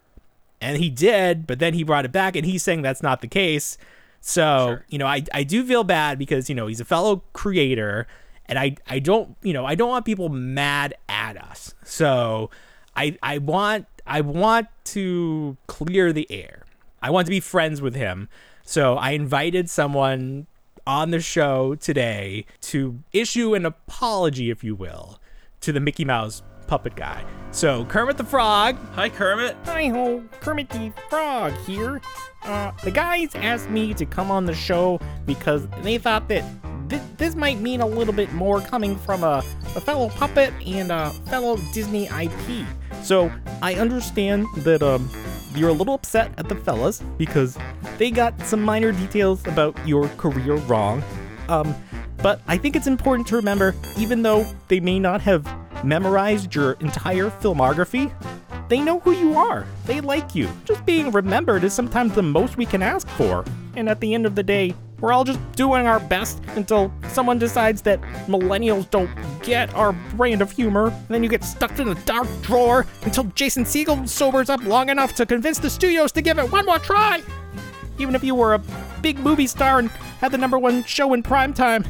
and 0.60 0.76
he 0.78 0.90
did, 0.90 1.46
but 1.46 1.58
then 1.58 1.74
he 1.74 1.82
brought 1.84 2.04
it 2.04 2.12
back, 2.12 2.36
and 2.36 2.44
he's 2.46 2.62
saying 2.62 2.82
that's 2.82 3.02
not 3.02 3.20
the 3.20 3.28
case. 3.28 3.78
So, 4.20 4.66
Sure. 4.66 4.84
you 4.88 4.98
know, 4.98 5.06
I, 5.06 5.22
I 5.32 5.42
do 5.44 5.64
feel 5.64 5.84
bad 5.84 6.18
because, 6.18 6.48
you 6.48 6.54
know, 6.54 6.66
he's 6.66 6.80
a 6.80 6.84
fellow 6.84 7.22
creator 7.32 8.06
and 8.46 8.58
I, 8.58 8.76
I 8.88 8.98
don't, 8.98 9.36
you 9.42 9.52
know, 9.52 9.64
I 9.64 9.74
don't 9.76 9.90
want 9.90 10.04
people 10.04 10.28
mad 10.28 10.94
at 11.08 11.36
us. 11.36 11.74
So 11.84 12.50
I, 12.96 13.16
I 13.22 13.38
want, 13.38 13.86
I 14.06 14.22
want 14.22 14.66
to 14.86 15.56
clear 15.68 16.12
the 16.12 16.26
air. 16.30 16.64
I 17.00 17.10
want 17.10 17.26
to 17.26 17.30
be 17.30 17.40
friends 17.40 17.80
with 17.80 17.94
him. 17.94 18.28
So 18.64 18.96
I 18.96 19.10
invited 19.12 19.70
someone 19.70 20.46
on 20.86 21.10
the 21.10 21.20
show 21.20 21.74
today 21.76 22.44
to 22.62 22.98
issue 23.12 23.54
an 23.54 23.64
apology, 23.66 24.50
if 24.50 24.64
you 24.64 24.74
will, 24.74 25.20
to 25.60 25.70
the 25.72 25.80
Mickey 25.80 26.04
Mouse 26.04 26.42
puppet 26.68 26.94
guy. 26.94 27.24
So 27.50 27.84
Kermit 27.86 28.18
the 28.18 28.24
Frog 28.24 28.76
Hi, 28.92 29.08
Kermit. 29.08 29.56
Hi 29.64 29.88
ho, 29.88 30.22
Kermit 30.40 30.68
the 30.68 30.92
Frog 31.08 31.52
here. 31.66 32.00
Uh, 32.44 32.70
the 32.84 32.90
guys 32.90 33.34
asked 33.34 33.68
me 33.70 33.94
to 33.94 34.06
come 34.06 34.30
on 34.30 34.44
the 34.44 34.54
show 34.54 35.00
because 35.26 35.66
they 35.82 35.98
thought 35.98 36.28
that 36.28 36.44
thi- 36.88 37.00
this 37.16 37.34
might 37.34 37.58
mean 37.58 37.80
a 37.80 37.86
little 37.86 38.14
bit 38.14 38.32
more 38.32 38.60
coming 38.60 38.96
from 38.96 39.24
a, 39.24 39.42
a 39.74 39.80
fellow 39.80 40.08
puppet 40.10 40.52
and 40.64 40.92
a 40.92 41.10
fellow 41.30 41.56
Disney 41.72 42.06
IP. 42.06 42.66
So 43.02 43.32
I 43.62 43.74
understand 43.74 44.46
that 44.58 44.82
um, 44.82 45.10
you're 45.54 45.70
a 45.70 45.72
little 45.72 45.94
upset 45.94 46.32
at 46.38 46.48
the 46.48 46.54
fellas 46.54 47.02
because 47.16 47.56
they 47.96 48.10
got 48.10 48.38
some 48.42 48.62
minor 48.62 48.92
details 48.92 49.44
about 49.46 49.76
your 49.86 50.08
career 50.10 50.56
wrong. 50.56 51.02
Um, 51.48 51.74
but 52.22 52.40
I 52.46 52.56
think 52.56 52.76
it's 52.76 52.86
important 52.86 53.28
to 53.28 53.36
remember, 53.36 53.74
even 53.96 54.22
though 54.22 54.46
they 54.68 54.80
may 54.80 54.98
not 54.98 55.20
have 55.22 55.46
memorized 55.84 56.54
your 56.54 56.72
entire 56.80 57.30
filmography, 57.30 58.12
they 58.68 58.80
know 58.80 59.00
who 59.00 59.12
you 59.12 59.36
are. 59.36 59.66
They 59.86 60.00
like 60.00 60.34
you. 60.34 60.48
Just 60.64 60.84
being 60.84 61.10
remembered 61.10 61.64
is 61.64 61.72
sometimes 61.72 62.14
the 62.14 62.22
most 62.22 62.56
we 62.56 62.66
can 62.66 62.82
ask 62.82 63.08
for. 63.08 63.44
And 63.76 63.88
at 63.88 64.00
the 64.00 64.14
end 64.14 64.26
of 64.26 64.34
the 64.34 64.42
day, 64.42 64.74
we're 65.00 65.12
all 65.12 65.24
just 65.24 65.40
doing 65.52 65.86
our 65.86 66.00
best 66.00 66.42
until 66.56 66.92
someone 67.08 67.38
decides 67.38 67.82
that 67.82 68.00
millennials 68.26 68.90
don't 68.90 69.10
get 69.42 69.72
our 69.74 69.92
brand 70.16 70.42
of 70.42 70.50
humor. 70.50 70.88
And 70.88 71.08
then 71.08 71.22
you 71.22 71.28
get 71.28 71.44
stuck 71.44 71.78
in 71.78 71.88
a 71.88 71.94
dark 72.04 72.26
drawer 72.42 72.84
until 73.02 73.24
Jason 73.34 73.64
Segel 73.64 74.08
sobers 74.08 74.50
up 74.50 74.62
long 74.64 74.88
enough 74.88 75.14
to 75.14 75.24
convince 75.24 75.58
the 75.60 75.70
studios 75.70 76.10
to 76.12 76.20
give 76.20 76.38
it 76.38 76.50
one 76.50 76.66
more 76.66 76.80
try. 76.80 77.22
Even 77.98 78.14
if 78.14 78.24
you 78.24 78.34
were 78.34 78.54
a 78.54 78.62
big 79.00 79.18
movie 79.20 79.46
star 79.46 79.78
and 79.78 79.88
had 80.20 80.32
the 80.32 80.38
number 80.38 80.58
one 80.58 80.82
show 80.84 81.14
in 81.14 81.22
prime 81.22 81.54
time, 81.54 81.84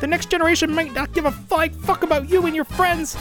the 0.00 0.06
next 0.06 0.30
generation 0.30 0.74
might 0.74 0.92
not 0.92 1.12
give 1.12 1.24
a 1.24 1.30
flying 1.30 1.72
fuck 1.72 2.02
about 2.02 2.28
you 2.28 2.46
and 2.46 2.54
your 2.54 2.64
friends. 2.64 3.16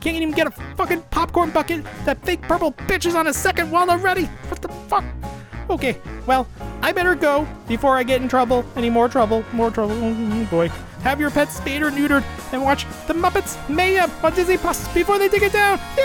Can't 0.00 0.16
even 0.16 0.32
get 0.32 0.46
a 0.46 0.50
fucking 0.76 1.02
popcorn 1.10 1.50
bucket. 1.50 1.84
That 2.04 2.24
fake 2.24 2.42
purple 2.42 2.72
bitch 2.72 3.06
is 3.06 3.14
on 3.14 3.28
a 3.28 3.32
second 3.32 3.70
one 3.70 3.88
already. 3.88 4.24
What 4.48 4.60
the 4.60 4.68
fuck? 4.68 5.04
Okay, 5.70 5.96
well, 6.26 6.48
I 6.82 6.92
better 6.92 7.14
go 7.14 7.46
before 7.68 7.96
I 7.96 8.02
get 8.02 8.20
in 8.20 8.28
trouble. 8.28 8.64
Any 8.74 8.90
more 8.90 9.08
trouble? 9.08 9.44
More 9.52 9.70
trouble. 9.70 9.96
Oh, 9.98 10.48
boy. 10.50 10.68
Have 11.02 11.20
your 11.20 11.30
pets 11.30 11.56
spayed 11.56 11.82
or 11.82 11.90
neutered 11.90 12.24
and 12.52 12.62
watch 12.62 12.84
The 13.06 13.14
Muppets 13.14 13.56
Mayhem 13.68 14.10
on 14.22 14.34
Disney 14.34 14.56
Plus 14.56 14.92
before 14.92 15.18
they 15.18 15.28
take 15.28 15.42
it 15.42 15.52
down. 15.52 15.78
Yay! 15.96 16.02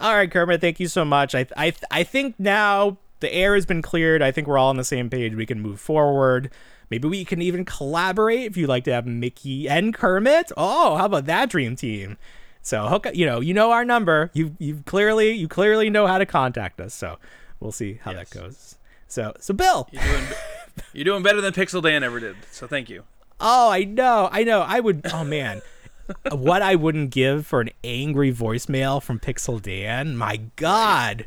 All 0.00 0.14
right, 0.14 0.30
Kermit, 0.30 0.60
thank 0.60 0.80
you 0.80 0.88
so 0.88 1.04
much. 1.04 1.34
I 1.34 1.46
I 1.56 1.72
I 1.90 2.04
think 2.04 2.36
now 2.38 2.98
the 3.20 3.32
air 3.32 3.54
has 3.54 3.66
been 3.66 3.82
cleared. 3.82 4.22
I 4.22 4.32
think 4.32 4.46
we're 4.46 4.58
all 4.58 4.70
on 4.70 4.76
the 4.76 4.84
same 4.84 5.10
page. 5.10 5.34
We 5.34 5.46
can 5.46 5.60
move 5.60 5.80
forward. 5.80 6.50
Maybe 6.90 7.06
we 7.08 7.24
can 7.24 7.40
even 7.40 7.64
collaborate 7.64 8.40
if 8.46 8.56
you'd 8.56 8.68
like 8.68 8.84
to 8.84 8.92
have 8.92 9.06
Mickey 9.06 9.68
and 9.68 9.94
Kermit. 9.94 10.50
Oh, 10.56 10.96
how 10.96 11.06
about 11.06 11.26
that 11.26 11.48
dream 11.48 11.76
team? 11.76 12.18
So 12.62 12.88
hook 12.88 13.06
you 13.14 13.24
know, 13.26 13.40
you 13.40 13.54
know 13.54 13.70
our 13.70 13.84
number. 13.84 14.30
You 14.34 14.54
you 14.58 14.82
clearly 14.86 15.32
you 15.32 15.48
clearly 15.48 15.88
know 15.88 16.06
how 16.06 16.18
to 16.18 16.26
contact 16.26 16.80
us. 16.80 16.92
So 16.92 17.18
we'll 17.60 17.72
see 17.72 18.00
how 18.02 18.10
Yes. 18.10 18.28
that 18.30 18.38
goes. 18.40 18.76
So 19.08 19.34
so 19.40 19.54
Bill. 19.54 19.88
You're 19.92 20.02
doing, 20.02 20.24
you're 20.92 21.04
doing 21.04 21.22
better 21.22 21.40
than 21.40 21.52
Pixel 21.52 21.82
Dan 21.82 22.02
ever 22.02 22.20
did. 22.20 22.36
So 22.50 22.66
thank 22.66 22.90
you. 22.90 23.04
Oh, 23.40 23.70
I 23.70 23.84
know. 23.84 24.28
I 24.30 24.42
know. 24.44 24.60
I 24.60 24.80
would 24.80 25.02
oh 25.12 25.24
man. 25.24 25.62
what 26.32 26.60
I 26.60 26.74
wouldn't 26.74 27.10
give 27.10 27.46
for 27.46 27.60
an 27.60 27.70
angry 27.84 28.32
voicemail 28.32 29.00
from 29.00 29.20
Pixel 29.20 29.62
Dan. 29.62 30.16
My 30.16 30.40
god. 30.56 31.26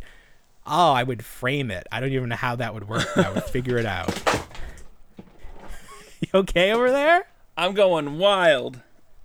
Oh, 0.67 0.91
I 0.91 1.03
would 1.03 1.23
frame 1.25 1.71
it. 1.71 1.87
I 1.91 1.99
don't 1.99 2.11
even 2.11 2.29
know 2.29 2.35
how 2.35 2.55
that 2.57 2.73
would 2.73 2.87
work. 2.87 3.07
I 3.17 3.31
would 3.31 3.43
figure 3.45 3.77
it 3.77 3.85
out. 3.85 4.11
You 6.33 6.39
okay 6.39 6.71
over 6.71 6.89
there? 6.89 7.27
I'm 7.57 7.73
going 7.73 8.17
wild. 8.17 8.79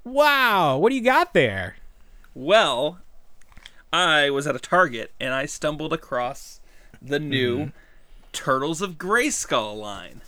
Wow. 0.05 0.79
What 0.79 0.89
do 0.91 0.97
you 0.97 1.03
got 1.03 1.33
there? 1.33 1.77
Well, 2.35 2.99
I 3.93 4.31
was 4.31 4.47
at 4.47 4.57
a 4.57 4.59
Target 4.59 5.13
and 5.21 5.33
I 5.33 5.47
stumbled 5.47 5.93
across 5.93 6.61
the 7.01 7.19
new 7.21 7.59
Mm-hmm. 7.59 7.69
Turtles 8.33 8.83
of 8.83 8.99
Grayskull 8.99 9.77
line. 9.81 10.21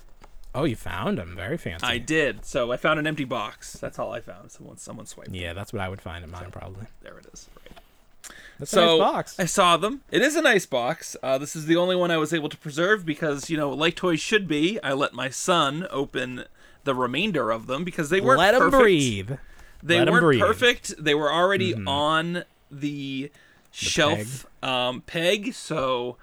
Oh, 0.54 0.64
you 0.64 0.74
found 0.74 1.18
them. 1.18 1.36
Very 1.36 1.58
fancy. 1.58 1.86
I 1.86 1.98
did. 1.98 2.44
So 2.44 2.72
I 2.72 2.76
found 2.76 2.98
an 2.98 3.06
empty 3.06 3.24
box. 3.24 3.74
That's 3.74 3.98
all 3.98 4.12
I 4.12 4.20
found. 4.20 4.50
Someone 4.50 4.78
someone 4.78 5.06
swiped. 5.06 5.30
yeah, 5.32 5.52
that's 5.52 5.72
what 5.72 5.80
I 5.82 5.88
would 5.88 6.00
find 6.00 6.24
at 6.24 6.30
mine 6.30 6.50
probably. 6.50 6.86
There 7.02 7.18
it 7.18 7.26
is. 7.32 7.48
Right. 7.60 7.78
That's 8.58 8.70
so 8.70 8.96
a 8.96 8.98
nice 8.98 9.12
box. 9.12 9.38
I 9.38 9.44
saw 9.44 9.76
them. 9.76 10.00
It 10.10 10.22
is 10.22 10.34
a 10.34 10.42
nice 10.42 10.66
box. 10.66 11.14
Uh, 11.22 11.36
this 11.38 11.54
is 11.54 11.66
the 11.66 11.76
only 11.76 11.94
one 11.94 12.10
I 12.10 12.16
was 12.16 12.32
able 12.32 12.48
to 12.48 12.56
preserve 12.56 13.04
because 13.04 13.50
you 13.50 13.56
know, 13.56 13.70
like 13.70 13.94
toys 13.96 14.20
should 14.20 14.48
be. 14.48 14.80
I 14.82 14.92
let 14.94 15.12
my 15.12 15.28
son 15.28 15.86
open 15.90 16.44
the 16.84 16.94
remainder 16.94 17.50
of 17.50 17.66
them 17.66 17.84
because 17.84 18.10
they 18.10 18.20
weren't 18.20 18.38
Let 18.38 18.54
him 18.54 18.60
perfect. 18.60 18.80
breathe. 18.82 19.30
They 19.82 19.98
Let 19.98 20.10
weren't 20.10 20.22
breathe. 20.22 20.40
Mm-hmm. 20.40 20.46
perfect. 20.48 20.94
They 21.02 21.14
were 21.14 21.32
already 21.32 21.74
on 21.86 22.44
the 22.70 23.30
shelf 23.70 24.46
um, 24.62 25.00
peg, 25.02 25.54
so 25.54 26.16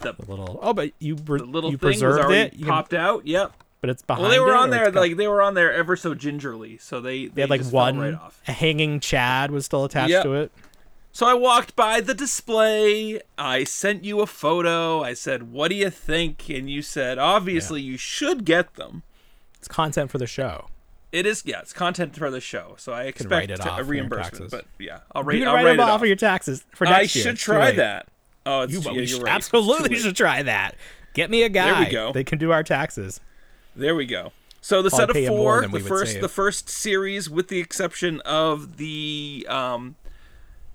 the, 0.00 0.12
The 0.14 0.24
little 0.30 0.58
Oh, 0.62 0.72
but 0.72 0.92
you 0.98 1.14
re- 1.26 1.38
the 1.38 1.44
little 1.44 1.70
you 1.70 1.76
thing 1.76 1.88
was 1.88 1.96
preserved 2.00 2.20
already 2.24 2.40
it. 2.40 2.52
You 2.54 2.64
can- 2.64 2.68
popped 2.68 2.94
out. 2.94 3.26
Yep. 3.26 3.52
but 3.80 3.90
it's 3.90 4.02
behind 4.02 4.22
Well, 4.22 4.30
they 4.30 4.40
were 4.40 4.54
it, 4.54 4.58
on 4.58 4.70
there 4.70 4.90
like 4.90 5.16
they 5.16 5.28
were 5.28 5.42
on 5.42 5.54
there 5.54 5.72
ever 5.72 5.96
so 5.96 6.14
gingerly, 6.14 6.78
so 6.78 7.00
they 7.00 7.26
they 7.26 7.42
had 7.42 7.50
like 7.50 7.64
one 7.66 7.98
right 7.98 8.14
off. 8.14 8.40
a 8.48 8.52
hanging 8.52 9.00
Chad 9.00 9.50
was 9.50 9.64
still 9.66 9.84
attached 9.84 10.10
Yep. 10.10 10.22
to 10.24 10.34
it. 10.34 10.52
So 11.14 11.26
I 11.26 11.34
walked 11.34 11.76
by 11.76 12.00
the 12.00 12.14
display. 12.14 13.20
I 13.36 13.64
sent 13.64 14.02
you 14.04 14.20
a 14.20 14.26
photo. 14.26 15.02
I 15.02 15.12
said, 15.12 15.52
"What 15.52 15.68
do 15.68 15.74
you 15.74 15.90
think?" 15.90 16.48
And 16.48 16.70
you 16.70 16.80
said, 16.80 17.18
"Obviously, 17.18 17.82
you 17.82 17.96
should 17.98 18.44
get 18.46 18.74
them." 18.76 19.02
It's 19.62 19.68
content 19.68 20.10
for 20.10 20.18
the 20.18 20.26
show. 20.26 20.66
It 21.12 21.24
is, 21.24 21.44
yeah, 21.46 21.60
it's 21.60 21.72
content 21.72 22.16
for 22.16 22.30
the 22.32 22.40
show, 22.40 22.74
so 22.78 22.92
I 22.92 23.00
write 23.02 23.06
expect 23.10 23.50
it 23.52 23.56
to- 23.60 23.70
off 23.70 23.78
a 23.78 23.84
reimbursement. 23.84 24.50
But 24.50 24.64
yeah, 24.80 25.00
I'll 25.14 25.22
rate, 25.22 25.38
You 25.38 25.44
can 25.44 25.54
write 25.54 25.62
them 25.64 25.78
it 25.78 25.80
off 25.80 25.90
off. 25.90 26.00
of 26.02 26.06
your 26.08 26.16
taxes 26.16 26.64
for 26.74 26.84
I 26.86 27.02
next 27.02 27.14
year. 27.14 27.24
should 27.26 27.36
try 27.36 27.70
that. 27.72 28.08
Oh, 28.44 28.62
it's, 28.62 28.72
You, 28.72 28.80
yeah, 28.92 29.04
should- 29.06 29.22
right. 29.22 29.32
Absolutely 29.32 29.94
should 29.98 30.16
try 30.16 30.42
that. 30.42 30.74
Get 31.14 31.30
me 31.30 31.44
a 31.44 31.48
guy. 31.48 31.70
There 31.74 31.84
we 31.84 31.90
go. 31.92 32.12
They 32.12 32.24
can 32.24 32.38
do 32.38 32.50
our 32.50 32.64
taxes. 32.64 33.20
There 33.76 33.94
we 33.94 34.04
go. 34.04 34.32
So 34.60 34.82
the 34.82 34.90
Probably 34.90 35.24
set 35.26 35.30
of 35.32 35.36
four, 35.36 35.66
the 35.68 35.78
first, 35.80 36.20
the 36.20 36.28
first 36.28 36.68
series, 36.68 37.30
with 37.30 37.46
the 37.48 37.60
exception 37.60 38.20
of 38.22 38.78
the 38.78 39.46
um, 39.48 39.94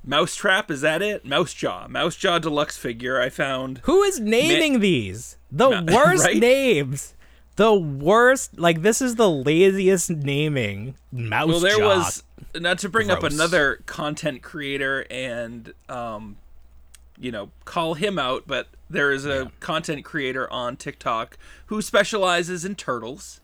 Mousetrap. 0.03 0.71
Is 0.71 0.81
that 0.81 1.01
it? 1.01 1.25
Mousejaw, 1.25 1.89
Mousejaw 1.89 2.39
deluxe 2.41 2.77
figure. 2.77 3.19
I 3.19 3.29
found. 3.29 3.79
Who 3.83 4.03
is 4.03 4.19
naming 4.19 4.79
these? 4.79 5.37
The 5.51 5.69
Ma- 5.81 5.81
worst 5.95 6.25
right? 6.25 6.37
names. 6.37 7.15
The 7.57 7.73
worst. 7.73 8.57
Like 8.57 8.81
this 8.81 9.01
is 9.01 9.15
the 9.15 9.29
laziest 9.29 10.09
naming. 10.09 10.95
Mouse. 11.11 11.47
Well, 11.47 11.59
there 11.59 11.79
was 11.79 12.23
not 12.55 12.79
to 12.79 12.89
bring 12.89 13.11
up 13.11 13.23
another 13.23 13.81
content 13.85 14.41
creator 14.41 15.05
and 15.11 15.73
um, 15.89 16.37
you 17.19 17.31
know, 17.31 17.51
call 17.65 17.95
him 17.95 18.19
out, 18.19 18.43
but 18.47 18.67
there 18.89 19.11
is 19.11 19.25
a 19.25 19.51
content 19.59 20.05
creator 20.05 20.51
on 20.51 20.77
TikTok 20.77 21.37
who 21.65 21.81
specializes 21.81 22.63
in 22.63 22.75
turtles. 22.75 23.41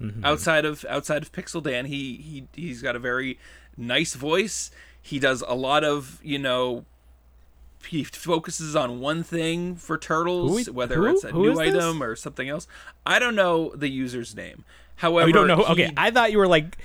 Mm-hmm. 0.00 0.24
Outside 0.24 0.64
of 0.64 0.84
outside 0.88 1.22
of 1.22 1.32
Pixel 1.32 1.62
Dan, 1.62 1.86
he 1.86 2.16
he 2.16 2.48
he's 2.60 2.82
got 2.82 2.96
a 2.96 2.98
very 2.98 3.38
nice 3.76 4.14
voice. 4.14 4.70
He 5.00 5.18
does 5.18 5.42
a 5.46 5.54
lot 5.54 5.84
of 5.84 6.20
you 6.22 6.38
know. 6.38 6.84
He 7.88 8.04
focuses 8.04 8.74
on 8.76 9.00
one 9.00 9.22
thing 9.22 9.76
for 9.76 9.96
turtles, 9.98 10.66
Who- 10.66 10.72
whether 10.72 10.96
who? 10.96 11.06
it's 11.06 11.24
a 11.24 11.32
new 11.32 11.58
item 11.58 12.02
or 12.02 12.16
something 12.16 12.48
else. 12.48 12.66
I 13.04 13.18
don't 13.18 13.34
know 13.34 13.70
the 13.74 13.88
user's 13.88 14.34
name. 14.34 14.64
However, 14.96 15.24
Oh, 15.24 15.26
you 15.26 15.32
don't 15.32 15.46
know? 15.46 15.64
Okay, 15.66 15.92
I 15.96 16.10
thought 16.10 16.32
you 16.32 16.38
were 16.38 16.48
like 16.48 16.78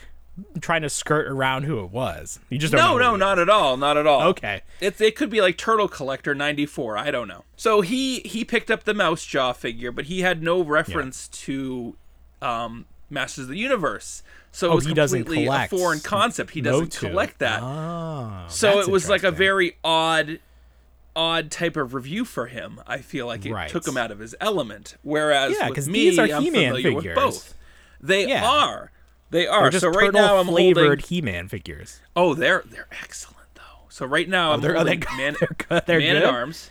trying 0.59 0.81
to 0.81 0.89
skirt 0.89 1.27
around 1.27 1.63
who 1.63 1.83
it 1.83 1.91
was. 1.91 2.39
You 2.49 2.57
just 2.57 2.73
no, 2.73 2.97
no, 2.97 3.15
not 3.15 3.37
at 3.39 3.49
all, 3.49 3.77
not 3.77 3.97
at 3.97 4.07
all. 4.07 4.21
Okay. 4.29 4.61
It, 4.79 4.99
it 5.01 5.15
could 5.15 5.29
be 5.29 5.41
like 5.41 5.57
Turtle 5.57 5.87
Collector 5.87 6.33
94, 6.35 6.97
I 6.97 7.11
don't 7.11 7.27
know. 7.27 7.43
So 7.55 7.81
he 7.81 8.19
he 8.21 8.43
picked 8.43 8.69
up 8.71 8.83
the 8.85 8.93
mouse 8.93 9.25
jaw 9.25 9.53
figure, 9.53 9.91
but 9.91 10.05
he 10.05 10.21
had 10.21 10.41
no 10.43 10.61
reference 10.63 11.27
to 11.29 11.95
um 12.41 12.85
Masters 13.09 13.43
of 13.45 13.49
the 13.49 13.57
Universe. 13.57 14.23
So 14.53 14.69
Oh, 14.69 14.71
it 14.73 14.75
was 14.75 14.85
he 14.85 14.93
completely 14.93 15.45
a 15.47 15.67
foreign 15.67 15.99
concept. 16.01 16.51
He 16.51 16.61
doesn't 16.61 16.81
Motu. 16.95 17.07
collect 17.09 17.39
that. 17.39 17.61
Ah, 17.61 18.45
so 18.49 18.79
it 18.79 18.87
was 18.89 19.07
like 19.09 19.23
a 19.23 19.31
very 19.31 19.77
odd 19.83 20.39
odd 21.15 21.51
type 21.51 21.75
of 21.77 21.93
review 21.93 22.23
for 22.25 22.47
him. 22.47 22.79
I 22.87 22.99
feel 22.99 23.25
like 23.27 23.45
it 23.45 23.51
Right. 23.53 23.69
took 23.69 23.87
him 23.87 23.97
out 23.97 24.11
of 24.11 24.19
his 24.19 24.33
element. 24.39 24.95
Whereas 25.01 25.53
Yeah, 25.59 25.69
with 25.69 25.87
me, 25.87 26.09
these 26.09 26.19
are 26.19 26.23
I'm 26.23 26.41
He-Man 26.43 26.73
familiar 26.73 26.83
figures. 26.99 27.05
with 27.05 27.15
both. 27.15 27.53
They 27.99 28.27
Yeah. 28.29 28.49
are. 28.49 28.91
They 29.29 29.47
are. 29.47 29.61
They're 29.63 29.69
just 29.71 29.81
so 29.83 29.89
right 29.89 30.11
now 30.13 30.37
I'm 30.37 30.47
flavored 30.47 31.01
holding 31.01 31.05
He-Man 31.05 31.47
figures. 31.47 32.01
Oh, 32.15 32.33
they're 32.33 32.63
they're 32.65 32.87
excellent 33.01 33.47
though. 33.55 33.85
So 33.89 34.05
right 34.05 34.27
now 34.27 34.51
oh, 34.51 34.53
I'm 34.55 34.61
they're- 34.61 34.73
oh, 34.75 34.79
holding 34.79 34.99
they're- 35.01 35.17
man, 35.17 35.35
they're 35.39 35.55
good- 35.69 35.83
they're 35.85 35.99
man 35.99 36.15
at 36.17 36.23
arms. 36.25 36.69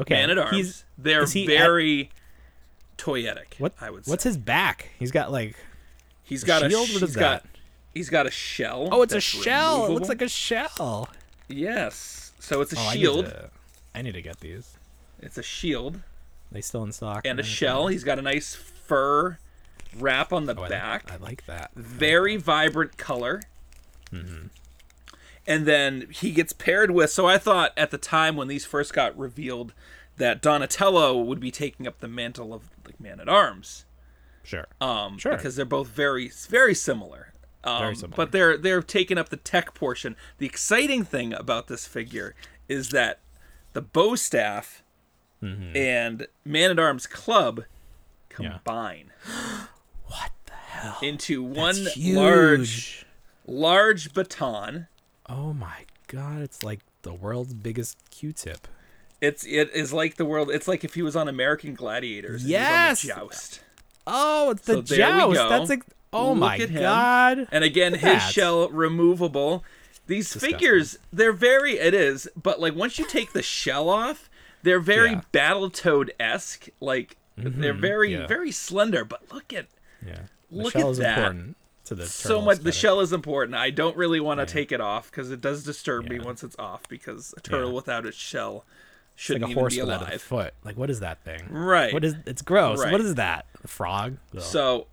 Okay, 0.00 0.14
Man 0.14 0.30
at 0.30 0.36
he's- 0.36 0.52
arms. 0.52 0.84
They're 0.98 1.22
is 1.22 1.32
he 1.32 1.42
at- 1.42 1.48
very 1.48 2.10
toyetic. 2.98 3.58
What? 3.58 3.74
I 3.80 3.90
would 3.90 4.04
say. 4.06 4.10
What's 4.10 4.24
his 4.24 4.36
back? 4.36 4.90
He's 4.98 5.10
got 5.10 5.30
like. 5.32 5.56
He's 6.22 6.42
a 6.44 6.46
got 6.46 6.62
a 6.64 6.70
shield? 6.70 6.88
sh- 6.88 6.92
What 6.94 7.00
he's 7.02 7.16
got 7.16 7.42
that? 7.42 7.48
he's 7.94 8.08
got 8.10 8.26
a 8.26 8.30
shell. 8.30 8.88
Oh, 8.92 9.02
it's 9.02 9.12
a 9.12 9.20
shell. 9.20 9.86
It 9.86 9.90
looks 9.90 10.08
like 10.08 10.22
a 10.22 10.28
shell. 10.28 11.08
yes. 11.48 12.32
So 12.38 12.60
it's 12.60 12.72
a 12.72 12.76
Oh, 12.78 12.90
shield. 12.92 13.26
to- 13.26 13.50
I 13.94 14.02
need 14.02 14.12
to 14.14 14.22
get 14.22 14.40
these. 14.40 14.76
It's 15.20 15.38
a 15.38 15.42
shield 15.42 16.02
They 16.50 16.60
still 16.60 16.82
in 16.84 16.92
stock. 16.92 17.26
and 17.26 17.38
a 17.38 17.42
shell. 17.42 17.86
He's 17.88 18.04
got 18.04 18.18
a 18.18 18.22
nice 18.22 18.54
fur 18.54 19.38
wrap 19.98 20.32
on 20.32 20.46
the 20.46 20.54
Oh, 20.54 20.58
I 20.58 20.60
like- 20.62 20.70
back. 20.70 21.12
I 21.12 21.16
like 21.16 21.46
that. 21.46 21.70
very 21.74 22.36
vibrant 22.36 22.96
color. 22.96 23.42
Mm-hmm. 24.12 24.46
And 25.46 25.66
then 25.66 26.06
he 26.10 26.30
gets 26.32 26.52
paired 26.52 26.90
with. 26.92 27.10
So 27.10 27.26
I 27.26 27.36
thought 27.38 27.72
at 27.76 27.90
the 27.90 27.98
time 27.98 28.36
when 28.36 28.48
these 28.48 28.64
first 28.64 28.92
got 28.92 29.16
revealed 29.18 29.72
that 30.16 30.40
Donatello 30.40 31.18
would 31.20 31.40
be 31.40 31.50
taking 31.50 31.86
up 31.86 32.00
the 32.00 32.08
mantle 32.08 32.54
of 32.54 32.70
like 32.86 33.00
Man 33.00 33.18
at 33.18 33.28
Arms, 33.28 33.84
Sure. 34.44 34.66
um, 34.80 35.18
Sure. 35.18 35.36
because 35.36 35.56
they're 35.56 35.64
both 35.64 35.88
very 35.88 36.28
very 36.48 36.74
similar. 36.74 37.32
Um, 37.64 37.78
Very 37.82 37.94
similar. 37.96 38.16
But 38.16 38.32
they're 38.32 38.56
they're 38.56 38.82
taking 38.82 39.16
up 39.18 39.28
the 39.30 39.36
tech 39.36 39.72
portion. 39.74 40.16
The 40.38 40.46
exciting 40.46 41.04
thing 41.04 41.32
about 41.32 41.68
this 41.68 41.86
figure 41.86 42.34
is 42.68 42.90
that 42.90 43.20
the 43.72 43.82
bow 43.82 44.14
staff 44.14 44.82
Mm-hmm. 45.42 45.76
and 45.76 46.26
Man 46.44 46.70
at 46.70 46.78
Arms 46.78 47.08
club 47.08 47.64
Yeah. 48.38 48.50
combine 48.52 49.10
what 50.06 50.30
the 50.46 50.52
hell? 50.52 50.98
into 51.02 51.42
one 51.42 51.86
large 51.98 53.04
large 53.46 54.12
baton. 54.14 54.86
Oh 55.28 55.52
my 55.52 55.84
god! 56.06 56.42
It's 56.42 56.62
like 56.62 56.78
the 57.02 57.12
world's 57.12 57.54
biggest 57.54 57.98
Q-tip. 58.10 58.68
It's 59.20 59.44
it 59.44 59.70
is 59.74 59.92
like 59.92 60.14
the 60.16 60.24
world. 60.24 60.48
It's 60.50 60.68
like 60.68 60.84
if 60.84 60.94
he 60.94 61.02
was 61.02 61.16
on 61.16 61.26
American 61.28 61.74
Gladiators. 61.74 62.42
and 62.42 62.50
he 62.50 62.54
was 62.56 62.60
Yes! 62.60 63.02
joust. 63.02 63.60
Oh, 64.06 64.50
it's 64.50 64.62
the 64.62 64.74
So 64.74 64.82
joust. 64.82 65.48
That's 65.48 65.70
ex- 65.70 65.86
oh 66.12 66.30
Look 66.30 66.38
my 66.38 66.58
god! 66.58 67.48
And 67.50 67.64
again, 67.64 67.94
his 67.94 68.02
that. 68.02 68.32
shell 68.32 68.68
removable. 68.68 69.64
These 70.12 70.30
Disgusting. 70.30 70.58
figures, 70.58 70.98
they're 71.10 71.32
very. 71.32 71.78
It 71.78 71.94
is, 71.94 72.28
but 72.40 72.60
like 72.60 72.74
once 72.74 72.98
you 72.98 73.06
take 73.06 73.32
the 73.32 73.42
shell 73.42 73.88
off, 73.88 74.28
they're 74.62 74.78
very 74.78 75.12
Yeah. 75.12 75.22
Battletoad 75.32 76.10
esque. 76.20 76.68
Like 76.80 77.16
they're 77.36 77.72
mm-hmm. 77.72 77.80
very 77.80 78.12
yeah. 78.12 78.26
very 78.26 78.50
slender. 78.52 79.06
But 79.06 79.32
look 79.32 79.54
at 79.54 79.68
Yeah, 80.06 80.24
the 80.50 80.62
Look 80.64 80.74
shell 80.74 80.88
at 80.88 80.90
is 80.90 80.98
that. 80.98 81.18
important 81.18 81.56
to 81.86 81.94
the 81.94 82.06
so 82.06 82.42
much. 82.42 82.58
The 82.58 82.72
shell 82.72 83.00
is 83.00 83.14
important. 83.14 83.56
I 83.56 83.70
don't 83.70 83.96
really 83.96 84.20
want 84.20 84.40
to 84.40 84.44
take 84.46 84.70
it 84.70 84.82
off 84.82 85.10
because 85.10 85.30
it 85.30 85.40
does 85.40 85.64
disturb 85.64 86.10
me 86.10 86.20
once 86.20 86.44
it's 86.44 86.58
off. 86.58 86.86
Because 86.90 87.32
a 87.38 87.40
turtle 87.40 87.70
Yeah. 87.70 87.76
without 87.76 88.04
its 88.04 88.18
shell 88.18 88.66
shouldn't 89.16 89.44
like 89.44 89.48
a 89.48 89.52
even 89.52 89.60
horse 89.62 89.74
be 89.76 89.80
without 89.80 90.12
a 90.12 90.18
foot. 90.18 90.52
Like 90.62 90.76
what 90.76 90.90
is 90.90 91.00
that 91.00 91.24
thing? 91.24 91.40
Right. 91.48 91.94
What 91.94 92.04
is? 92.04 92.16
It's 92.26 92.42
gross. 92.42 92.80
Right. 92.80 92.92
What 92.92 93.00
is 93.00 93.14
that? 93.14 93.46
A 93.64 93.66
frog? 93.66 94.18
Ugh. 94.36 94.42
So 94.42 94.88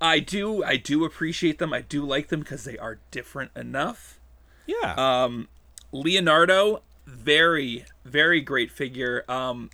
I 0.00 0.20
do 0.20 0.62
I 0.62 0.76
do 0.76 1.04
appreciate 1.04 1.58
them. 1.58 1.72
I 1.72 1.80
do 1.80 2.04
like 2.04 2.28
them 2.28 2.40
because 2.40 2.62
they 2.62 2.78
are 2.78 3.00
different 3.10 3.50
enough. 3.56 4.20
Yeah. 4.66 4.94
Um 4.96 5.48
Leonardo, 5.92 6.82
very 7.06 7.84
very 8.04 8.40
great 8.40 8.70
figure. 8.70 9.24
Um 9.28 9.70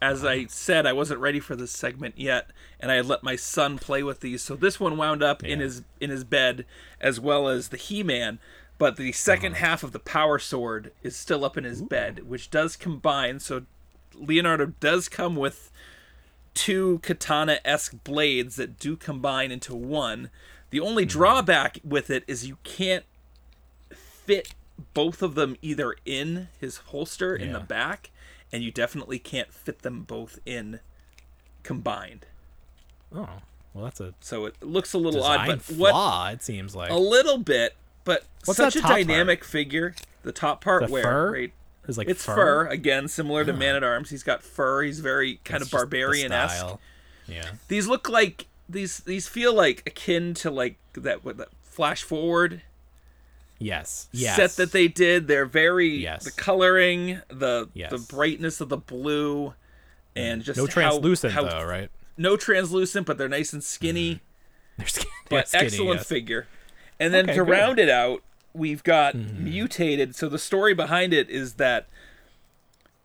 as 0.00 0.24
I 0.24 0.46
said, 0.46 0.86
I 0.86 0.92
wasn't 0.92 1.18
ready 1.18 1.40
for 1.40 1.56
this 1.56 1.72
segment 1.72 2.14
yet, 2.16 2.50
and 2.78 2.92
I 2.92 2.94
had 2.94 3.06
let 3.06 3.24
my 3.24 3.34
son 3.34 3.78
play 3.78 4.04
with 4.04 4.20
these. 4.20 4.42
So 4.42 4.54
this 4.54 4.78
one 4.78 4.96
wound 4.96 5.24
up 5.24 5.42
in 5.42 5.58
his 5.58 5.82
in 6.00 6.10
his 6.10 6.22
bed, 6.22 6.64
as 7.00 7.18
well 7.18 7.48
as 7.48 7.68
the 7.70 7.76
He-Man. 7.76 8.38
But 8.78 8.96
the 8.96 9.10
2nd 9.10 9.46
Uh-huh. 9.52 9.54
half 9.66 9.82
of 9.82 9.90
the 9.90 9.98
Power 9.98 10.38
Sword 10.38 10.92
is 11.02 11.16
still 11.16 11.44
up 11.44 11.56
in 11.56 11.64
his 11.64 11.82
bed, 11.82 12.28
which 12.28 12.48
does 12.48 12.76
combine. 12.76 13.40
So 13.40 13.62
Leonardo 14.14 14.66
does 14.78 15.08
come 15.08 15.34
with 15.34 15.72
two 16.54 17.00
katana-esque 17.02 18.04
blades 18.04 18.54
that 18.54 18.78
do 18.78 18.96
combine 18.96 19.50
into 19.50 19.74
one. 19.74 20.30
The 20.70 20.78
only 20.78 21.04
Mm-hmm. 21.04 21.18
drawback 21.18 21.80
with 21.82 22.08
it 22.08 22.22
is 22.28 22.46
you 22.46 22.58
can't 22.62 23.04
fit 24.28 24.54
both 24.94 25.22
of 25.22 25.34
them 25.34 25.56
either 25.62 25.96
in 26.04 26.48
his 26.60 26.76
holster 26.76 27.34
in 27.34 27.52
the 27.52 27.60
back, 27.60 28.10
and 28.52 28.62
you 28.62 28.70
definitely 28.70 29.18
can't 29.18 29.52
fit 29.52 29.80
them 29.80 30.02
both 30.02 30.38
in 30.46 30.80
combined. 31.62 32.26
oh, 33.14 33.28
well, 33.74 33.84
that's 33.84 34.00
a 34.00 34.14
So 34.20 34.46
it 34.46 34.62
looks 34.62 34.92
a 34.92 34.98
little 34.98 35.22
odd, 35.22 35.46
but 35.46 35.58
what 35.76 35.90
flaw. 35.90 36.28
It 36.30 36.42
seems 36.42 36.76
like 36.76 36.90
a 36.90 36.96
little 36.96 37.38
bit, 37.38 37.74
but 38.04 38.24
What's 38.44 38.56
such 38.56 38.76
a 38.76 38.80
top 38.80 38.90
part? 38.90 39.06
dynamic 39.06 39.44
figure. 39.44 39.94
The 40.22 40.32
top 40.32 40.62
part 40.62 40.86
The 40.86 40.92
where 40.92 41.02
fur? 41.02 41.32
right, 41.32 41.52
it's 41.86 41.96
like 41.98 42.08
it's 42.08 42.24
fur. 42.24 42.66
again, 42.66 43.08
similar 43.08 43.44
to 43.44 43.52
Man 43.52 43.74
at 43.76 43.82
Arms. 43.84 44.10
He's 44.10 44.22
got 44.22 44.42
fur. 44.42 44.82
He's 44.82 45.00
very 45.00 45.40
kind 45.44 45.62
of 45.62 45.70
barbarian 45.70 46.32
esque. 46.32 46.56
style. 46.56 46.80
Yeah. 47.26 47.50
These 47.68 47.86
look 47.86 48.08
like 48.08 48.46
these 48.68 48.98
these 49.00 49.26
feel 49.28 49.54
like 49.54 49.82
akin 49.86 50.34
to 50.34 50.50
like 50.50 50.76
that 50.94 51.24
what 51.24 51.36
that 51.38 51.48
flash 51.62 52.02
forward 52.02 52.62
Yes. 53.58 54.08
Yes. 54.12 54.36
set 54.36 54.50
that 54.52 54.72
they 54.72 54.86
did. 54.88 55.26
They're 55.26 55.46
very 55.46 55.88
Yes. 55.88 56.24
the 56.24 56.30
coloring, 56.30 57.20
the 57.28 57.68
Yes. 57.74 57.90
the 57.90 57.98
brightness 57.98 58.60
of 58.60 58.68
the 58.68 58.76
blue, 58.76 59.54
and 60.14 60.42
just 60.42 60.56
no 60.58 60.66
how- 60.66 60.72
translucent 60.72 61.32
how, 61.32 61.44
though, 61.44 61.64
right? 61.64 61.90
No 62.16 62.36
translucent, 62.36 63.06
but 63.06 63.18
they're 63.18 63.28
nice 63.28 63.52
and 63.52 63.62
skinny. 63.62 64.14
Mm. 64.16 64.20
They're 64.78 64.86
skin- 64.86 65.10
But 65.28 65.48
skinny, 65.48 65.64
excellent 65.66 66.00
yes. 66.00 66.08
figure. 66.08 66.46
And 67.00 67.12
then 67.12 67.24
Okay, 67.24 67.34
to 67.38 67.44
good. 67.44 67.50
Round 67.50 67.78
it 67.80 67.88
out, 67.88 68.22
we've 68.52 68.82
got 68.84 69.14
mm-hmm. 69.14 69.44
mutated. 69.44 70.14
So 70.16 70.28
the 70.28 70.38
story 70.38 70.72
behind 70.74 71.12
it 71.12 71.28
is 71.28 71.54
that 71.54 71.88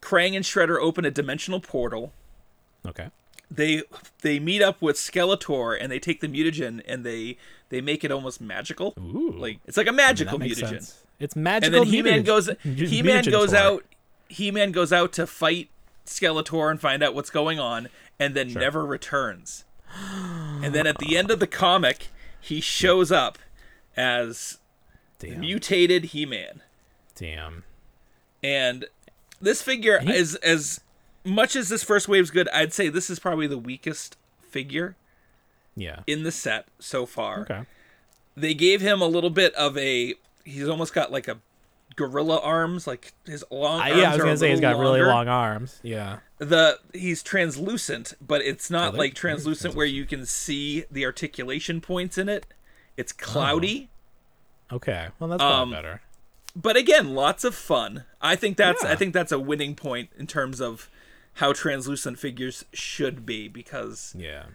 Krang 0.02 0.36
and 0.36 0.44
Shredder 0.46 0.78
open 0.80 1.06
a 1.06 1.12
dimensional 1.12 1.60
portal. 1.60 2.14
Okay. 2.86 3.10
They 3.50 3.84
they 4.22 4.40
meet 4.40 4.62
up 4.62 4.82
with 4.82 4.96
Skeletor 4.98 5.78
and 5.80 5.92
they 5.92 6.00
take 6.00 6.22
the 6.22 6.28
mutagen 6.28 6.82
and 6.88 7.04
they 7.06 7.38
they 7.74 7.82
make 7.82 8.04
it 8.04 8.12
almost 8.12 8.40
magical. 8.40 8.94
Ooh. 9.00 9.32
Like 9.38 9.60
it's 9.66 9.78
like 9.78 9.88
a 9.88 9.92
magical 9.92 10.38
that 10.38 10.46
makes 10.46 10.62
mutagen. 10.62 10.70
sense. 10.70 11.04
It's 11.20 11.36
and 11.36 11.46
then 11.46 11.84
He-Man 11.84 12.24
goes 12.24 12.50
He-Man 12.64 13.24
goes 13.26 13.50
tour. 13.50 13.60
out 13.60 13.86
He-Man 14.30 14.72
goes 14.72 14.94
out 14.94 15.12
to 15.14 15.26
fight 15.28 15.70
Skeletor 16.06 16.70
and 16.70 16.80
find 16.80 17.02
out 17.02 17.14
what's 17.16 17.30
going 17.30 17.60
on 17.60 17.90
and 18.20 18.36
then 18.36 18.54
never 18.54 18.86
returns. 18.86 19.66
and 19.96 20.74
then 20.74 20.86
at 20.88 20.98
the 20.98 21.18
end 21.18 21.32
of 21.32 21.40
the 21.40 21.48
comic, 21.48 22.08
he 22.42 22.60
shows 22.62 23.12
up 23.12 23.38
as 23.96 24.60
Damn. 25.20 25.40
mutated 25.42 26.06
He-Man. 26.06 26.62
Damn. 27.16 27.64
And 28.44 28.86
this 29.42 29.62
figure 29.62 30.00
he- 30.00 30.14
is 30.14 30.36
as 30.36 30.82
much 31.24 31.56
as 31.56 31.70
this 31.70 31.84
first 31.84 32.08
wave's 32.08 32.32
good, 32.32 32.50
I'd 32.50 32.74
say 32.74 32.90
this 32.90 33.10
is 33.10 33.20
probably 33.20 33.48
the 33.48 33.58
weakest 33.58 34.18
figure 34.42 34.96
Yeah. 35.76 36.02
in 36.08 36.24
the 36.24 36.32
set 36.32 36.68
so 36.80 37.06
far. 37.06 37.42
Okay. 37.42 37.62
They 38.36 38.54
gave 38.54 38.82
him 38.82 39.02
a 39.02 39.08
little 39.08 39.30
bit 39.30 39.54
of 39.56 39.78
a 39.78 40.16
he's 40.44 40.68
almost 40.68 40.94
got 40.94 41.12
like 41.12 41.28
a 41.28 41.38
gorilla 41.96 42.40
arms, 42.40 42.88
like 42.88 43.14
his 43.26 43.44
long 43.52 43.80
arms 43.82 43.96
yeah, 43.96 44.10
I 44.12 44.16
was 44.16 44.24
gonna 44.24 44.38
say 44.38 44.50
he's 44.52 44.60
got 44.60 44.78
little 44.78 44.94
really 44.94 45.06
long 45.06 45.28
arms. 45.28 45.80
Yeah. 45.84 46.20
the 46.40 46.80
he's 46.94 47.22
translucent, 47.24 48.14
but 48.20 48.42
it's 48.42 48.70
not 48.72 48.94
they- 48.94 48.98
like 49.00 49.14
translucent 49.14 49.76
where 49.76 49.86
you 49.86 50.06
can 50.06 50.26
see 50.26 50.86
the 50.92 51.06
articulation 51.06 51.82
points 51.82 52.18
in 52.18 52.28
it. 52.30 52.46
It's 52.98 53.12
cloudy, 53.12 53.90
Okay. 54.72 55.10
Well, 55.20 55.30
that's 55.30 55.44
Um, 55.44 55.70
better. 55.72 56.02
but 56.56 56.76
again, 56.76 57.14
lots 57.14 57.44
of 57.44 57.54
fun. 57.54 58.06
I 58.22 58.36
think 58.36 58.58
that's 58.58 58.84
I 58.84 58.96
think 58.96 59.14
that's 59.14 59.32
a 59.32 59.40
winning 59.40 59.76
point 59.76 60.10
in 60.18 60.26
terms 60.28 60.60
of 60.62 60.90
how 61.38 61.54
translucent 61.54 62.18
figures 62.20 62.66
should 62.74 63.26
be 63.26 63.48
because 63.48 64.16
Yeah. 64.18 64.46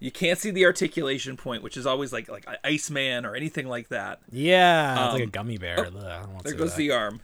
You 0.00 0.10
can't 0.10 0.38
see 0.38 0.50
the 0.50 0.64
articulation 0.64 1.36
point, 1.36 1.62
which 1.62 1.76
is 1.76 1.86
always 1.86 2.12
like 2.12 2.28
like 2.28 2.46
Iceman 2.64 3.24
or 3.24 3.36
anything 3.36 3.68
like 3.68 3.88
that. 3.88 4.18
Yeah. 4.32 5.04
it's 5.06 5.12
like 5.12 5.20
a 5.20 5.24
Um, 5.26 5.30
gummy 5.30 5.58
bear. 5.58 5.80
Ugh, 5.86 5.92
don't 5.92 6.02
wanna 6.32 6.42
There 6.44 6.54
goes 6.54 6.70
that. 6.70 6.78
the 6.78 6.90
arm. 6.90 7.20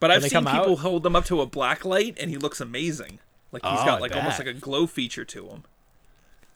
But 0.00 0.10
I've 0.10 0.22
seen 0.22 0.44
people 0.44 0.72
out? 0.72 0.78
hold 0.78 1.02
them 1.02 1.14
up 1.16 1.24
to 1.26 1.40
a 1.40 1.46
black 1.46 1.84
light 1.84 2.16
and 2.20 2.30
he 2.30 2.36
looks 2.36 2.60
amazing. 2.60 3.18
Like 3.52 3.62
he's 3.64 3.80
Oh, 3.80 3.84
got 3.84 4.00
like 4.00 4.14
almost 4.16 4.38
like 4.38 4.48
a 4.48 4.52
glow 4.54 4.86
feature 4.86 5.24
to 5.24 5.48
him. 5.48 5.64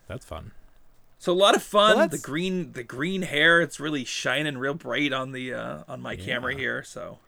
That's 0.08 0.24
fun. 0.24 0.52
So 1.18 1.32
a 1.32 1.34
lot 1.34 1.54
of 1.54 1.62
fun. 1.62 1.96
Well, 1.96 2.08
the 2.08 2.18
green 2.18 2.72
the 2.72 2.82
green 2.82 3.22
hair, 3.22 3.60
it's 3.60 3.78
really 3.78 4.04
shining 4.04 4.58
real 4.58 4.74
bright 4.74 5.12
on 5.12 5.32
the 5.32 5.54
uh 5.54 5.82
on 5.88 6.00
my 6.00 6.16
camera 6.16 6.54
here, 6.54 6.82
so 6.82 7.18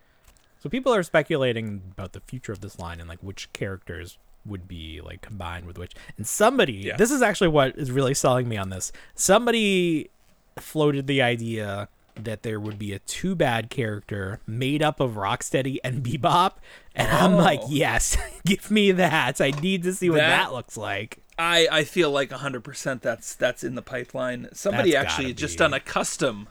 So 0.61 0.68
people 0.70 0.95
are 0.95 1.03
speculating 1.03 1.82
about 1.93 2.12
the 2.12 2.20
future 2.20 2.53
of 2.53 2.61
this 2.61 2.78
line 2.78 2.99
and 3.01 3.09
like 3.09 3.20
which 3.22 3.53
characters 3.53 4.18
would 4.47 4.68
be 4.68 5.01
like 5.03 5.22
combined 5.22 5.66
with 5.66 5.78
which. 5.78 5.92
And 6.16 6.26
somebody, 6.26 6.72
Yeah. 6.74 6.97
this 6.97 7.11
is 7.11 7.22
actually 7.22 7.49
what 7.49 7.76
is 7.76 7.90
really 7.90 8.14
selling 8.14 8.49
me 8.49 8.57
on 8.57 8.70
this. 8.70 8.92
Somebody 9.14 10.11
floated 10.59 11.07
the 11.07 11.22
idea 11.22 11.88
that 12.16 12.42
there 12.45 12.61
would 12.61 12.78
be 12.78 12.92
a 12.92 13.01
two 13.01 13.34
bad 13.34 13.70
character 13.70 14.40
made 14.47 14.82
up 14.82 15.01
of 15.01 15.12
Rocksteady 15.14 15.78
and 15.82 16.05
Bebop, 16.05 16.53
and 16.95 17.11
I'm 17.11 17.34
oh. 17.34 17.38
like, 17.38 17.61
Oh. 17.64 17.68
yes, 17.70 18.16
give 18.47 18.70
me 18.70 18.92
that. 18.92 19.40
I 19.40 19.51
need 19.51 19.82
to 19.82 19.92
see 19.92 20.11
what 20.11 20.18
That- 20.18 20.45
that, 20.45 20.53
looks 20.53 20.76
like. 20.76 21.18
I 21.36 21.66
I 21.68 21.82
feel 21.82 22.12
like 22.12 22.30
100% 22.30 23.01
that's 23.01 23.34
that's 23.34 23.64
in 23.64 23.74
the 23.74 23.82
pipeline. 23.82 24.49
Somebody 24.53 24.92
That's 24.92 25.07
actually 25.07 25.34
just 25.34 25.59
done 25.59 25.74
a 25.74 25.80
custom 25.80 26.47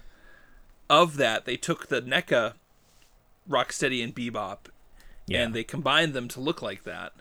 of 0.89 1.16
that. 1.16 1.46
They 1.46 1.56
took 1.56 1.88
the 1.88 2.02
NECA 2.02 2.56
Rocksteady 3.50 4.04
and 4.04 4.14
Bebop 4.14 4.58
Yeah. 5.26 5.44
and 5.44 5.54
they 5.54 5.64
combined 5.64 6.14
them 6.14 6.28
to 6.30 6.41
look 6.41 6.62
like 6.62 6.84
that. 6.84 7.14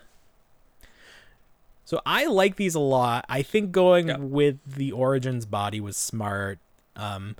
So 1.92 2.00
I 2.06 2.24
like 2.24 2.56
these 2.56 2.74
a 2.74 2.80
lot. 2.80 3.26
I 3.28 3.42
think 3.42 3.70
going 3.70 4.08
Yeah. 4.08 4.16
with 4.16 4.56
the 4.66 4.92
Origins 4.92 5.44
body 5.44 5.78
was 5.78 5.94
smart. 5.94 6.58
Um, 6.96 7.36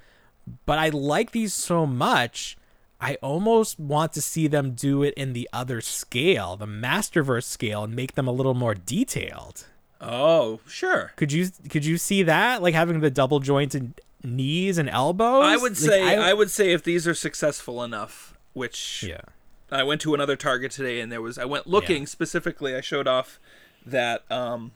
but 0.66 0.78
I 0.78 0.90
like 0.90 1.30
these 1.30 1.54
so 1.54 1.86
much. 1.86 2.58
I 3.00 3.14
almost 3.22 3.80
want 3.80 4.12
to 4.12 4.20
see 4.20 4.48
them 4.48 4.72
do 4.72 5.02
it 5.02 5.14
in 5.14 5.32
the 5.32 5.48
other 5.54 5.80
scale, 5.80 6.58
the 6.58 6.66
Masterverse 6.66 7.44
scale, 7.46 7.82
and 7.84 7.96
make 7.96 8.14
them 8.14 8.28
a 8.28 8.30
little 8.30 8.52
more 8.52 8.74
detailed. 8.74 9.64
Oh, 10.02 10.60
sure. 10.68 11.12
Could 11.16 11.32
you 11.32 11.48
could 11.70 11.86
you 11.86 11.96
see 11.96 12.22
that 12.22 12.60
like 12.62 12.74
having 12.74 13.00
the 13.00 13.10
double 13.10 13.40
jointed 13.40 14.02
knees 14.22 14.76
and 14.76 14.90
elbows? 14.90 15.44
I 15.46 15.56
would 15.56 15.80
Like, 15.80 15.90
say 15.90 16.14
I, 16.18 16.34
would 16.34 16.50
say 16.50 16.72
if 16.74 16.82
these 16.84 17.08
are 17.08 17.14
successful 17.14 17.82
enough, 17.82 18.36
which 18.52 19.02
yeah. 19.08 19.22
I 19.70 19.82
went 19.82 20.02
to 20.02 20.12
another 20.12 20.36
Target 20.36 20.72
today 20.72 21.00
and 21.00 21.10
there 21.10 21.22
was 21.22 21.38
I 21.38 21.46
went 21.46 21.66
looking 21.66 22.02
Yeah. 22.02 22.06
specifically. 22.08 22.74
I 22.76 22.82
showed 22.82 23.08
off 23.08 23.40
that 23.84 24.30
um 24.30 24.72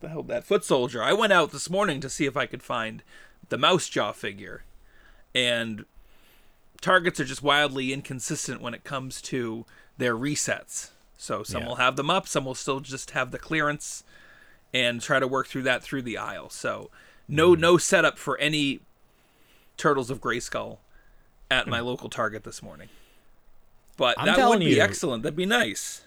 the 0.00 0.08
hell 0.08 0.22
that 0.24 0.44
foot 0.44 0.64
soldier. 0.64 1.02
I 1.02 1.12
went 1.12 1.32
out 1.32 1.50
this 1.50 1.68
morning 1.68 2.00
to 2.00 2.08
see 2.10 2.24
if 2.26 2.36
I 2.36 2.46
could 2.46 2.62
find 2.62 3.02
the 3.48 3.58
mouse 3.58 3.88
jaw 3.88 4.12
figure, 4.12 4.62
and 5.34 5.84
Targets 6.80 7.18
are 7.18 7.24
just 7.24 7.42
wildly 7.42 7.92
inconsistent 7.92 8.60
when 8.60 8.74
it 8.74 8.84
comes 8.84 9.20
to 9.22 9.64
their 9.96 10.14
resets. 10.16 10.90
So 11.16 11.42
some 11.42 11.62
Yeah. 11.62 11.68
will 11.68 11.76
have 11.76 11.96
them 11.96 12.08
up, 12.10 12.28
some 12.28 12.44
will 12.44 12.54
still 12.54 12.78
just 12.78 13.10
have 13.10 13.32
the 13.32 13.38
clearance, 13.38 14.04
and 14.72 15.02
try 15.02 15.18
to 15.18 15.26
work 15.26 15.48
through 15.48 15.62
that 15.64 15.82
through 15.82 16.02
the 16.02 16.16
aisle. 16.16 16.50
So 16.50 16.90
no 17.26 17.54
Hmm. 17.54 17.60
no 17.60 17.78
setup 17.78 18.18
for 18.18 18.38
any 18.38 18.80
Turtles 19.76 20.10
of 20.10 20.20
Grayskull 20.20 20.78
at 21.50 21.66
my 21.66 21.80
local 21.80 22.08
Target 22.08 22.44
this 22.44 22.62
morning. 22.62 22.88
But 23.96 24.14
Hmm. 24.16 24.20
I'm 24.28 24.36
that 24.36 24.48
would 24.48 24.60
be 24.60 24.66
you- 24.76 24.80
excellent. 24.80 25.24
That'd 25.24 25.34
be 25.36 25.46
nice. 25.46 26.02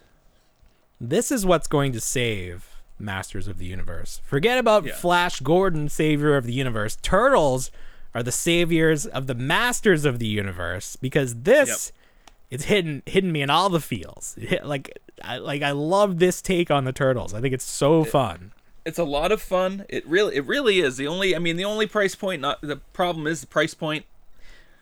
This 1.03 1.31
is 1.31 1.45
what's 1.47 1.67
going 1.67 1.93
to 1.93 1.99
save 1.99 2.67
Masters 2.99 3.47
of 3.47 3.57
the 3.57 3.65
Universe. 3.65 4.21
Forget 4.23 4.59
about 4.59 4.85
Yeah. 4.85 4.93
Flash 4.93 5.39
Gordon, 5.39 5.89
savior 5.89 6.37
of 6.37 6.45
the 6.45 6.53
universe. 6.53 6.95
Turtles 7.01 7.71
are 8.13 8.21
the 8.21 8.31
saviors 8.31 9.07
of 9.07 9.25
the 9.25 9.33
Masters 9.33 10.05
of 10.05 10.19
the 10.19 10.27
Universe 10.27 10.95
because 10.97 11.33
this 11.41 11.91
it's 12.51 12.65
hidden 12.65 13.01
hidden 13.07 13.31
me 13.31 13.41
in 13.41 13.49
all 13.49 13.69
the 13.69 13.79
feels. 13.79 14.37
Like 14.63 14.99
I 15.23 15.37
like 15.39 15.63
I 15.63 15.71
love 15.71 16.19
this 16.19 16.39
take 16.41 16.69
on 16.69 16.83
the 16.85 16.91
turtles. 16.93 17.33
I 17.33 17.41
think 17.41 17.53
it's 17.55 17.63
so 17.65 18.03
fun. 18.03 18.51
It's 18.85 18.99
a 18.99 19.03
lot 19.03 19.31
of 19.31 19.41
fun. 19.41 19.85
It 19.89 20.05
really 20.07 20.35
it 20.35 20.45
really 20.45 20.81
is. 20.81 20.97
The 20.97 21.07
only 21.07 21.35
I 21.35 21.39
mean 21.39 21.55
the 21.57 21.65
only 21.65 21.87
price 21.87 22.13
point 22.13 22.41
not 22.43 22.61
the 22.61 22.75
problem 22.93 23.25
is 23.25 23.41
the 23.41 23.47
price 23.47 23.73
point 23.73 24.05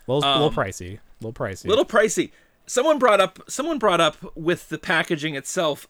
A 0.07 0.11
little, 0.13 0.29
Um, 0.29 0.41
little 0.41 0.63
pricey. 0.63 0.95
A 0.97 0.99
little 1.25 1.33
pricey. 1.33 1.65
little 1.65 1.85
pricey. 1.85 2.31
Someone 2.65 2.99
brought 2.99 3.21
up 3.21 3.39
someone 3.47 3.77
brought 3.79 4.01
up 4.01 4.17
with 4.35 4.67
the 4.67 4.77
packaging 4.77 5.35
itself 5.35 5.87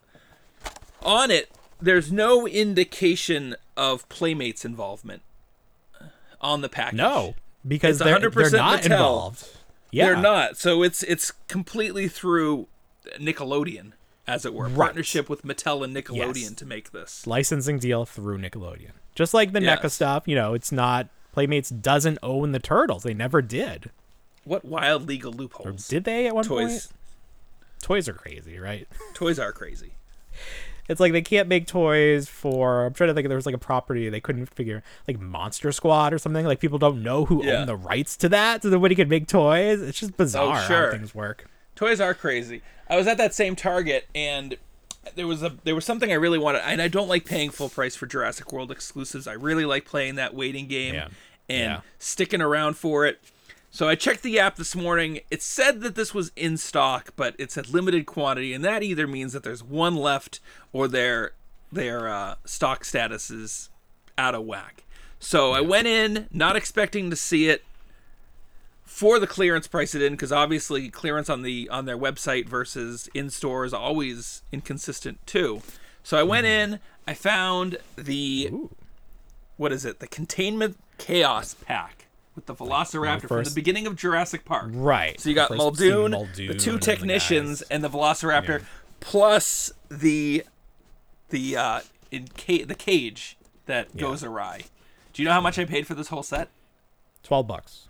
on 1.03 1.31
it 1.31 1.49
there's 1.81 2.11
no 2.11 2.45
indication 2.47 3.55
of 3.77 4.07
Playmates 4.09 4.65
involvement 4.65 5.21
on 6.41 6.61
the 6.61 6.69
package. 6.69 6.97
no, 6.97 7.35
because 7.67 7.99
they're, 7.99 8.19
100% 8.19 8.33
they're 8.51 8.59
not 8.59 8.79
Mattel. 8.81 8.83
involved. 8.85 9.47
Yeah, 9.91 10.05
They're 10.07 10.17
not. 10.21 10.57
So 10.57 10.83
it's 10.83 11.01
it's 11.03 11.31
completely 11.47 12.07
through 12.07 12.67
Nickelodeon 13.19 13.93
as 14.27 14.45
it 14.45 14.53
were. 14.53 14.65
Right. 14.65 14.75
Partnership 14.75 15.29
with 15.29 15.41
Mattel 15.43 15.83
and 15.83 15.95
Nickelodeon 15.95 16.35
Yes. 16.35 16.51
to 16.53 16.65
make 16.65 16.91
this. 16.91 17.25
licensing 17.25 17.79
deal 17.79 18.05
through 18.05 18.37
Nickelodeon. 18.37 18.91
Just 19.15 19.33
like 19.33 19.51
the 19.53 19.61
Yes. 19.61 19.79
NECA 19.79 19.89
stuff, 19.89 20.23
you 20.27 20.35
know, 20.35 20.53
it's 20.53 20.71
not 20.71 21.07
Playmates 21.31 21.69
doesn't 21.69 22.19
own 22.21 22.51
the 22.51 22.59
turtles. 22.59 23.03
They 23.03 23.13
never 23.13 23.41
did. 23.41 23.89
What 24.43 24.63
wild 24.65 25.07
legal 25.07 25.33
Or 25.33 25.37
loopholes. 25.37 25.87
did 25.87 26.03
they 26.03 26.27
at 26.27 26.35
one 26.35 26.43
Toys 26.45 26.87
point? 26.87 26.93
Toys 27.81 28.07
are 28.09 28.13
crazy, 28.13 28.59
right? 28.59 28.87
toys 29.13 29.39
are 29.39 29.51
crazy. 29.51 29.93
It's 30.89 30.99
like 30.99 31.13
they 31.13 31.21
can't 31.21 31.47
make 31.47 31.67
toys 31.67 32.27
for. 32.27 32.87
I'm 32.87 32.93
trying 32.93 33.09
to 33.09 33.13
think. 33.13 33.27
There 33.27 33.37
was 33.37 33.45
like 33.45 33.55
a 33.55 33.59
property 33.59 34.09
they 34.09 34.19
couldn't 34.19 34.47
figure, 34.47 34.83
like 35.07 35.19
Monster 35.19 35.71
Squad 35.71 36.13
or 36.13 36.17
something. 36.17 36.45
Like 36.45 36.59
people 36.59 36.79
don't 36.79 37.01
know 37.03 37.25
who 37.25 37.45
Yeah. 37.45 37.51
Oh, 37.53 37.55
owned 37.57 37.69
the 37.69 37.75
rights 37.77 38.17
to 38.17 38.29
that, 38.29 38.63
so 38.63 38.69
nobody 38.69 38.95
could 38.95 39.07
make 39.09 39.27
toys. 39.27 39.81
It's 39.81 39.99
just 39.99 40.17
bizarre 40.17 40.57
oh, 40.57 40.67
sure. 40.67 40.85
how 40.87 40.91
things 40.97 41.13
work. 41.15 41.45
Toys 41.75 42.01
are 42.01 42.13
crazy. 42.13 42.61
I 42.89 42.97
was 42.97 43.07
at 43.07 43.17
that 43.19 43.33
same 43.33 43.55
Target 43.55 44.07
and 44.15 44.57
there 45.15 45.27
was 45.27 45.43
a 45.43 45.53
there 45.63 45.75
was 45.75 45.85
something 45.85 46.11
I 46.11 46.15
really 46.15 46.39
wanted 46.39 46.61
and 46.65 46.81
I 46.81 46.87
don't 46.87 47.07
like 47.07 47.23
paying 47.23 47.51
full 47.51 47.69
price 47.69 47.95
for 47.95 48.05
Jurassic 48.07 48.51
World 48.51 48.71
exclusives. 48.71 49.27
I 49.27 49.33
really 49.33 49.65
like 49.65 49.85
playing 49.85 50.15
that 50.15 50.33
waiting 50.33 50.67
game 50.67 50.95
Yeah. 50.95 51.07
and 51.47 51.59
Yeah. 51.71 51.81
sticking 51.99 52.41
around 52.41 52.75
for 52.77 53.05
it. 53.05 53.21
So 53.71 53.87
I 53.87 53.95
checked 53.95 54.23
the 54.23 54.39
app 54.39 54.55
this 54.55 54.75
morning. 54.75 55.19
It 55.29 55.43
said 55.43 55.81
that 55.81 55.95
this 55.95 56.13
was 56.13 56.31
in 56.35 56.57
stock, 56.57 57.13
but 57.15 57.35
it's 57.37 57.55
a 57.55 57.61
limited 57.61 58.07
quantity, 58.07 58.53
and 58.53 58.65
that 58.65 58.81
either 58.81 59.05
means 59.05 59.33
that 59.33 59.43
there's 59.43 59.63
one 59.63 59.95
left 59.95 60.39
or 60.73 60.87
their 60.87 61.33
their 61.71 62.07
uh, 62.07 62.35
stock 62.45 62.83
status 62.83 63.29
is 63.29 63.69
out 64.17 64.33
of 64.33 64.43
whack. 64.43 64.83
So 65.19 65.51
I 65.51 65.61
went 65.61 65.87
in 65.87 66.27
not 66.31 66.55
expecting 66.55 67.11
to 67.11 67.15
see 67.15 67.47
it 67.47 67.63
for 68.85 69.19
the 69.19 69.27
clearance 69.27 69.67
price 69.67 69.93
it 69.93 70.01
in 70.01 70.13
because 70.13 70.31
obviously 70.31 70.89
clearance 70.89 71.29
on 71.29 71.43
the 71.43 71.69
on 71.69 71.85
their 71.85 71.97
website 71.97 72.47
versus 72.47 73.07
in 73.13 73.29
store 73.29 73.65
is 73.65 73.73
always 73.73 74.41
inconsistent 74.51 75.25
too. 75.27 75.61
So 76.03 76.17
I 76.17 76.23
went 76.23 76.47
in, 76.47 76.79
I 77.07 77.13
found 77.13 77.77
the 77.95 78.51
what 79.57 79.71
is 79.71 79.85
it? 79.85 79.99
The 79.99 80.07
containment 80.07 80.77
chaos 80.97 81.53
pack 81.53 81.98
with 82.39 82.45
the 82.45 82.55
Velociraptor 82.55 83.27
from 83.27 83.43
the 83.43 83.51
beginning 83.51 83.85
of 83.85 83.95
Jurassic 83.97 84.45
Park. 84.45 84.69
Right. 84.73 85.19
So 85.19 85.27
you 85.29 85.35
got 85.35 85.49
First 85.49 85.57
Muldoon, 85.57 85.77
seen 85.77 86.03
the 86.03 86.09
Muldoon 86.09 86.57
two 86.57 86.71
and 86.73 86.81
technicians, 86.81 87.59
guys. 87.61 87.69
and 87.69 87.83
the 87.83 87.89
Velociraptor, 87.89 88.63
plus 89.01 89.73
the 89.89 90.43
the 91.29 91.57
uh 91.57 91.79
in 92.11 92.27
ca- 92.37 92.63
the 92.63 92.75
cage 92.75 93.37
that 93.65 93.95
goes 93.97 94.23
awry. 94.23 94.61
Do 95.13 95.21
you 95.21 95.27
know 95.27 95.33
how 95.33 95.41
much 95.41 95.59
I 95.59 95.65
paid 95.65 95.85
for 95.85 95.93
this 95.95 96.07
whole 96.07 96.23
set? 96.23 96.47
Twelve 97.23 97.45
bucks. 97.45 97.87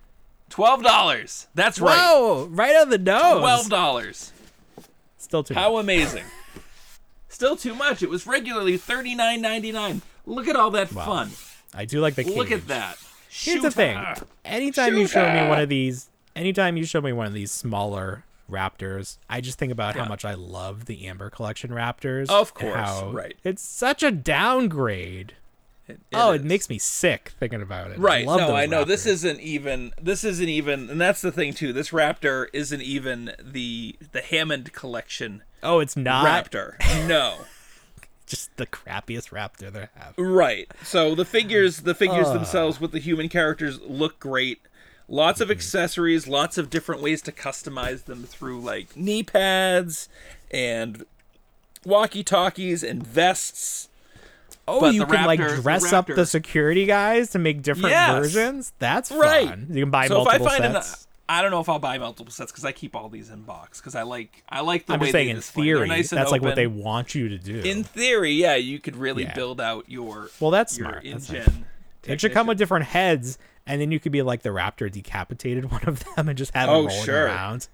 Twelve 0.50 0.82
dollars. 0.82 1.48
That's 1.54 1.80
right. 1.80 1.96
Whoa! 1.96 2.48
Right 2.50 2.76
on 2.76 2.90
the 2.90 2.98
nose. 2.98 3.40
Twelve 3.42 3.70
dollars. 3.70 4.34
Still 5.18 5.44
too. 5.44 5.54
How 5.54 5.74
much. 5.74 5.84
amazing! 5.84 6.26
Still 7.28 7.56
too 7.56 7.76
much. 7.76 8.02
It 8.02 8.10
was 8.10 8.26
regularly 8.26 8.78
thirty 8.78 9.14
nine 9.14 9.42
ninety 9.42 9.72
nine. 9.72 10.02
Look 10.26 10.48
at 10.48 10.56
all 10.56 10.72
that 10.72 10.90
fun. 10.90 11.30
I 11.72 11.86
do 11.86 12.02
like 12.02 12.16
the. 12.16 12.24
Look 12.24 12.52
at 12.52 12.68
that. 12.68 12.98
Here's 13.30 13.62
the 13.62 13.70
Shoot 13.70 13.74
thing. 13.74 13.98
her. 13.98 14.16
Anytime 14.46 14.98
you 14.98 15.08
show 15.08 15.32
me 15.32 15.48
one 15.48 15.60
of 15.60 15.70
these, 15.70 16.10
anytime 16.36 16.78
you 16.78 16.86
show 16.86 17.02
me 17.02 17.14
one 17.14 17.28
of 17.28 17.34
these 17.34 17.52
smaller 17.52 18.24
raptors, 18.50 19.18
I 19.30 19.42
just 19.42 19.60
think 19.60 19.72
about 19.72 19.96
how 19.96 20.06
much 20.06 20.26
I 20.26 20.34
love 20.34 20.86
the 20.86 21.06
Amber 21.08 21.30
Collection 21.30 21.70
raptors. 21.72 22.30
Of 22.30 22.54
course, 22.54 23.02
right. 23.04 23.36
It's 23.44 23.62
such 23.62 24.04
a 24.04 24.12
downgrade. 24.12 25.34
It- 25.88 26.00
oh, 26.14 26.34
is. 26.34 26.42
it 26.42 26.46
makes 26.46 26.70
me 26.70 26.78
sick 26.78 27.34
thinking 27.40 27.62
about 27.62 27.92
it. 27.92 28.00
Right. 28.00 28.24
I 28.24 28.28
love 28.28 28.40
no, 28.42 28.56
I 28.56 28.66
know 28.68 28.84
this 28.84 29.06
isn't 29.06 29.40
even. 29.40 29.92
This 30.02 30.24
isn't 30.24 30.50
even, 30.50 30.90
and 30.90 31.02
that's 31.02 31.22
the 31.22 31.32
thing 31.32 31.54
too. 31.54 31.74
This 31.74 31.90
Raptor 31.90 32.48
isn't 32.54 32.82
even 32.82 33.32
the 33.40 33.96
the 34.12 34.22
Hammond 34.22 34.72
collection 34.74 35.44
Oh, 35.62 35.80
it's 35.80 35.96
not 35.98 36.26
Raptor. 36.26 37.08
No. 37.08 37.38
just 38.30 38.56
the 38.58 38.66
crappiest 38.68 39.30
raptor 39.32 39.72
they 39.72 39.88
have. 39.96 40.14
Right. 40.18 40.70
So 40.84 41.16
the 41.16 41.26
figures, 41.26 41.82
the 41.82 41.96
figures 41.96 42.28
Ah. 42.28 42.34
themselves 42.34 42.80
with 42.80 42.92
the 42.92 43.00
human 43.00 43.28
characters 43.30 43.80
look 43.82 44.20
great. 44.20 44.62
Lots 45.08 45.42
Mm-hmm. 45.42 45.52
of 45.52 45.58
accessories, 45.58 46.28
lots 46.28 46.58
of 46.58 46.70
different 46.70 47.02
ways 47.02 47.22
to 47.24 47.32
customize 47.32 48.06
them 48.06 48.24
through 48.26 48.62
like 48.62 48.96
knee 48.96 49.24
pads 49.24 50.08
and 50.52 51.04
walkie 51.84 52.24
talkies 52.24 52.84
and 52.84 53.06
vests. 53.06 53.90
Oh, 54.68 54.82
But 54.82 54.94
you 54.94 55.06
can 55.08 55.26
like 55.26 55.40
raptor- 55.40 55.56
the 55.56 55.62
dress 55.64 55.92
up 55.94 56.06
the 56.08 56.28
security 56.28 56.86
guys 56.86 57.32
to 57.32 57.40
make 57.40 57.64
different 57.64 57.90
Yes. 57.90 58.12
versions. 58.20 58.74
That's 58.78 59.12
Right. 59.12 59.50
fun. 59.50 59.68
You 59.72 59.84
can 59.86 59.90
buy 59.92 60.08
so 60.08 60.22
if 60.22 60.28
I 60.28 60.38
multiple 60.38 60.48
find 60.48 60.74
sets. 60.76 60.94
an, 60.94 61.09
I 61.32 61.44
don't 61.44 61.52
know 61.52 61.60
if 61.60 61.70
I'll 61.70 61.78
buy 61.80 61.98
multiple 62.00 62.32
sets 62.34 62.52
because 62.52 62.66
I 62.66 62.72
keep 62.72 62.96
all 62.96 63.08
these 63.08 63.30
in 63.30 63.44
box 63.44 63.80
because 63.80 63.94
I 63.94 64.02
like 64.02 64.44
I 64.50 64.62
like 64.62 64.88
the 64.88 64.94
I'm 64.94 65.00
way 65.00 65.06
just 65.06 65.14
they 65.14 65.26
saying 65.26 65.36
in. 65.36 65.42
Theory, 65.42 65.88
nice 65.88 66.10
that's 66.10 66.32
like 66.32 66.42
what 66.42 66.56
they 66.56 66.66
want 66.68 67.14
you 67.14 67.30
to 67.30 67.38
do. 67.38 67.60
In 67.60 67.84
theory, 67.84 68.32
yeah, 68.32 68.56
you 68.56 68.80
could 68.80 68.96
really 68.96 69.24
Yeah. 69.24 69.36
build 69.36 69.62
out 69.62 69.86
your 69.88 70.30
well, 70.40 70.50
that's 70.52 70.76
your 70.78 70.90
smart. 70.90 71.04
That's 71.06 71.32
nice. 71.32 71.50
It 72.08 72.20
should 72.20 72.34
come 72.34 72.48
with 72.48 72.58
different 72.58 72.86
heads, 72.86 73.38
and 73.68 73.80
then 73.80 73.92
you 73.92 74.00
could 74.00 74.12
be 74.12 74.24
like 74.24 74.42
the 74.42 74.50
raptor 74.50 74.92
decapitated 74.92 75.66
one 75.72 75.84
of 75.86 76.04
them 76.16 76.30
and 76.30 76.38
just 76.38 76.54
have 76.56 76.68
Oh, 76.68 76.74
it 76.86 76.88
rolling 76.88 77.06
sure. 77.06 77.26
around. 77.26 77.68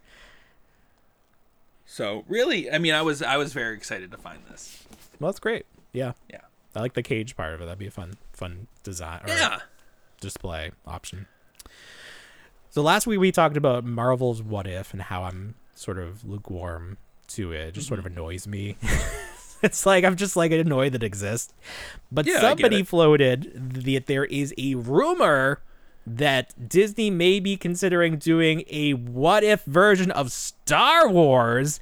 So 1.86 2.26
really, 2.28 2.70
I 2.70 2.78
mean, 2.78 2.94
I 2.94 3.02
was 3.04 3.22
I 3.22 3.38
was 3.38 3.54
very 3.54 3.76
excited 3.76 4.12
to 4.12 4.18
find 4.18 4.40
this. 4.50 4.84
Well, 5.20 5.32
that's 5.32 5.40
great. 5.40 5.66
Yeah, 5.94 6.12
Yeah. 6.30 6.42
I 6.76 6.82
like 6.82 6.94
the 6.94 7.04
cage 7.04 7.38
part 7.38 7.54
of 7.54 7.62
it. 7.62 7.66
That'd 7.66 7.80
be 7.80 7.88
a 7.88 7.92
fun, 7.92 8.18
fun 8.34 8.68
design 8.84 9.22
or 9.26 9.30
Yeah. 9.30 9.60
display 10.20 10.72
option. 10.86 11.28
So 12.76 12.82
last 12.82 13.08
week 13.08 13.22
we 13.22 13.32
talked 13.32 13.56
about 13.56 13.86
Marvel's 13.86 14.44
What 14.44 14.68
If 14.68 14.92
and 14.92 15.02
how 15.02 15.24
I'm 15.24 15.56
sort 15.76 15.98
of 15.98 16.26
lukewarm 16.26 16.98
to 17.30 17.54
it. 17.54 17.68
It 17.70 17.74
just 17.76 17.88
sort 17.88 18.02
of 18.02 18.06
Mm-hmm. 18.06 18.18
annoys 18.18 18.48
me. 18.48 18.76
it's 19.64 19.86
like 19.86 20.04
I'm 20.04 20.18
just 20.18 20.36
like 20.36 20.52
annoyed 20.52 20.92
that 20.92 21.02
it 21.02 21.06
exists. 21.06 21.54
But 22.12 22.26
Yeah, 22.26 22.42
somebody 22.42 22.84
floated 22.84 23.86
that 23.86 24.08
there 24.08 24.26
is 24.26 24.54
a 24.58 24.76
rumor 24.76 25.62
that 26.06 26.68
Disney 26.68 27.10
may 27.10 27.40
be 27.40 27.56
considering 27.56 28.18
doing 28.18 28.66
a 28.70 28.92
what 28.94 29.46
if 29.46 29.64
version 29.64 30.12
of 30.12 30.34
Star 30.34 31.08
Wars. 31.08 31.80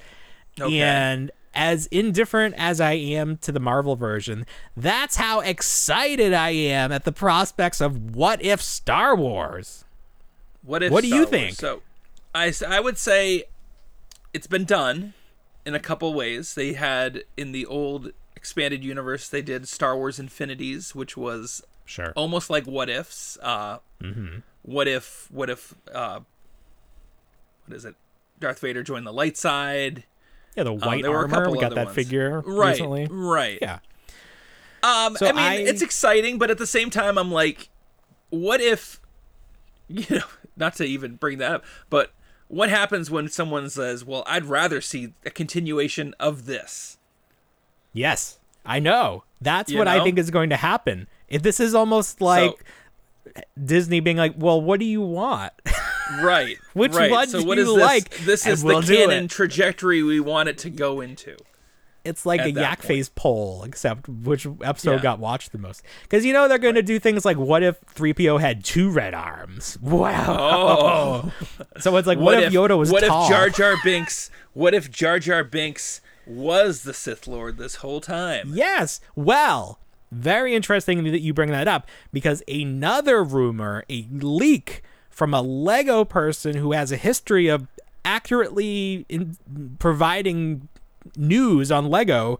Okay. 0.62 0.80
And 0.80 1.32
as 1.56 1.88
indifferent 1.88 2.54
as 2.56 2.80
I 2.80 2.91
am 2.91 3.38
to 3.38 3.52
the 3.52 3.60
Marvel 3.60 3.96
version, 3.96 4.46
that's 4.78 5.16
how 5.16 5.39
excited 5.39 6.34
I 6.34 6.52
am 6.52 6.91
at 6.91 7.04
the 7.04 7.12
prospects 7.12 7.82
of 7.82 8.16
what 8.16 8.46
if 8.46 8.62
Star 8.62 9.16
Wars. 9.16 9.86
What 10.64 10.82
if? 10.84 10.91
What 10.91 11.01
do 11.01 11.07
Star 11.07 11.18
you 11.20 11.24
Wars? 11.26 11.30
think? 11.32 11.55
So, 11.55 11.82
I 12.34 12.80
would 12.80 12.97
say 12.97 13.43
it's 14.34 14.47
been 14.47 14.66
done 14.66 15.14
in 15.66 15.76
a 15.76 15.80
couple 15.80 16.14
ways. 16.14 16.55
They 16.55 16.74
had 16.74 17.24
in 17.38 17.51
the 17.51 17.66
old 17.66 18.11
expanded 18.36 18.84
universe, 18.84 19.30
they 19.30 19.41
did 19.41 19.68
Star 19.68 19.95
Wars 19.95 20.20
Infinities, 20.20 20.93
which 20.95 21.16
was 21.16 21.64
Sure. 21.86 22.11
almost 22.16 22.49
like 22.49 22.66
what 22.66 22.89
ifs. 22.89 23.38
Uh, 23.41 23.80
Mm-hmm. 24.01 24.39
What 24.64 24.88
if? 24.88 25.30
What 25.32 25.49
if? 25.49 25.74
Uh, 25.93 26.20
what 27.66 27.76
is 27.78 27.86
it? 27.86 27.95
Darth 28.39 28.59
Vader 28.59 28.84
joined 28.84 29.05
the 29.07 29.14
light 29.14 29.38
side. 29.38 30.03
Yeah, 30.57 30.64
the 30.64 30.74
white 30.74 31.01
there 31.03 31.11
were 31.11 31.20
a 31.26 31.34
armor. 31.34 31.49
We 31.49 31.59
got 31.59 31.74
that 31.76 31.86
ones. 31.86 31.95
figure 31.95 32.41
Right. 32.41 32.72
recently. 32.72 33.07
Right. 33.09 33.59
Yeah. 33.61 33.80
Um, 34.84 35.16
So 35.16 35.28
I 35.28 35.32
mean, 35.32 35.39
I- 35.39 35.55
it's 35.55 35.82
exciting, 35.82 36.38
but 36.38 36.51
at 36.51 36.57
the 36.57 36.68
same 36.68 36.89
time, 36.89 37.18
I'm 37.18 37.32
like, 37.32 37.70
what 38.30 38.59
if, 38.59 38.99
you 39.88 40.05
know, 40.18 40.26
not 40.56 40.76
to 40.76 40.86
even 40.86 41.16
bring 41.16 41.38
that 41.39 41.51
up, 41.51 41.66
but 41.89 42.12
what 42.47 42.70
happens 42.70 43.10
when 43.10 43.28
someone 43.30 43.70
says, 43.70 44.06
"Well, 44.06 44.24
I'd 44.28 44.45
rather 44.45 44.82
see 44.82 45.14
a 45.26 45.30
continuation 45.30 46.14
of 46.20 46.45
this." 46.45 46.97
Yes, 47.93 48.39
I 48.66 48.80
know. 48.80 49.24
That's 49.41 49.72
You 49.72 49.78
what 49.78 49.88
I 49.88 50.04
think 50.04 50.18
is 50.18 50.30
going 50.32 50.49
to 50.49 50.58
happen. 50.58 51.08
If 51.28 51.41
this 51.41 51.60
is 51.60 51.76
almost 51.76 52.22
like 52.22 52.64
Disney 53.64 53.99
being 53.99 54.18
like, 54.18 54.34
"Well, 54.38 54.62
what 54.62 54.80
do 54.80 54.86
you 54.86 55.01
want?" 55.01 55.54
Right. 56.22 56.58
Which 56.74 56.93
right. 56.93 57.10
one 57.10 57.28
so 57.30 57.41
do 57.41 57.47
what 57.47 57.58
you 57.58 57.64
is 57.64 57.76
this? 57.76 57.82
like? 57.82 58.18
This 58.20 58.45
is 58.47 58.64
we'll 58.64 58.82
the 58.82 58.88
do 58.88 58.95
canon 58.97 59.28
trajectory 59.28 60.04
we 60.04 60.20
want 60.20 60.49
it 60.49 60.58
to 60.60 60.70
go 60.70 61.01
into. 61.01 61.36
It's 62.06 62.26
like 62.26 62.41
At 62.41 62.47
a 62.47 62.51
yak 62.51 62.80
point. 62.80 62.88
face 62.88 63.10
poll, 63.16 63.64
except 63.64 64.10
which 64.10 64.45
episode 64.62 64.95
Yeah. 64.95 65.01
got 65.01 65.20
watched 65.20 65.51
the 65.54 65.58
most. 65.58 65.84
Because 66.04 66.26
you 66.26 66.34
know 66.34 66.47
they're 66.49 66.58
going 66.58 66.76
to 66.76 66.82
do 66.84 66.99
things 66.99 67.24
like, 67.24 67.38
"What 67.38 67.64
if 67.64 67.80
3PO 67.95 68.39
had 68.41 68.64
two 68.64 68.89
red 68.89 69.14
arms?" 69.14 69.78
Wow. 69.82 71.32
Oh. 71.32 71.32
So 71.80 71.95
it's 71.97 72.08
like, 72.08 72.18
what, 72.20 72.43
if, 72.43 72.51
Yoda 72.54 72.78
was 72.78 72.91
What 72.91 73.04
tall? 73.06 73.24
if 73.24 73.30
Jar 73.30 73.49
Jar 73.49 73.76
Binks? 73.84 74.30
What 74.54 74.74
if 74.74 74.91
Jar 74.91 75.18
Jar 75.20 75.43
Binks 75.45 76.01
was 76.28 76.84
the 76.84 76.93
Sith 76.93 77.26
Lord 77.28 77.58
this 77.58 77.76
whole 77.76 78.01
time? 78.01 78.51
Yes. 78.54 78.99
Well, 79.16 79.80
very 80.12 80.54
interesting 80.56 81.04
that 81.06 81.22
you 81.22 81.34
bring 81.34 81.51
that 81.51 81.68
up 81.68 81.88
because 82.12 82.43
another 82.47 83.24
rumor, 83.24 83.84
a 83.89 84.08
leak 84.12 84.84
from 85.10 85.34
a 85.34 85.41
Lego 85.41 86.04
person 86.04 86.56
who 86.56 86.74
has 86.74 86.91
a 86.91 86.97
history 86.97 87.47
of 87.47 87.68
accurately 88.06 89.06
in 89.10 89.38
providing 89.80 90.68
news 91.16 91.72
on 91.72 91.89
Lego 91.89 92.39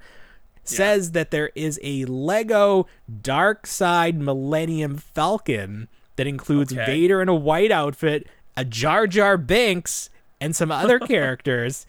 says 0.66 1.12
that 1.12 1.30
there 1.32 1.52
is 1.56 1.80
a 1.84 2.06
Lego 2.06 2.88
Dark 3.22 3.68
Side 3.68 4.20
Millennium 4.20 4.98
Falcon 4.98 5.90
that 6.16 6.26
includes 6.28 6.72
Okay. 6.72 6.86
Vader 6.86 7.22
in 7.22 7.28
a 7.28 7.36
white 7.36 7.72
outfit, 7.72 8.28
a 8.56 8.64
Jar 8.64 9.06
Jar 9.08 9.38
Binks, 9.38 10.10
and 10.40 10.56
some 10.56 10.72
other 10.72 11.00
characters. 11.08 11.86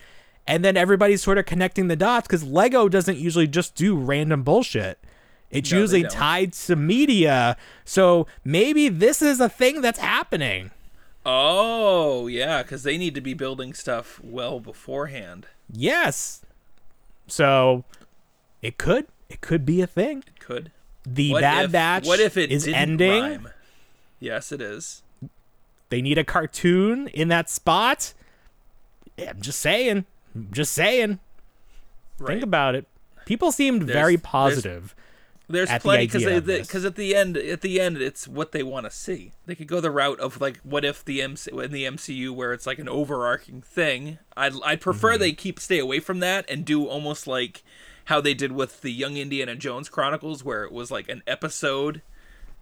And 0.47 0.65
then 0.65 0.77
everybody's 0.77 1.23
sort 1.23 1.39
of 1.39 1.47
connecting 1.47 1.89
the 1.89 1.97
dots 1.97 2.27
because 2.27 2.43
Lego 2.45 2.89
doesn't 2.89 3.17
usually 3.17 3.47
just 3.47 3.75
do 3.77 3.97
random 3.97 4.43
bullshit. 4.43 4.99
It's 5.51 5.71
No, 5.71 5.79
usually 5.79 6.03
tied 6.03 6.53
to 6.55 6.75
media. 6.75 7.57
So 7.85 8.27
maybe 8.45 8.89
this 8.89 9.23
is 9.23 9.39
a 9.41 9.49
thing 9.49 9.81
that's 9.83 10.01
happening. 10.01 10.73
Oh, 11.25 12.27
yeah, 12.27 12.63
because 12.63 12.83
they 12.83 12.99
need 12.99 13.15
to 13.15 13.21
be 13.21 13.35
building 13.35 13.73
stuff 13.73 14.21
well 14.23 14.61
beforehand. 14.61 15.47
Yes. 15.73 16.43
So 17.27 17.85
it 18.63 18.79
could 18.79 19.07
it 19.29 19.41
could 19.41 19.65
be 19.67 19.81
a 19.81 19.87
thing. 19.87 20.25
It 20.27 20.41
could. 20.41 20.71
The 21.07 21.33
What 21.33 21.41
Bad 21.43 21.65
if, 21.67 21.73
Batch 21.73 22.07
what 22.07 22.21
if 22.21 22.37
it 22.37 22.51
is 22.51 22.67
ending. 22.67 23.23
rhyme? 23.23 23.49
Yes, 24.21 24.53
it 24.53 24.61
is. 24.61 25.03
They 25.91 26.01
need 26.01 26.17
a 26.19 26.25
cartoon 26.25 27.09
in 27.09 27.29
that 27.29 27.51
spot. 27.51 28.15
I'm 29.19 29.41
just 29.41 29.61
saying. 29.61 30.07
I'm 30.35 30.49
just 30.51 30.73
saying. 30.73 31.21
Right. 32.19 32.29
Think 32.35 32.43
about 32.43 32.75
it. 32.75 32.87
People 33.27 33.53
seemed 33.53 33.83
There's- 33.83 33.95
very 33.95 34.17
positive. 34.17 34.95
There's 35.47 35.69
plenty 35.81 36.07
because 36.07 36.25
of 36.25 36.47
because 36.47 36.85
at 36.87 36.95
the 36.95 37.15
end 37.15 37.37
at 37.37 37.61
the 37.61 37.79
end 37.81 37.99
it's 37.99 38.27
what 38.27 38.53
they 38.53 38.63
want 38.63 38.87
to 38.87 38.91
see. 38.91 39.33
They 39.45 39.55
could 39.55 39.67
go 39.69 39.79
the 39.81 39.91
route 39.91 40.19
of 40.19 40.41
like 40.41 40.59
what 40.63 40.85
if 40.87 41.05
the 41.05 41.21
MC 41.21 41.51
in 41.53 41.71
the 41.71 41.85
MCU 41.85 42.31
where 42.31 42.53
it's 42.55 42.67
like 42.67 42.79
an 42.79 42.89
overarching 42.89 43.61
thing. 43.61 44.19
I'd 44.37 44.55
I'd 44.65 44.81
prefer 44.81 45.13
Mm-hmm. 45.13 45.21
they 45.21 45.33
keep 45.33 45.61
stay 45.61 45.79
away 45.79 46.01
from 46.01 46.21
that 46.21 46.49
and 46.49 46.65
do 46.65 46.87
almost 46.87 47.27
like 47.27 47.63
how 48.07 48.21
they 48.23 48.33
did 48.35 48.53
with 48.53 48.81
the 48.81 48.91
Young 48.91 49.17
Indiana 49.19 49.55
Jones 49.55 49.89
Chronicles 49.91 50.43
where 50.43 50.65
it 50.65 50.73
was 50.73 50.91
like 50.91 51.09
an 51.11 51.23
episode 51.27 52.01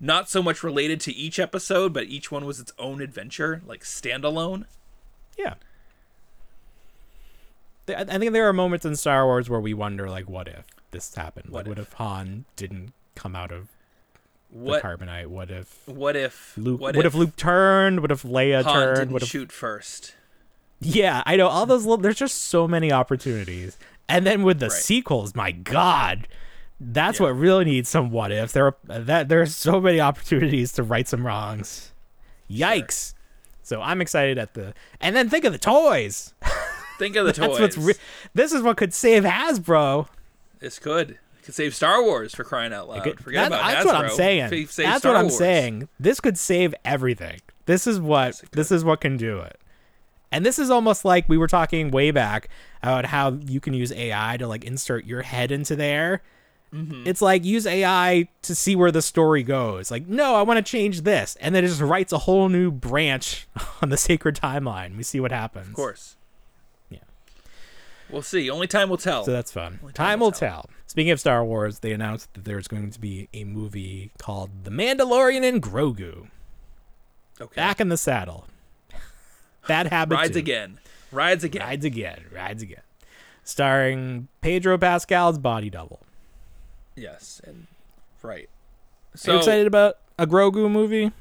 not 0.00 0.28
so 0.28 0.42
much 0.42 0.64
related 0.64 0.98
to 1.02 1.12
each 1.14 1.38
episode 1.38 1.92
but 1.92 2.06
each 2.08 2.32
one 2.32 2.44
was 2.44 2.58
its 2.58 2.72
own 2.80 3.00
adventure 3.00 3.62
like 3.64 3.84
standalone. 3.84 4.64
Yeah. 5.38 5.54
I 7.88 8.04
think 8.18 8.32
there 8.32 8.48
are 8.48 8.52
moments 8.52 8.84
in 8.86 8.96
Star 8.96 9.24
Wars 9.26 9.50
where 9.50 9.60
we 9.60 9.74
wonder, 9.74 10.08
like, 10.08 10.28
what 10.28 10.46
if 10.48 10.64
this 10.92 11.14
happened? 11.14 11.50
What 11.50 11.66
like, 11.66 11.68
what 11.70 11.78
if? 11.78 11.88
if 11.88 11.92
Han 11.94 12.44
didn't 12.56 12.92
come 13.14 13.34
out 13.36 13.50
of 13.52 13.68
What 14.50 14.82
the 14.82 14.88
carbonite? 14.88 15.26
What 15.26 15.50
if 15.50 15.82
what 15.86 16.14
if 16.16 16.54
Luke? 16.56 16.80
what, 16.80 16.94
What, 16.96 17.04
if, 17.06 17.14
Luke 17.14 17.36
turned? 17.36 18.00
What 18.00 18.10
if 18.12 18.22
Leia 18.22 18.62
Han 18.64 18.72
turned? 18.74 18.96
didn't 18.98 19.12
What 19.12 19.22
if 19.22 19.28
shoot 19.28 19.50
first? 19.52 20.14
Yeah, 20.80 21.22
I 21.26 21.36
know 21.36 21.48
all 21.48 21.66
those. 21.66 21.84
Little, 21.84 21.98
there's 21.98 22.16
just 22.16 22.44
so 22.46 22.66
many 22.66 22.90
opportunities, 22.92 23.76
and 24.08 24.26
then 24.26 24.42
with 24.42 24.58
the 24.58 24.66
Right. 24.68 24.72
sequels, 24.80 25.34
my 25.34 25.52
God, 25.52 26.26
that's 26.80 27.20
Yeah. 27.20 27.26
what 27.26 27.36
really 27.36 27.64
needs 27.64 27.88
some 27.88 28.10
what 28.10 28.32
ifs. 28.32 28.52
There 28.52 28.66
are 28.66 28.76
that 28.86 29.28
there 29.28 29.40
are 29.42 29.46
so 29.46 29.80
many 29.80 30.00
opportunities 30.00 30.72
to 30.72 30.82
right 30.82 31.06
some 31.06 31.24
wrongs. 31.26 31.92
Yikes! 32.50 33.14
So 33.62 33.80
I'm 33.80 34.00
excited 34.02 34.38
at 34.38 34.54
the, 34.54 34.74
and 35.00 35.14
then 35.14 35.28
think 35.30 35.44
of 35.44 35.52
the 35.52 35.58
toys. 35.58 36.34
Think 36.98 37.14
of 37.16 37.26
the 37.26 37.32
That's 37.40 37.46
toys. 37.52 37.60
what's 37.60 37.76
re- 37.78 37.94
this 38.34 38.52
is 38.52 38.60
what 38.62 38.76
could 38.76 38.92
save 38.92 39.22
Hasbro. 39.22 40.08
It's 40.62 40.78
good. 40.78 41.10
It 41.38 41.44
could 41.44 41.54
save 41.54 41.74
Star 41.74 42.02
Wars 42.02 42.34
for 42.34 42.44
crying 42.44 42.72
out 42.72 42.88
loud. 42.88 43.02
Good- 43.04 43.20
Forget 43.20 43.50
that- 43.50 43.58
about 43.60 43.70
that's 43.72 43.84
what 43.86 43.96
I'm 43.96 44.10
saying. 44.10 44.48
Save 44.48 44.74
That's 44.76 44.98
Star 45.00 45.12
what 45.12 45.18
I'm 45.18 45.24
Wars. 45.26 45.38
saying. 45.38 45.88
This 45.98 46.20
could 46.20 46.38
save 46.38 46.74
everything. 46.84 47.40
This 47.66 47.86
is 47.86 48.00
what 48.00 48.28
it 48.42 48.52
this 48.52 48.70
is 48.72 48.84
what 48.84 49.00
can 49.00 49.16
do 49.16 49.38
it. 49.40 49.58
And 50.30 50.46
this 50.46 50.58
is 50.58 50.70
almost 50.70 51.04
like 51.04 51.28
we 51.28 51.36
were 51.36 51.46
talking 51.46 51.90
way 51.90 52.10
back 52.10 52.48
about 52.82 53.06
how 53.06 53.32
you 53.46 53.60
can 53.60 53.74
use 53.74 53.92
AI 53.92 54.36
to 54.38 54.46
like 54.46 54.64
insert 54.64 55.04
your 55.04 55.22
head 55.22 55.52
into 55.52 55.76
there. 55.76 56.22
Mm-hmm. 56.72 57.02
It's 57.06 57.20
like 57.20 57.44
use 57.44 57.66
AI 57.66 58.28
to 58.40 58.54
see 58.54 58.74
where 58.74 58.90
the 58.90 59.02
story 59.02 59.42
goes. 59.42 59.90
Like, 59.90 60.06
no, 60.08 60.36
I 60.36 60.42
want 60.42 60.56
to 60.56 60.62
change 60.70 61.02
this, 61.02 61.36
and 61.38 61.54
then 61.54 61.64
it 61.64 61.68
just 61.68 61.82
writes 61.82 62.14
a 62.14 62.18
whole 62.18 62.48
new 62.48 62.70
branch 62.70 63.46
on 63.82 63.90
the 63.90 63.98
sacred 63.98 64.36
timeline. 64.36 64.96
We 64.96 65.02
see 65.02 65.20
what 65.20 65.32
happens. 65.32 65.68
Of 65.68 65.74
course. 65.74 66.16
We'll 68.12 68.22
see. 68.22 68.50
Only 68.50 68.66
time 68.66 68.88
will 68.90 68.96
tell. 68.98 69.24
So 69.24 69.32
that's 69.32 69.50
fun. 69.50 69.78
Only 69.82 69.92
Time 69.94 70.20
will 70.20 70.32
tell. 70.32 70.68
Speaking 70.86 71.10
of 71.12 71.18
Star 71.20 71.42
Wars, 71.44 71.78
they 71.78 71.92
announced 71.92 72.32
that 72.34 72.44
there's 72.44 72.68
going 72.68 72.90
to 72.90 73.00
be 73.00 73.28
a 73.32 73.44
movie 73.44 74.10
called 74.18 74.50
The 74.64 74.70
Mandalorian 74.70 75.42
and 75.48 75.62
Grogu. 75.62 76.28
okay. 77.40 77.54
Back 77.56 77.80
in 77.80 77.88
the 77.88 77.96
saddle. 77.96 78.46
Bad 79.66 79.86
habit. 79.92 80.14
Rides 80.14 80.32
two. 80.32 80.38
again. 80.40 80.78
Rides 81.10 81.42
again. 81.44 81.62
Rides 81.62 81.84
again. 81.86 82.24
Rides 82.32 82.62
again. 82.62 82.82
Starring 83.44 84.28
Pedro 84.40 84.76
Pascal's 84.78 85.38
body 85.38 85.70
double. 85.70 86.00
Yes. 86.94 87.40
And 87.44 87.66
right. 88.22 88.48
Are 89.14 89.16
So 89.16 89.32
you 89.32 89.38
excited 89.38 89.66
about 89.66 89.98
a 90.18 90.26
Grogu 90.26 90.70
movie? 90.70 91.12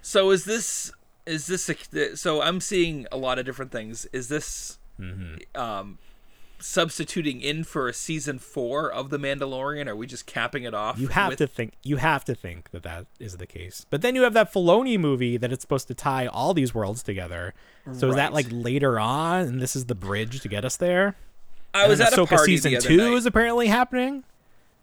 so 0.00 0.30
is 0.30 0.44
this 0.44 0.90
is 1.26 1.46
this 1.46 1.68
a, 1.68 2.16
so 2.16 2.42
I'm 2.42 2.60
seeing 2.60 3.06
a 3.12 3.16
lot 3.16 3.38
of 3.38 3.44
different 3.46 3.70
things. 3.70 4.06
Is 4.12 4.28
this 4.28 4.78
Mm-hmm. 5.00 5.58
um 5.60 5.98
substituting 6.62 7.40
in 7.40 7.64
for 7.64 7.88
a 7.88 7.92
season 7.92 8.38
4 8.38 8.90
of 8.90 9.10
The 9.10 9.18
Mandalorian? 9.18 9.86
Are 9.88 9.96
we 9.96 10.06
just 10.06 10.26
capping 10.26 10.62
it 10.64 10.72
off? 10.74 10.98
You 10.98 11.08
have 11.08 11.30
with- 11.30 11.38
to 11.38 11.46
think. 11.46 11.74
You 11.82 11.96
have 11.96 12.24
to 12.26 12.34
think 12.34 12.70
that 12.70 12.82
that 12.84 13.06
is 13.18 13.36
the 13.36 13.46
case. 13.46 13.84
But 13.90 14.02
then 14.02 14.14
you 14.14 14.22
have 14.22 14.32
that 14.34 14.52
Filoni 14.52 14.98
movie 14.98 15.36
that 15.36 15.52
it's 15.52 15.62
supposed 15.62 15.88
to 15.88 15.94
tie 15.94 16.26
all 16.26 16.54
these 16.54 16.74
worlds 16.74 17.02
together. 17.02 17.52
So 17.92 18.10
is 18.10 18.14
that 18.16 18.32
like 18.32 18.46
later 18.50 18.98
on, 19.00 19.40
and 19.46 19.60
this 19.60 19.74
is 19.74 19.86
the 19.86 19.94
bridge 19.94 20.40
to 20.40 20.48
get 20.48 20.64
us 20.64 20.76
there? 20.76 21.16
I 21.74 21.88
was 21.88 22.00
And 22.00 22.06
at 22.08 22.12
a 22.12 22.16
Ahsoka 22.22 22.28
party 22.36 22.56
season 22.58 22.80
two 22.80 22.96
night. 22.98 23.12
is 23.14 23.26
apparently 23.26 23.66
happening. 23.66 24.24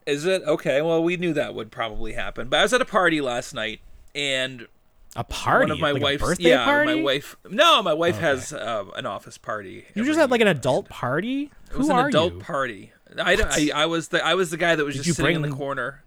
Is 0.06 0.26
it 0.26 0.42
okay? 0.44 0.82
Well, 0.82 1.04
we 1.04 1.18
knew 1.18 1.34
that 1.34 1.54
would 1.54 1.72
probably 1.72 2.14
happen. 2.14 2.50
But 2.50 2.60
I 2.60 2.64
was 2.64 2.74
at 2.74 2.82
a 2.82 2.86
party 2.86 3.22
last 3.22 3.54
night, 3.54 3.80
and 4.16 4.68
A 5.16 5.24
party, 5.24 5.64
one 5.64 5.72
of 5.72 5.80
my 5.80 5.92
like 5.92 6.04
wife's 6.04 6.22
birthday 6.22 6.50
yeah, 6.50 6.66
party. 6.66 6.96
my 6.96 7.02
wife. 7.02 7.36
No, 7.50 7.82
my 7.82 7.94
wife 7.94 8.20
has 8.20 8.54
uh, 8.54 8.86
an 8.96 9.06
office 9.06 9.38
party. 9.38 9.86
You 9.96 10.06
just 10.06 10.20
had 10.20 10.30
like 10.30 10.42
an 10.42 10.48
adult 10.48 10.88
party. 10.88 11.52
It 11.72 11.78
was 11.78 11.90
an 11.90 11.98
adult 11.98 12.34
you? 12.34 12.40
party. 12.40 12.92
I, 13.18 13.72
I 13.74 13.84
I 13.84 13.86
was 13.88 14.10
the 14.10 14.24
I 14.24 14.36
was 14.36 14.52
the 14.52 14.58
guy 14.58 14.76
that 14.76 14.86
was 14.86 14.96
Did 14.96 15.04
just 15.04 15.18
sitting 15.18 15.36
in 15.36 15.42
the 15.42 15.50
corner. 15.50 16.04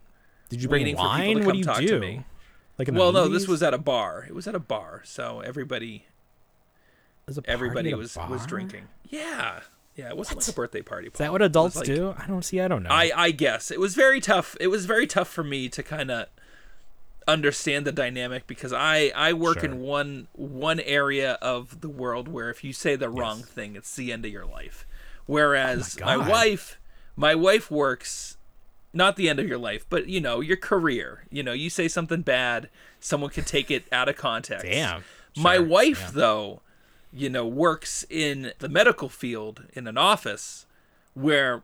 Did 0.50 0.62
you 0.62 0.68
bring 0.68 0.82
waiting 0.82 0.96
for 0.96 1.03
people 1.03 1.16
to 1.16 1.34
wine? 1.34 1.44
What 1.44 1.53
do 1.53 1.59
you 1.59 1.64
talk 1.64 1.78
to 1.78 1.86
do? 1.86 1.98
me. 1.98 2.24
Like 2.78 2.88
Well, 2.92 3.12
no, 3.12 3.28
this 3.28 3.48
was 3.48 3.62
at 3.62 3.74
a 3.74 3.78
bar. 3.78 4.24
It 4.28 4.34
was 4.34 4.46
at 4.46 4.55
a 4.55 4.61
bar, 4.61 5.03
so 5.05 5.40
everybody 5.40 6.07
everybody 7.46 7.94
was 7.94 8.16
was 8.28 8.46
drinking. 8.46 8.88
Yeah, 9.09 9.61
Yeah, 9.94 10.09
it 10.09 10.16
wasn't 10.16 10.40
like 10.40 10.48
a 10.48 10.53
birthday 10.53 10.82
party. 10.82 11.09
Is 11.09 11.18
that 11.18 11.32
what 11.32 11.42
adults 11.42 11.76
like- 11.76 11.86
do? 11.86 12.14
I 12.16 12.26
don't 12.26 12.42
see. 12.42 12.61
I 12.61 12.68
don't 12.68 12.82
know. 12.82 12.90
I 12.90 13.11
I 13.14 13.30
guess 13.30 13.70
it 13.70 13.80
was 13.80 13.94
very 13.94 14.20
tough. 14.20 14.57
It 14.61 14.68
was 14.68 14.86
very 14.86 15.07
tough 15.07 15.28
for 15.28 15.44
me 15.44 15.68
to 15.68 15.82
kind 15.82 16.11
of 16.11 16.26
understand 17.29 17.87
the 17.87 17.93
dynamic 17.93 18.47
because 18.47 18.73
I 18.73 19.12
I 19.14 19.33
work 19.33 19.61
Sure. 19.61 19.70
in 19.70 19.81
one 19.81 20.29
one 20.33 20.81
area 20.81 21.33
of 21.43 21.81
the 21.81 21.89
world 21.89 22.29
where 22.29 22.51
if 22.51 22.62
you 22.64 22.73
say 22.73 22.97
the 22.97 23.09
wrong 23.11 23.43
thing, 23.43 23.77
it's 23.77 23.95
the 23.95 24.12
end 24.12 24.25
of 24.25 24.33
your 24.33 24.47
life. 24.47 24.87
Whereas 25.27 25.99
Oh 26.01 26.05
my, 26.05 26.16
God. 26.16 26.29
wife, 26.29 26.79
my 27.16 27.35
wife 27.35 27.70
works 27.70 28.37
not 28.93 29.16
the 29.16 29.29
end 29.29 29.39
of 29.39 29.49
your 29.49 29.59
life, 29.59 29.87
but 29.89 30.07
you 30.09 30.20
know 30.20 30.41
your 30.41 30.57
career. 30.57 31.25
You 31.31 31.43
know, 31.43 31.53
you 31.53 31.70
say 31.70 31.89
something 31.89 32.23
bad, 32.23 32.68
someone 33.01 33.31
can 33.31 33.45
take 33.45 33.70
it 33.70 33.85
out 33.91 34.09
of 34.09 34.16
context. 34.16 34.66
Damn. 34.66 35.05
My 35.37 35.59
wife, 35.59 36.01
yeah. 36.01 36.11
though, 36.12 36.61
you 37.12 37.31
know, 37.31 37.47
works 37.47 38.05
in 38.11 38.53
the 38.59 38.68
medical 38.68 39.09
field 39.09 39.64
in 39.73 39.87
an 39.87 39.97
office 39.97 40.66
where 41.14 41.62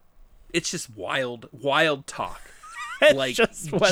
it's 0.55 0.71
just 0.71 0.89
wild, 0.97 1.49
wild 1.53 2.07
talk. 2.07 2.41
like. 3.15 3.37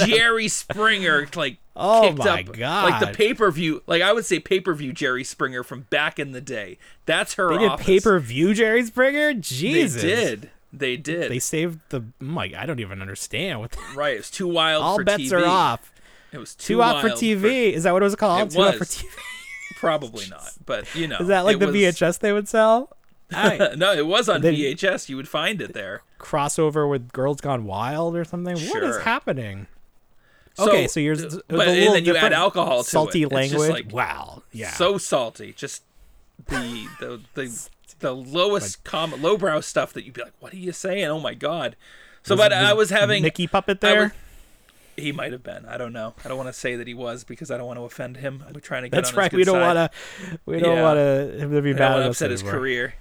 Jerry 0.07 0.49
Springer, 0.49 1.29
like 1.37 1.59
Oh 1.79 2.03
kicked 2.03 2.19
my 2.19 2.25
up, 2.25 2.91
like 2.91 3.01
the 3.01 3.13
pay 3.15 3.35
per 3.35 3.51
view. 3.51 3.83
Like 3.87 4.01
I 4.01 4.13
would 4.13 4.25
say 4.25 4.41
pay 4.41 4.61
per 4.61 4.73
view 4.73 4.95
Jerry 4.95 5.25
Springer 5.25 5.63
from 5.63 5.83
back 5.91 6.19
in 6.19 6.33
the 6.33 6.41
day. 6.41 6.79
That's 7.05 7.35
her. 7.35 7.53
They 7.53 7.69
did 7.69 7.79
pay 7.79 8.01
per 8.01 8.19
view 8.19 8.55
Jerry 8.55 8.85
Springer. 8.85 9.35
Jesus, 9.35 10.01
they 10.01 10.09
did. 10.09 10.51
They 10.73 10.97
did. 10.97 11.31
They 11.31 11.39
saved 11.39 11.81
the. 11.91 12.01
Oh 12.01 12.05
Mike, 12.19 12.55
I 12.55 12.65
don't 12.65 12.81
even 12.81 13.03
understand 13.03 13.61
what. 13.61 13.73
The, 13.73 13.79
right. 13.95 14.17
It's 14.17 14.31
too 14.31 14.49
wild 14.49 14.83
all 14.83 14.97
for 14.97 15.05
bets 15.05 15.25
TV. 15.25 15.33
are 15.33 15.45
off. 15.45 15.93
It 16.33 16.39
was 16.39 16.55
too, 16.55 16.83
out 16.83 17.03
for 17.03 17.09
wild 17.09 17.21
TV. 17.21 17.73
Is 17.73 17.83
that 17.83 17.93
what 17.93 18.03
it 18.03 18.07
was 18.07 18.17
called? 18.17 18.49
It 18.49 18.55
for 18.55 18.59
was. 18.59 18.77
TV. 18.79 19.05
Probably 19.77 20.27
not, 20.29 20.51
but 20.65 20.93
you 20.95 21.07
know. 21.07 21.19
Is 21.19 21.29
that 21.29 21.45
like 21.45 21.59
the 21.59 21.67
was- 21.67 21.77
VHS 21.77 22.21
they 22.21 22.33
would 22.33 22.49
sell? 22.49 22.95
I, 23.33 23.74
no, 23.77 23.93
it 23.93 24.07
was 24.07 24.29
on 24.29 24.41
Then- 24.43 24.55
VHS. 24.55 25.09
You 25.09 25.16
would 25.16 25.29
find 25.29 25.61
it 25.61 25.72
there. 25.72 26.03
crossover 26.18 26.89
with 26.89 27.12
Girls 27.12 27.41
Gone 27.41 27.64
Wild 27.64 28.16
or 28.16 28.24
something. 28.24 28.55
What 28.55 28.83
is 28.83 28.95
Sure. 28.95 29.01
happening? 29.01 29.66
So- 30.55 30.68
okay, 30.68 30.87
so 30.89 31.01
you're. 31.01 31.16
but- 31.16 31.43
but 31.49 31.68
and 31.68 31.95
then 31.95 32.05
you 32.05 32.16
add 32.16 32.33
alcohol 32.33 32.77
to 32.79 32.89
it. 32.89 32.91
salty 32.91 33.22
It's 33.24 33.31
just 33.31 33.55
language. 33.55 33.70
like 33.70 33.93
wow. 33.93 34.43
Yeah. 34.53 34.70
So 34.70 34.97
salty. 34.99 35.53
Just 35.53 35.83
the 36.49 36.87
the 37.01 37.20
the, 37.35 37.68
the 38.01 38.14
lowest 38.14 38.85
common 38.85 39.20
lowbrow 39.22 39.61
stuff 39.61 39.93
that 39.95 40.05
you'd 40.05 40.14
be 40.14 40.22
like, 40.22 40.35
what 40.41 40.53
are 40.53 40.57
you 40.59 40.72
saying? 40.72 41.05
Oh 41.07 41.18
my 41.20 41.35
god. 41.35 41.77
So, 42.22 42.37
but 42.37 42.53
I 42.53 42.72
was 42.72 42.91
having 42.91 43.22
Mickey 43.22 43.47
puppet 43.47 43.81
there. 43.81 44.03
was- 44.05 44.12
he 44.97 45.12
might 45.12 45.31
have 45.33 45.43
been. 45.43 45.66
I 45.66 45.77
don't 45.77 45.93
know. 45.93 46.14
I 46.24 46.29
don't 46.29 46.39
want 46.39 46.49
to 46.49 46.55
say 46.55 46.74
that 46.77 46.87
he 46.87 46.95
was 46.95 47.22
because 47.22 47.51
I 47.51 47.59
don't 47.59 47.66
want 47.66 47.79
to 47.79 47.85
offend 47.85 48.16
him. 48.16 48.43
I'm 48.49 48.59
trying 48.62 48.83
to 48.85 48.89
get 48.89 48.97
That's 48.97 49.09
on 49.11 49.12
his 49.12 49.18
right. 49.18 49.33
We 49.35 49.45
don't 49.45 49.61
want 49.61 49.77
to. 49.93 50.39
We 50.47 50.59
don't 50.59 50.77
Yeah. 50.77 50.83
want 50.83 50.97
to 50.97 51.39
him 51.39 51.53
to 51.53 51.61
be 51.61 51.74
bad 51.74 51.83
at 51.83 51.91
want 51.93 52.03
to 52.05 52.09
us 52.09 52.16
upset 52.16 52.31
his 52.31 52.43
career. 52.43 52.95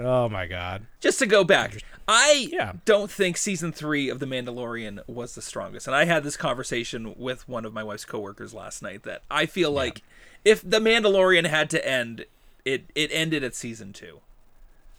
Oh 0.00 0.28
my 0.28 0.46
god. 0.46 0.86
just 1.00 1.18
to 1.20 1.26
go 1.26 1.44
back, 1.44 1.82
I 2.08 2.48
Yeah. 2.50 2.72
don't 2.84 3.10
think 3.10 3.36
season 3.36 3.70
three 3.72 4.08
of 4.08 4.18
The 4.18 4.26
Mandalorian 4.26 5.06
was 5.06 5.34
the 5.34 5.42
strongest. 5.42 5.86
And 5.86 5.94
I 5.94 6.04
had 6.06 6.24
this 6.24 6.36
conversation 6.36 7.14
with 7.18 7.48
one 7.48 7.64
of 7.64 7.72
my 7.72 7.84
wife's 7.84 8.04
coworkers 8.04 8.52
last 8.54 8.82
night 8.82 9.02
that 9.04 9.22
I 9.30 9.46
feel 9.46 9.70
like 9.70 10.02
if 10.44 10.62
The 10.68 10.80
Mandalorian 10.80 11.46
had 11.46 11.68
to 11.70 11.86
end, 11.86 12.24
it 12.64 12.84
it 12.94 13.10
ended 13.12 13.44
at 13.44 13.54
season 13.54 13.92
two. 13.92 14.20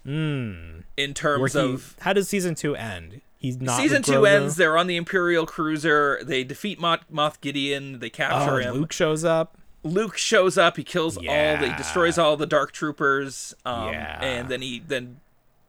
Hmm. 0.03 0.81
In 0.97 1.09
Where 1.09 1.13
terms 1.13 1.53
he, 1.53 1.59
of 1.59 1.95
how 2.01 2.13
does 2.13 2.27
season 2.27 2.55
two 2.55 2.75
end? 2.75 3.21
He's 3.39 3.59
not. 3.59 3.77
season 3.79 4.03
two 4.03 4.25
ends, 4.25 4.55
they're 4.55 4.77
on 4.77 4.85
the 4.87 4.97
Imperial 4.97 5.45
cruiser. 5.47 6.19
They 6.23 6.43
defeat 6.43 6.79
Moff, 6.79 6.99
Moff 7.11 7.41
Gideon. 7.41 7.99
They 7.99 8.07
Oh, 8.07 8.09
capture 8.09 8.57
and 8.59 8.69
him. 8.69 8.75
Luke 8.75 8.91
shows 8.93 9.23
up. 9.25 9.57
Luke 9.83 10.17
shows 10.17 10.57
up. 10.57 10.77
He 10.77 10.83
kills 10.83 11.17
all. 11.17 11.23
The, 11.23 11.29
Yeah. 11.29 11.77
destroys 11.77 12.17
all 12.17 12.37
the 12.37 12.45
Dark 12.45 12.71
Troopers. 12.71 13.53
Um, 13.65 13.89
Yeah. 13.93 14.23
And 14.23 14.49
then 14.49 14.61
he 14.61 14.79
then 14.85 15.19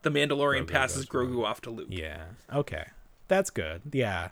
the 0.03 0.11
Mandalorian 0.11 0.65
Grogu 0.65 0.69
passes 0.71 1.07
Grogu 1.07 1.45
off 1.45 1.61
to 1.63 1.71
Luke. 1.71 1.89
Yeah. 1.91 2.25
Okay. 2.53 2.87
That's 3.29 3.51
good. 3.51 3.83
Yeah. 3.93 4.29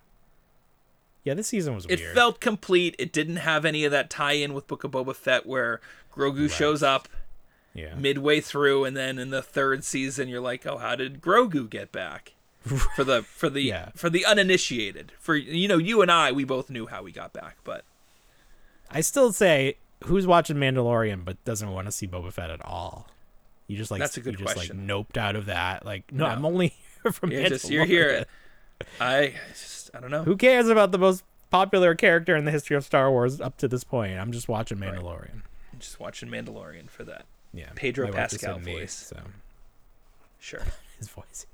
Yeah. 1.24 1.34
This 1.34 1.48
season 1.48 1.74
was 1.74 1.86
It 1.86 2.00
weird. 2.00 2.14
felt 2.14 2.40
complete. 2.40 2.94
It 2.98 3.12
didn't 3.12 3.36
have 3.36 3.64
any 3.64 3.84
of 3.84 3.92
that 3.92 4.10
tie-in 4.10 4.52
with 4.52 4.66
Book 4.66 4.84
of 4.84 4.90
Boba 4.90 5.14
Fett 5.14 5.46
where 5.46 5.80
Grogu 6.14 6.50
shows 6.50 6.82
up 6.82 7.08
yeah. 7.72 7.94
midway 7.94 8.40
through, 8.40 8.84
and 8.84 8.96
then 8.96 9.18
in 9.18 9.30
the 9.30 9.42
third 9.42 9.84
season, 9.84 10.28
you're 10.28 10.40
like, 10.40 10.66
"Oh, 10.66 10.78
how 10.78 10.96
did 10.96 11.20
Grogu 11.22 11.70
get 11.70 11.92
back?" 11.92 12.32
for 12.96 13.04
the 13.04 13.22
for 13.22 13.48
the 13.48 13.62
Yeah. 13.62 13.90
for 13.94 14.10
the 14.10 14.26
uninitiated. 14.26 15.12
For 15.20 15.36
you 15.36 15.68
know, 15.68 15.78
you 15.78 16.02
and 16.02 16.10
I, 16.10 16.32
we 16.32 16.44
both 16.44 16.68
knew 16.68 16.86
how 16.88 17.04
he 17.06 17.12
got 17.12 17.32
back, 17.32 17.56
but 17.64 17.84
I 18.90 19.00
still 19.02 19.32
say, 19.32 19.76
who's 20.04 20.26
watching 20.26 20.56
Mandalorian 20.56 21.24
but 21.24 21.42
doesn't 21.44 21.70
want 21.70 21.86
to 21.86 21.92
see 21.92 22.06
Boba 22.06 22.32
Fett 22.32 22.50
at 22.50 22.64
all? 22.64 23.06
You 23.68 23.76
just 23.76 23.90
like 23.90 24.00
That's 24.00 24.16
a 24.16 24.20
good 24.20 24.38
you 24.38 24.44
just 24.44 24.54
question. 24.56 24.86
like 24.86 25.06
noped 25.08 25.16
out 25.16 25.36
of 25.36 25.46
that. 25.46 25.86
Like, 25.86 26.10
no, 26.12 26.26
No. 26.26 26.30
I'm 26.32 26.44
only 26.44 26.68
here 27.02 27.12
from 27.12 27.30
you're 27.30 27.48
just 27.48 27.70
you're 27.70 27.84
here. 27.84 28.24
I 29.00 29.34
just 29.50 29.90
I 29.94 30.00
don't 30.00 30.10
know. 30.10 30.24
Who 30.24 30.36
cares 30.36 30.68
about 30.68 30.90
the 30.92 30.98
most 30.98 31.22
popular 31.50 31.94
character 31.94 32.34
in 32.36 32.44
the 32.44 32.50
history 32.50 32.76
of 32.76 32.84
Star 32.84 33.10
Wars 33.10 33.40
up 33.40 33.56
to 33.58 33.68
this 33.68 33.84
point? 33.84 34.18
I'm 34.18 34.32
just 34.32 34.48
watching 34.48 34.78
Mandalorian. 34.78 35.42
I'm 35.72 35.78
just 35.78 36.00
watching 36.00 36.28
Mandalorian 36.28 36.90
for 36.90 37.04
that. 37.04 37.26
Yeah. 37.52 37.68
Pedro 37.74 38.06
just 38.06 38.16
Pascal 38.16 38.56
said 38.56 38.64
me, 38.64 38.72
voice. 38.80 38.92
so 38.92 39.16
Sure. 40.38 40.62
his 40.98 41.08
voice. 41.08 41.46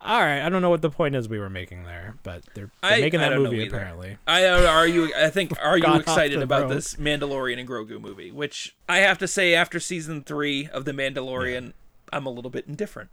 All 0.00 0.20
right, 0.20 0.40
I 0.42 0.48
don't 0.50 0.62
know 0.62 0.70
what 0.70 0.82
the 0.82 0.90
point 0.90 1.14
is 1.16 1.28
we 1.28 1.38
were 1.38 1.48
making 1.50 1.84
there, 1.84 2.16
but 2.22 2.42
they're, 2.54 2.70
they're 2.82 2.92
I- 2.92 3.00
making 3.00 3.20
that 3.20 3.34
movie 3.36 3.66
apparently. 3.66 4.18
I 4.26 4.44
uh, 4.44 4.66
are 4.66 4.86
you? 4.86 5.12
I 5.16 5.30
think 5.30 5.52
are 5.62 5.78
you 5.78 5.94
excited 5.94 6.40
about 6.42 6.62
road. 6.64 6.72
this 6.76 6.94
Mandalorian 6.96 7.58
and 7.58 7.68
Grogu 7.68 8.00
movie? 8.00 8.30
Which 8.30 8.76
I 8.88 8.98
have 8.98 9.18
to 9.18 9.26
say, 9.28 9.54
after 9.54 9.80
season 9.80 10.22
three 10.22 10.68
of 10.68 10.84
the 10.84 10.92
Mandalorian, 10.92 11.72
I'm 12.12 12.26
a 12.26 12.30
little 12.30 12.50
bit 12.50 12.66
indifferent. 12.66 13.10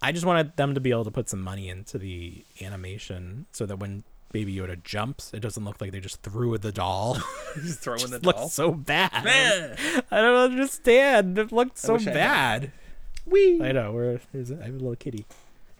I 0.00 0.12
just 0.12 0.24
wanted 0.26 0.56
them 0.56 0.74
to 0.74 0.80
be 0.80 0.90
able 0.90 1.04
to 1.06 1.10
put 1.10 1.28
some 1.28 1.40
money 1.42 1.68
into 1.68 1.98
the 1.98 2.44
animation 2.60 3.46
so 3.50 3.66
that 3.66 3.80
when 3.80 4.04
Baby 4.30 4.54
Yoda 4.54 4.80
jumps, 4.84 5.32
it 5.34 5.40
doesn't 5.40 5.64
look 5.64 5.80
like 5.80 5.90
they 5.90 5.98
just 6.00 6.22
threw 6.22 6.56
the 6.58 6.70
doll. 6.70 7.14
He's 7.54 7.76
throwing 7.80 8.10
the 8.10 8.16
it 8.18 8.24
looks 8.26 8.38
doll. 8.38 8.48
so 8.50 8.70
bad. 8.72 9.24
Man, 9.24 9.76
I 10.12 10.20
don't 10.20 10.52
understand. 10.52 11.36
It 11.38 11.50
looked 11.50 11.78
so 11.78 11.94
wish 11.94 12.02
I 12.06 12.10
had. 12.10 12.14
bad. 12.14 12.72
We. 13.26 13.60
I 13.62 13.72
know. 13.72 13.90
We're 13.92 14.20
there's 14.32 14.50
a, 14.52 14.60
I 14.60 14.66
have 14.66 14.74
a 14.74 14.78
little 14.78 14.94
kitty. 14.94 15.24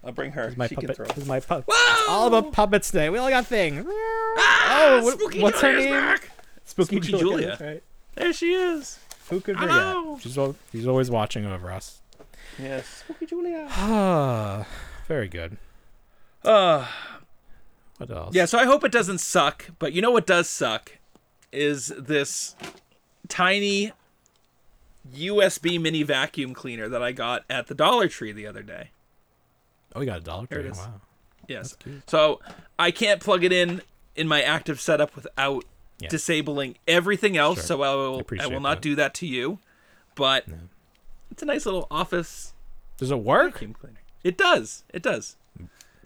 I'll 0.08 0.14
bring 0.14 0.32
her. 0.32 0.54
My 0.56 0.66
she 0.66 0.74
puppet. 0.74 0.96
can 0.96 1.06
throw. 1.06 1.24
My 1.26 1.38
puppet. 1.40 1.66
Whoa! 1.68 2.12
All 2.12 2.26
about 2.28 2.50
puppets 2.52 2.90
today. 2.90 3.10
We 3.10 3.18
all 3.18 3.28
got 3.28 3.46
things. 3.46 3.84
Ah, 3.86 4.68
oh, 4.98 5.02
what- 5.04 5.18
Spooky 5.20 5.40
what's 5.42 5.60
her 5.60 5.76
name? 5.76 5.90
back. 5.90 6.30
Spooky, 6.64 6.96
Spooky 6.96 7.12
Julia. 7.12 7.56
Julia. 7.56 7.58
Right. 7.60 7.82
There 8.14 8.32
she 8.32 8.54
is. 8.54 8.98
Who 9.28 9.40
could 9.40 9.56
forget? 9.58 9.70
Hello. 9.70 10.18
She's 10.18 10.38
al- 10.38 10.56
she's 10.72 10.86
always 10.86 11.10
watching 11.10 11.44
over 11.44 11.70
us. 11.70 12.00
Yes, 12.58 12.86
Spooky 13.04 13.26
Julia. 13.26 13.66
Ah, 13.70 14.66
very 15.08 15.28
good. 15.28 15.58
Uh, 16.42 16.86
What 17.98 18.10
else? 18.10 18.34
yeah. 18.34 18.46
So 18.46 18.58
I 18.58 18.64
hope 18.64 18.82
it 18.84 18.92
doesn't 18.92 19.18
suck. 19.18 19.66
But 19.78 19.92
you 19.92 20.00
know 20.00 20.10
what 20.10 20.26
does 20.26 20.48
suck 20.48 20.98
is 21.52 21.88
this 21.98 22.56
tiny 23.28 23.92
USB 25.14 25.80
mini 25.80 26.02
vacuum 26.02 26.54
cleaner 26.54 26.88
that 26.88 27.02
I 27.02 27.12
got 27.12 27.44
at 27.50 27.66
the 27.66 27.74
Dollar 27.74 28.08
Tree 28.08 28.32
the 28.32 28.46
other 28.46 28.62
day. 28.62 28.90
Oh, 29.94 30.00
we 30.00 30.06
got 30.06 30.18
a 30.18 30.22
dollar 30.22 30.44
it 30.44 30.50
tree. 30.50 30.70
Wow. 30.70 31.00
Yes. 31.48 31.76
So 32.06 32.40
I 32.78 32.90
can't 32.90 33.20
plug 33.20 33.42
it 33.44 33.52
in 33.52 33.82
in 34.14 34.28
my 34.28 34.42
active 34.42 34.80
setup 34.80 35.14
without 35.16 35.64
Yeah. 36.00 36.08
disabling 36.08 36.76
everything 36.86 37.36
else. 37.36 37.58
Sure. 37.58 37.64
So 37.78 37.82
I 37.82 37.94
will 37.94 38.16
I, 38.16 38.20
appreciate 38.20 38.52
will 38.52 38.60
not 38.60 38.76
that. 38.76 38.82
do 38.82 38.94
that 38.96 39.14
to 39.14 39.26
you. 39.26 39.58
But 40.14 40.44
it's 41.30 41.42
a 41.42 41.46
nice 41.46 41.64
little 41.66 41.86
office 41.90 42.52
Does 42.98 43.10
it 43.10 43.18
work? 43.20 43.54
vacuum 43.54 43.72
cleaner. 43.74 44.00
It 44.24 44.36
does. 44.36 44.84
It 44.92 45.02
does. 45.02 45.36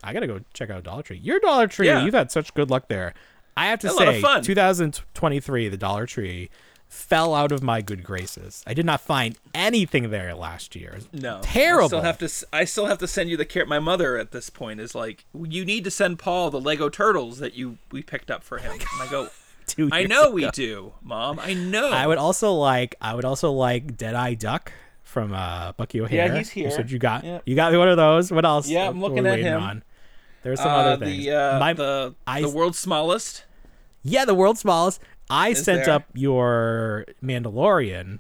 I 0.04 0.12
gotta 0.12 0.26
go 0.26 0.40
check 0.52 0.68
out 0.70 0.82
Dollar 0.84 1.02
Tree. 1.02 1.16
Your 1.18 1.40
Dollar 1.40 1.66
Tree, 1.66 1.86
Yeah. 1.86 2.04
you've 2.04 2.14
had 2.14 2.30
such 2.30 2.52
good 2.54 2.70
luck 2.70 2.88
there. 2.88 3.14
I 3.56 3.66
have 3.66 3.78
to 3.80 3.88
A 3.88 3.90
say, 3.90 4.20
fun. 4.20 4.42
2023, 4.42 5.68
the 5.68 5.76
Dollar 5.76 6.06
Tree 6.06 6.50
fell 6.92 7.34
out 7.34 7.50
of 7.52 7.62
my 7.62 7.80
good 7.80 8.04
graces. 8.04 8.62
I 8.66 8.74
did 8.74 8.84
not 8.84 9.00
find 9.00 9.38
anything 9.54 10.10
there 10.10 10.34
last 10.34 10.76
year. 10.76 10.98
No, 11.10 11.40
terrible. 11.42 11.84
I 11.84 11.88
still 11.88 12.00
have 12.02 12.18
to. 12.18 12.46
I 12.52 12.64
still 12.64 12.86
have 12.86 12.98
to 12.98 13.08
send 13.08 13.30
you 13.30 13.36
the 13.38 13.46
care. 13.46 13.64
My 13.64 13.78
mother 13.78 14.18
at 14.18 14.30
this 14.30 14.50
point 14.50 14.78
is 14.78 14.94
like, 14.94 15.24
you 15.34 15.64
need 15.64 15.84
to 15.84 15.90
send 15.90 16.18
Paul 16.18 16.50
the 16.50 16.60
Lego 16.60 16.88
turtles 16.90 17.38
that 17.38 17.54
you 17.54 17.78
we 17.90 18.02
picked 18.02 18.30
up 18.30 18.44
for 18.44 18.58
him. 18.58 18.72
And 18.72 18.82
I 19.00 19.10
go, 19.10 19.28
Two 19.66 19.88
I 19.90 20.00
years 20.00 20.10
know 20.10 20.30
we 20.30 20.50
do, 20.50 20.92
Mom. 21.02 21.38
I 21.40 21.54
know. 21.54 21.90
I 21.90 22.06
would 22.06 22.18
also 22.18 22.52
like. 22.52 22.94
I 23.00 23.14
would 23.14 23.24
also 23.24 23.50
like 23.52 23.96
Deadeye 23.96 24.34
Duck 24.34 24.70
from 25.02 25.32
uh, 25.32 25.72
Bucky 25.72 26.00
O'Hare. 26.00 26.26
Yeah, 26.26 26.36
he's 26.38 26.54
You 26.54 26.62
here. 26.64 26.70
said 26.72 26.90
you 26.90 26.98
got. 26.98 27.24
Yeah. 27.24 27.38
You 27.46 27.54
got 27.56 27.72
me 27.72 27.78
one 27.78 27.88
of 27.88 27.96
those. 27.96 28.30
What 28.30 28.44
else? 28.44 28.68
Yeah, 28.68 28.88
I'm 28.88 29.00
looking 29.00 29.26
at 29.26 29.38
him. 29.38 29.62
On? 29.62 29.82
There's 30.42 30.58
some 30.60 30.68
uh, 30.68 30.74
other 30.74 31.06
things. 31.06 31.24
the 31.24 31.30
uh, 31.32 31.58
My- 31.58 31.72
the 31.72 32.14
I- 32.26 32.42
the 32.42 32.50
world's 32.50 32.78
smallest. 32.78 33.44
Yeah, 34.02 34.24
the 34.24 34.34
world's 34.34 34.60
smallest. 34.60 35.00
I 35.30 35.52
sent 35.54 35.86
there? 35.86 35.94
up 35.94 36.04
your 36.14 37.06
Mandalorian. 37.22 38.18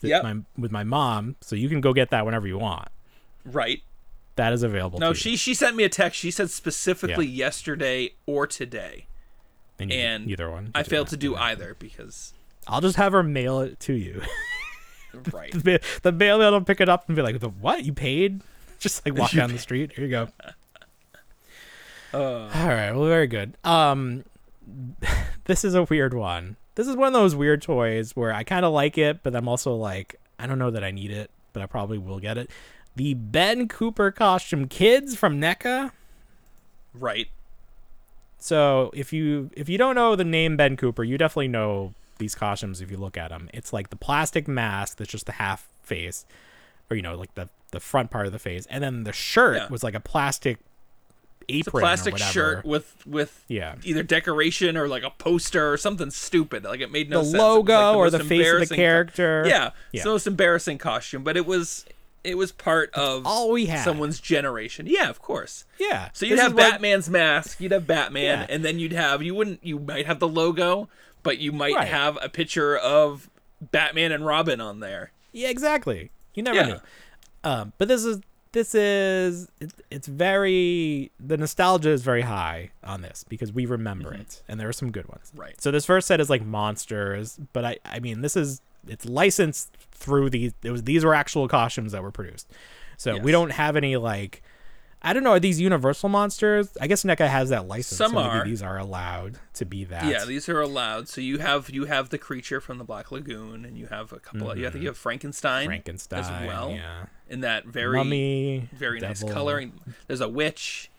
th- 0.00 0.10
Yep. 0.10 0.22
my, 0.22 0.36
with 0.56 0.70
my 0.70 0.84
mom, 0.84 1.36
so 1.40 1.56
you 1.56 1.68
can 1.68 1.80
go 1.80 1.92
get 1.92 2.10
that 2.10 2.24
whenever 2.26 2.46
you 2.46 2.58
want. 2.58 2.88
Right. 3.44 3.82
That 4.36 4.52
is 4.52 4.62
available. 4.62 4.98
No, 5.00 5.12
to 5.12 5.18
she 5.18 5.30
you. 5.30 5.36
she 5.36 5.54
sent 5.54 5.74
me 5.76 5.84
a 5.84 5.88
text. 5.88 6.18
She 6.20 6.30
said 6.30 6.50
specifically 6.50 7.26
yesterday 7.26 8.10
or 8.26 8.46
today. 8.46 9.06
and, 9.78 9.90
you- 9.90 9.98
and 9.98 10.30
either 10.30 10.50
one. 10.50 10.70
I 10.74 10.82
failed 10.82 11.08
to 11.08 11.16
do 11.16 11.34
either 11.34 11.74
because 11.78 12.34
I'll 12.66 12.80
just 12.82 12.96
have 12.96 13.12
her 13.12 13.22
mail 13.22 13.60
it 13.60 13.80
to 13.80 13.94
you. 13.94 14.22
right. 15.32 15.50
the, 15.52 15.80
the 16.02 16.12
mailman 16.12 16.52
will 16.52 16.60
pick 16.60 16.80
it 16.80 16.88
up 16.88 17.08
and 17.08 17.16
be 17.16 17.22
like, 17.22 17.40
"The 17.40 17.48
what? 17.48 17.84
You 17.84 17.92
paid?" 17.94 18.42
Just 18.78 19.04
like 19.04 19.18
walk 19.18 19.32
down 19.32 19.50
the 19.50 19.58
street. 19.58 19.92
Here 19.94 20.04
you 20.04 20.10
go. 20.10 20.28
Uh, 22.14 22.18
All 22.54 22.68
right. 22.68 22.92
Well, 22.92 23.04
very 23.06 23.26
good. 23.26 23.54
Um, 23.64 24.24
this 25.44 25.64
is 25.64 25.74
a 25.74 25.84
weird 25.84 26.14
one. 26.14 26.56
This 26.74 26.86
is 26.86 26.96
one 26.96 27.08
of 27.08 27.12
those 27.14 27.34
weird 27.34 27.62
toys 27.62 28.14
where 28.14 28.32
I 28.32 28.44
kind 28.44 28.64
of 28.64 28.72
like 28.72 28.96
it, 28.98 29.22
but 29.22 29.34
I'm 29.34 29.48
also 29.48 29.74
like, 29.74 30.16
I 30.38 30.46
don't 30.46 30.58
know 30.58 30.70
that 30.70 30.84
I 30.84 30.90
need 30.90 31.10
it, 31.10 31.30
but 31.52 31.62
I 31.62 31.66
probably 31.66 31.98
will 31.98 32.20
get 32.20 32.38
it. 32.38 32.50
The 32.96 33.14
Ben 33.14 33.68
Cooper 33.68 34.10
costume 34.10 34.68
kids 34.68 35.16
from 35.16 35.40
NECA. 35.40 35.90
right. 36.94 37.28
So 38.40 38.90
if 38.94 39.12
you 39.12 39.50
if 39.56 39.68
you 39.68 39.78
don't 39.78 39.96
know 39.96 40.14
the 40.14 40.24
name 40.24 40.56
Ben 40.56 40.76
Cooper, 40.76 41.02
you 41.02 41.18
definitely 41.18 41.48
know 41.48 41.94
these 42.18 42.34
costumes 42.36 42.80
if 42.80 42.88
you 42.90 42.96
look 42.96 43.16
at 43.16 43.30
them. 43.30 43.50
It's 43.52 43.72
like 43.72 43.90
the 43.90 43.96
plastic 43.96 44.46
mask 44.46 44.98
that's 44.98 45.10
just 45.10 45.26
the 45.26 45.32
half 45.32 45.68
face, 45.82 46.24
or 46.88 46.96
you 46.96 47.02
know, 47.02 47.16
like 47.16 47.34
the 47.34 47.48
the 47.72 47.80
front 47.80 48.10
part 48.12 48.26
of 48.26 48.32
the 48.32 48.38
face, 48.38 48.64
and 48.70 48.82
then 48.82 49.02
the 49.02 49.12
shirt 49.12 49.56
Yeah. 49.56 49.66
was 49.68 49.82
like 49.82 49.94
a 49.94 50.00
plastic 50.00 50.58
apron, 51.48 51.58
It's 51.60 51.68
a 51.68 51.70
or 51.70 51.80
plastic 51.80 52.18
shirt 52.18 52.64
with 52.64 52.94
with 53.06 53.44
Yeah. 53.48 53.76
either 53.84 54.02
decoration 54.02 54.76
or 54.76 54.86
like 54.88 55.02
a 55.02 55.10
poster 55.10 55.72
or 55.72 55.76
something 55.76 56.10
stupid. 56.10 56.64
Like 56.64 56.80
it 56.80 56.90
made 56.92 57.08
no 57.10 57.20
the 57.20 57.24
sense. 57.26 57.38
Logo 57.38 57.72
like, 57.88 57.96
or 57.96 58.10
the 58.10 58.18
face 58.18 58.22
of 58.24 58.28
the 58.28 58.34
embarrassing 58.36 58.76
co- 58.76 58.82
character. 58.82 59.44
yeah, 59.46 59.54
Yeah. 59.54 59.70
it's 59.92 60.02
the 60.04 60.10
most 60.10 60.26
embarrassing 60.26 60.78
costume, 60.78 61.24
but 61.24 61.36
it 61.36 61.46
was 61.46 61.84
it 62.24 62.36
was 62.36 62.52
part 62.52 62.92
of 62.94 63.24
all 63.24 63.50
we 63.52 63.66
had. 63.66 63.84
someone's 63.84 64.20
generation. 64.20 64.86
Yeah, 64.86 65.08
of 65.08 65.22
course. 65.22 65.64
yeah. 65.78 66.10
So 66.12 66.26
you'd 66.26 66.34
This 66.34 66.42
have 66.42 66.56
Batman's 66.56 67.08
mask, 67.08 67.60
you'd 67.60 67.72
have 67.72 67.86
Batman, 67.86 68.40
Yeah. 68.40 68.46
and 68.54 68.64
then 68.64 68.78
you'd 68.78 68.92
have 68.92 69.22
you 69.22 69.34
wouldn't 69.34 69.60
you 69.64 69.78
might 69.78 70.04
have 70.06 70.18
the 70.18 70.28
logo, 70.28 70.88
but 71.22 71.38
you 71.38 71.52
might 71.52 71.74
Right. 71.74 71.88
have 71.88 72.18
a 72.20 72.28
picture 72.28 72.76
of 72.76 73.30
Batman 73.60 74.12
and 74.12 74.26
Robin 74.26 74.60
on 74.60 74.80
there. 74.80 75.12
Yeah, 75.32 75.48
exactly. 75.48 76.10
You 76.34 76.42
never 76.42 76.56
Yeah. 76.56 76.66
knew. 76.66 76.80
Um, 77.44 77.72
but 77.78 77.88
this 77.88 78.04
is 78.04 78.18
this 78.52 78.74
is 78.74 79.48
it, 79.60 79.72
it's 79.90 80.06
very 80.06 81.10
the 81.20 81.36
nostalgia 81.36 81.90
is 81.90 82.02
very 82.02 82.22
high 82.22 82.70
on 82.82 83.02
this 83.02 83.24
because 83.28 83.52
we 83.52 83.66
remember 83.66 84.12
it 84.14 84.42
and 84.48 84.58
there 84.58 84.68
are 84.68 84.72
some 84.72 84.90
good 84.90 85.08
ones. 85.08 85.30
Mm-hmm. 85.30 85.40
Right. 85.40 85.60
So 85.60 85.70
this 85.70 85.84
first 85.84 86.06
set 86.06 86.20
is 86.20 86.30
like 86.30 86.44
monsters, 86.44 87.38
but 87.52 87.64
I 87.64 87.76
I 87.84 88.00
mean 88.00 88.22
this 88.22 88.36
is 88.36 88.60
it's 88.86 89.04
licensed 89.04 89.76
through 89.92 90.30
these 90.30 90.52
it 90.62 90.70
was 90.70 90.84
these 90.84 91.04
were 91.04 91.14
actual 91.14 91.48
costumes 91.48 91.92
that 91.92 92.02
were 92.02 92.10
produced. 92.10 92.50
So 92.96 93.16
we 93.18 93.30
don't 93.30 93.50
have 93.50 93.76
any 93.76 93.96
like 93.96 94.42
I 95.00 95.12
don't 95.12 95.22
know 95.22 95.30
are 95.30 95.38
these 95.40 95.60
universal 95.60 96.08
monsters? 96.08 96.76
I 96.80 96.88
guess 96.88 97.04
NECA 97.04 97.28
has 97.28 97.50
that 97.50 97.68
license. 97.68 97.96
Some 97.96 98.12
so 98.12 98.18
are. 98.18 98.44
these 98.44 98.62
are 98.62 98.76
allowed 98.78 99.38
to 99.54 99.64
be 99.64 99.84
that. 99.84 100.06
Yeah, 100.06 100.24
these 100.24 100.48
are 100.48 100.60
allowed. 100.60 101.08
So 101.08 101.20
you 101.20 101.38
have 101.38 101.70
you 101.70 101.84
have 101.84 102.08
the 102.10 102.18
creature 102.18 102.60
from 102.60 102.78
the 102.78 102.84
Black 102.84 103.12
Lagoon, 103.12 103.64
and 103.64 103.78
you 103.78 103.86
have 103.86 104.12
a 104.12 104.18
couple. 104.18 104.50
of, 104.50 104.58
you 104.58 104.66
I 104.66 104.70
think 104.70 104.82
you 104.82 104.88
have 104.88 104.98
Frankenstein, 104.98 105.62
Mm-hmm. 105.62 105.68
Frankenstein 105.68 106.20
as 106.24 106.46
well. 106.46 106.70
Yeah. 106.72 107.04
in 107.28 107.40
that 107.42 107.64
very 107.66 107.96
Mummy. 107.96 108.68
very 108.72 108.98
nice 108.98 109.22
coloring. 109.22 109.72
There's 110.08 110.20
a 110.20 110.28
witch. 110.28 110.90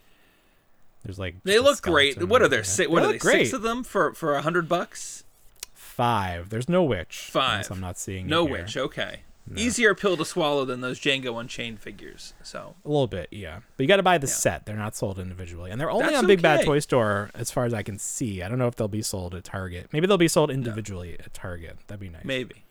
There's 1.03 1.19
like 1.19 1.35
They 1.43 1.59
look 1.59 1.81
great. 1.81 2.21
What 2.25 2.41
are 2.41 2.47
there? 2.47 2.63
Si- 2.63 2.87
what 2.87 3.01
They 3.01 3.05
are 3.09 3.11
they? 3.13 3.17
great. 3.17 3.45
Six 3.47 3.53
of 3.53 3.61
them 3.63 3.83
for 3.83 4.13
for 4.13 4.35
a 4.35 4.41
hundred 4.41 4.69
bucks. 4.69 5.23
Five. 5.73 6.49
There's 6.49 6.69
no 6.69 6.83
witch. 6.83 7.27
Five. 7.31 7.69
I'm 7.69 7.81
not 7.81 7.97
seeing 7.97 8.27
No 8.27 8.45
it 8.45 8.49
here. 8.49 8.57
witch. 8.59 8.77
Okay. 8.77 9.21
Easier 9.57 9.95
pill 9.95 10.15
to 10.17 10.25
swallow 10.25 10.65
than 10.65 10.81
those 10.81 10.99
Django 10.99 11.39
Unchained 11.39 11.79
figures. 11.79 12.33
So 12.43 12.75
A 12.85 12.87
little 12.87 13.07
bit, 13.07 13.29
yeah. 13.31 13.59
But 13.77 13.83
you 13.83 13.87
got 13.87 13.97
to 13.97 14.03
buy 14.03 14.17
the 14.17 14.27
set. 14.27 14.65
They're 14.65 14.75
not 14.75 14.95
sold 14.95 15.17
individually, 15.19 15.71
and 15.71 15.79
they're 15.79 15.89
only 15.89 16.05
That's 16.07 16.17
on 16.17 16.27
Big 16.27 16.41
Bad. 16.41 16.65
Toy 16.65 16.79
Store, 16.79 17.31
as 17.33 17.49
far 17.51 17.65
as 17.65 17.73
I 17.73 17.81
can 17.83 17.97
see. 17.97 18.41
I 18.43 18.49
don't 18.49 18.59
know 18.59 18.67
if 18.67 18.75
they'll 18.75 18.87
be 18.87 19.01
sold 19.01 19.33
at 19.35 19.43
Target. 19.43 19.89
Maybe 19.91 20.07
they'll 20.07 20.17
be 20.17 20.27
sold 20.27 20.51
individually 20.51 21.17
at 21.19 21.33
Target. 21.33 21.77
That'd 21.87 21.99
be 22.01 22.09
nice. 22.09 22.25
maybe. 22.25 22.63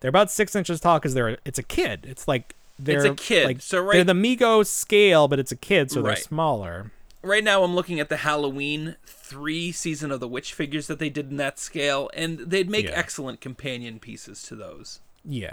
They're 0.00 0.08
about 0.08 0.30
six 0.30 0.54
inches 0.56 0.80
tall 0.80 0.98
because 0.98 1.14
they're 1.14 1.38
it's 1.44 1.58
a 1.58 1.62
kid. 1.62 2.06
It's 2.08 2.26
like 2.26 2.56
they're 2.78 3.04
a 3.06 3.14
kid. 3.14 3.46
Like, 3.46 3.60
So 3.62 3.76
they're 3.76 3.82
right- 3.84 4.06
the 4.06 4.12
Mego 4.14 4.66
scale, 4.66 5.28
but 5.28 5.38
it's 5.38 5.52
a 5.52 5.56
kid, 5.56 5.90
so 5.92 6.02
they're 6.02 6.16
smaller. 6.16 6.90
Right 7.24 7.44
now, 7.44 7.62
I'm 7.62 7.76
looking 7.76 8.00
at 8.00 8.08
the 8.08 8.16
Halloween 8.16 8.96
three 9.06 9.70
season 9.70 10.10
of 10.10 10.18
the 10.18 10.26
witch 10.26 10.54
figures 10.54 10.88
that 10.88 10.98
they 10.98 11.08
did 11.08 11.30
in 11.30 11.36
that 11.36 11.56
scale, 11.60 12.10
and 12.14 12.38
they'd 12.40 12.68
make 12.68 12.86
Yeah. 12.86 12.92
excellent 12.96 13.40
companion 13.40 14.00
pieces 14.00 14.42
to 14.44 14.56
those. 14.56 14.98
Yeah. 15.24 15.52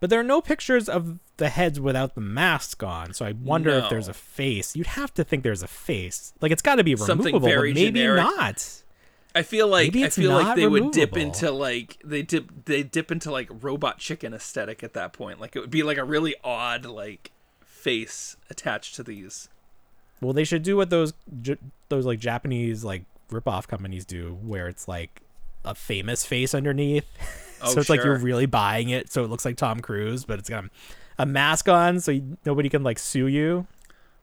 But 0.00 0.10
there 0.10 0.20
are 0.20 0.24
no 0.24 0.40
pictures 0.40 0.88
of 0.88 1.18
the 1.38 1.48
heads 1.48 1.80
without 1.80 2.14
the 2.14 2.20
mask 2.20 2.82
on, 2.82 3.14
so 3.14 3.24
I 3.24 3.32
wonder 3.32 3.70
if 3.70 3.88
there's 3.88 4.08
a 4.08 4.12
face. 4.14 4.76
You'd 4.76 4.88
have 4.88 5.14
to 5.14 5.24
think 5.24 5.42
there's 5.42 5.62
a 5.62 5.66
face. 5.68 6.32
Like 6.40 6.52
it's 6.52 6.62
got 6.62 6.74
to 6.76 6.84
be 6.84 6.94
Something 6.96 7.34
removable, 7.34 7.48
but 7.48 7.62
maybe 7.62 7.84
generic. 8.00 8.22
not. 8.22 8.82
I 9.36 9.42
feel 9.42 9.66
like 9.66 9.96
I 9.96 10.10
feel 10.10 10.32
like 10.32 10.56
they 10.56 10.66
would 10.66 10.92
dip 10.92 11.16
into 11.16 11.50
like 11.50 11.98
they 12.04 12.22
dip 12.22 12.66
they 12.66 12.82
dip 12.82 13.10
into 13.10 13.30
like 13.32 13.48
robot 13.50 13.98
chicken 13.98 14.32
aesthetic 14.34 14.84
at 14.84 14.92
that 14.94 15.12
point. 15.12 15.40
Like 15.40 15.56
it 15.56 15.60
would 15.60 15.70
be 15.70 15.82
like 15.82 15.98
a 15.98 16.04
really 16.04 16.34
odd 16.44 16.84
like 16.86 17.32
face 17.64 18.36
attached 18.50 18.94
to 18.96 19.02
these. 19.02 19.48
Well, 20.20 20.32
they 20.32 20.44
should 20.44 20.62
do 20.62 20.76
what 20.76 20.90
those 20.90 21.14
J- 21.42 21.58
those 21.88 22.06
like 22.06 22.20
Japanese 22.20 22.84
like 22.84 23.04
ripoff 23.30 23.66
companies 23.66 24.04
do, 24.04 24.38
where 24.42 24.68
it's 24.68 24.86
like 24.86 25.22
a 25.64 25.74
famous 25.74 26.24
face 26.24 26.54
underneath. 26.54 27.06
Oh, 27.64 27.72
so 27.74 27.80
it's 27.80 27.90
like 27.90 28.02
you're 28.04 28.18
really 28.18 28.46
buying 28.46 28.90
it, 28.90 29.10
so 29.12 29.24
it 29.24 29.28
looks 29.30 29.44
like 29.44 29.56
Tom 29.56 29.80
Cruise, 29.80 30.24
but 30.24 30.38
it's 30.38 30.48
got 30.50 30.64
a 31.18 31.26
mask 31.26 31.68
on, 31.68 32.00
so 32.00 32.10
you, 32.12 32.36
nobody 32.44 32.68
can 32.68 32.82
like 32.82 32.98
sue 32.98 33.26
you. 33.26 33.66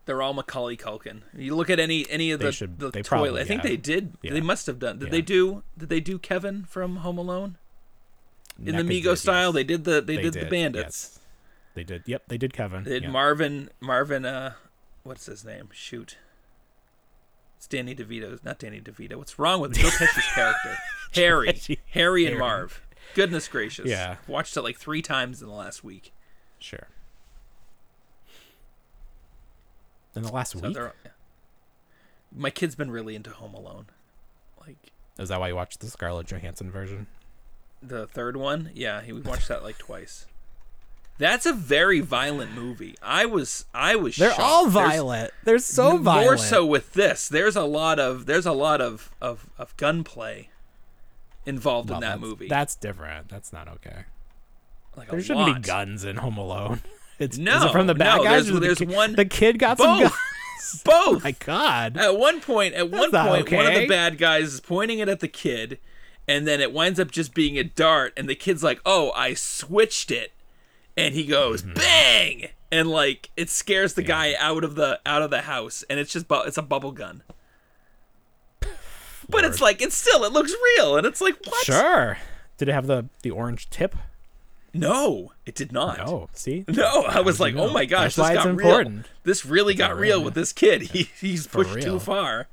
They're 0.05 0.21
all 0.21 0.33
Macaulay 0.33 0.77
Culkin. 0.77 1.21
You 1.37 1.55
look 1.55 1.69
at 1.69 1.79
any 1.79 2.09
any 2.09 2.31
of 2.31 2.39
They 2.39 2.47
the 2.47 2.51
should- 2.51 2.79
the 2.79 2.89
they 2.89 3.01
toy. 3.03 3.07
probably 3.07 3.41
I 3.41 3.43
think 3.45 3.61
have. 3.61 3.69
they 3.69 3.77
did. 3.77 4.13
Yeah. 4.21 4.33
They 4.33 4.41
must 4.41 4.65
have 4.67 4.79
done. 4.79 4.97
Did 4.99 5.05
Yeah. 5.07 5.11
they 5.11 5.21
do? 5.21 5.63
Did 5.77 5.89
they 5.89 5.99
do 5.99 6.17
Kevin 6.19 6.63
from 6.65 6.97
Home 6.97 7.17
Alone 7.17 7.57
in 8.63 8.75
the 8.75 8.81
NECA 8.83 8.87
Mego 9.01 9.03
did, 9.03 9.17
style? 9.17 9.47
yes. 9.49 9.53
They 9.53 9.63
did 9.63 9.83
the 9.83 10.01
they, 10.01 10.17
did, 10.17 10.33
the 10.33 10.45
bandits. 10.45 11.09
yes. 11.13 11.19
They 11.75 11.83
did. 11.83 12.03
Yep, 12.05 12.23
they 12.27 12.37
did 12.37 12.51
Kevin. 12.51 12.83
They 12.83 12.91
did 12.91 13.03
yeah. 13.03 13.09
Marvin 13.11 13.69
Marvin. 13.79 14.25
Uh, 14.25 14.53
what's 15.03 15.27
his 15.27 15.45
name? 15.45 15.69
Shoot. 15.71 16.17
It's 17.57 17.67
Danny 17.67 17.95
DeVito. 17.95 18.43
Not 18.43 18.57
Danny 18.59 18.81
DeVito. 18.81 19.15
What's 19.17 19.37
wrong 19.37 19.61
with 19.61 19.75
Joe 19.75 19.89
Pesci's 19.89 20.25
character? 20.33 20.77
Harry. 21.13 21.59
Harry 21.91 22.25
and 22.25 22.31
Harry. 22.33 22.39
Marv. 22.39 22.81
Goodness 23.13 23.47
gracious. 23.47 23.87
Yeah. 23.89 24.15
Watched 24.27 24.55
it 24.57 24.61
like 24.61 24.77
three 24.77 25.01
times 25.01 25.41
in 25.41 25.47
the 25.47 25.53
last 25.53 25.83
week. 25.83 26.13
Sure. 26.59 26.87
In 30.15 30.23
the 30.23 30.31
last 30.31 30.53
So 30.53 30.59
week, 30.59 30.77
My 32.35 32.49
kid's 32.49 32.75
been 32.75 32.91
really 32.91 33.15
into 33.15 33.29
Home 33.31 33.53
Alone. 33.53 33.85
Like 34.59 34.91
is 35.17 35.29
that 35.29 35.39
why 35.39 35.49
you 35.49 35.55
watched 35.55 35.79
the 35.79 35.87
Scarlett 35.89 36.27
Johansson 36.27 36.71
version? 36.71 37.07
the 37.83 38.05
third 38.05 38.37
one, 38.37 38.69
yeah, 38.75 39.01
he 39.01 39.11
we 39.11 39.21
watched 39.21 39.47
that 39.47 39.63
like 39.63 39.77
twice. 39.79 40.27
That's 41.17 41.47
a 41.47 41.53
very 41.53 41.99
violent 41.99 42.53
movie. 42.53 42.93
I 43.01 43.25
was 43.25 43.65
I 43.73 43.95
was 43.95 44.15
They're 44.17 44.29
shocked. 44.29 44.39
all 44.39 44.69
There's- 44.69 44.91
violent. 44.91 45.31
They're 45.45 45.57
so 45.59 45.97
violent. 45.97 46.25
More 46.27 46.37
so 46.37 46.63
with 46.65 46.93
this. 46.93 47.27
There's 47.27 47.55
a 47.55 47.63
lot 47.63 47.97
of 47.99 48.27
there's 48.27 48.45
a 48.45 48.51
lot 48.51 48.81
of 48.81 49.09
of, 49.19 49.49
of 49.57 49.75
gunplay 49.77 50.49
involved 51.45 51.89
Well, 51.89 51.97
in 51.97 52.01
that 52.01 52.07
that's- 52.15 52.21
movie. 52.21 52.47
That's 52.47 52.75
different. 52.75 53.29
That's 53.29 53.51
not 53.53 53.67
okay. 53.67 54.05
like 54.95 55.09
There 55.09 55.21
shouldn't 55.21 55.47
lot. 55.47 55.55
be 55.61 55.67
guns 55.67 56.03
in 56.03 56.17
Home 56.17 56.37
Alone. 56.37 56.81
It's 57.19 57.35
is 57.35 57.39
No, 57.39 57.67
it 57.67 57.71
from 57.71 57.85
the 57.85 57.93
bad 57.93 58.17
no, 58.17 58.23
guys. 58.23 58.47
there's- 58.47 58.57
or 58.57 58.59
the 58.59 58.75
kid- 58.75 58.89
one- 58.95 59.13
The 59.13 59.25
kid 59.25 59.59
got 59.59 59.77
some 59.77 59.99
guns. 60.01 60.13
Both. 60.83 61.23
My 61.23 61.31
God. 61.33 61.95
At 61.97 62.17
one 62.17 62.41
point, 62.41 62.73
at 62.73 62.89
one 62.89 63.11
not 63.11 63.27
point, 63.27 63.51
one 63.51 63.67
of 63.67 63.73
the 63.75 63.87
bad 63.87 64.17
guys 64.17 64.53
is 64.53 64.59
pointing 64.59 64.97
it 64.99 65.07
at 65.09 65.19
the 65.19 65.27
kid, 65.27 65.77
and 66.27 66.47
then 66.47 66.59
it 66.61 66.71
winds 66.73 66.99
up 66.99 67.11
just 67.11 67.33
being 67.35 67.57
a 67.59 67.63
dart, 67.63 68.13
and 68.17 68.27
the 68.27 68.33
kid's 68.35 68.63
like, 68.63 68.79
"Oh, 68.87 69.11
I 69.11 69.33
switched 69.35 70.09
it," 70.11 70.31
and 70.97 71.13
he 71.13 71.25
goes 71.25 71.61
Mm-hmm. 71.61 71.73
bang, 71.73 72.47
and 72.71 72.89
like 72.89 73.29
it 73.37 73.49
scares 73.51 73.93
the 73.95 74.01
guy 74.03 74.33
out 74.39 74.63
of 74.63 74.73
the 74.75 74.99
out 75.05 75.21
of 75.21 75.29
the 75.29 75.41
house, 75.41 75.83
and 75.89 75.99
it's 75.99 76.13
just 76.13 76.27
bu- 76.27 76.41
it's 76.43 76.57
a 76.57 76.61
bubble 76.63 76.91
gun. 76.91 77.21
But 79.31 79.45
it's 79.45 79.61
like 79.61 79.81
it's 79.81 79.95
still 79.95 80.23
it 80.23 80.31
looks 80.33 80.53
real, 80.77 80.97
and 80.97 81.07
it's 81.07 81.21
like 81.21 81.35
what? 81.45 81.65
Sure. 81.65 82.17
Did 82.57 82.69
it 82.69 82.73
have 82.73 82.87
the 82.87 83.05
the 83.23 83.31
orange 83.31 83.69
tip? 83.69 83.95
No, 84.73 85.33
it 85.45 85.55
did 85.55 85.71
not. 85.73 85.97
No. 85.97 86.29
See. 86.33 86.63
No, 86.67 87.03
I 87.03 87.19
was 87.19 87.39
like, 87.41 87.53
you 87.55 87.59
oh 87.59 87.71
my 87.71 87.83
gosh, 87.85 88.15
That's 88.15 88.29
this 88.29 88.37
it's 88.37 88.43
got 88.45 88.49
important. 88.51 88.95
real. 88.95 89.05
This 89.23 89.45
really 89.45 89.73
got 89.73 89.89
got 89.89 89.97
real 89.99 90.17
real, 90.17 90.23
with 90.25 90.33
this 90.33 90.53
kid. 90.53 90.81
He 90.83 91.03
he's 91.19 91.45
For 91.45 91.63
pushed 91.65 91.81
too 91.81 91.99
far. 91.99 92.47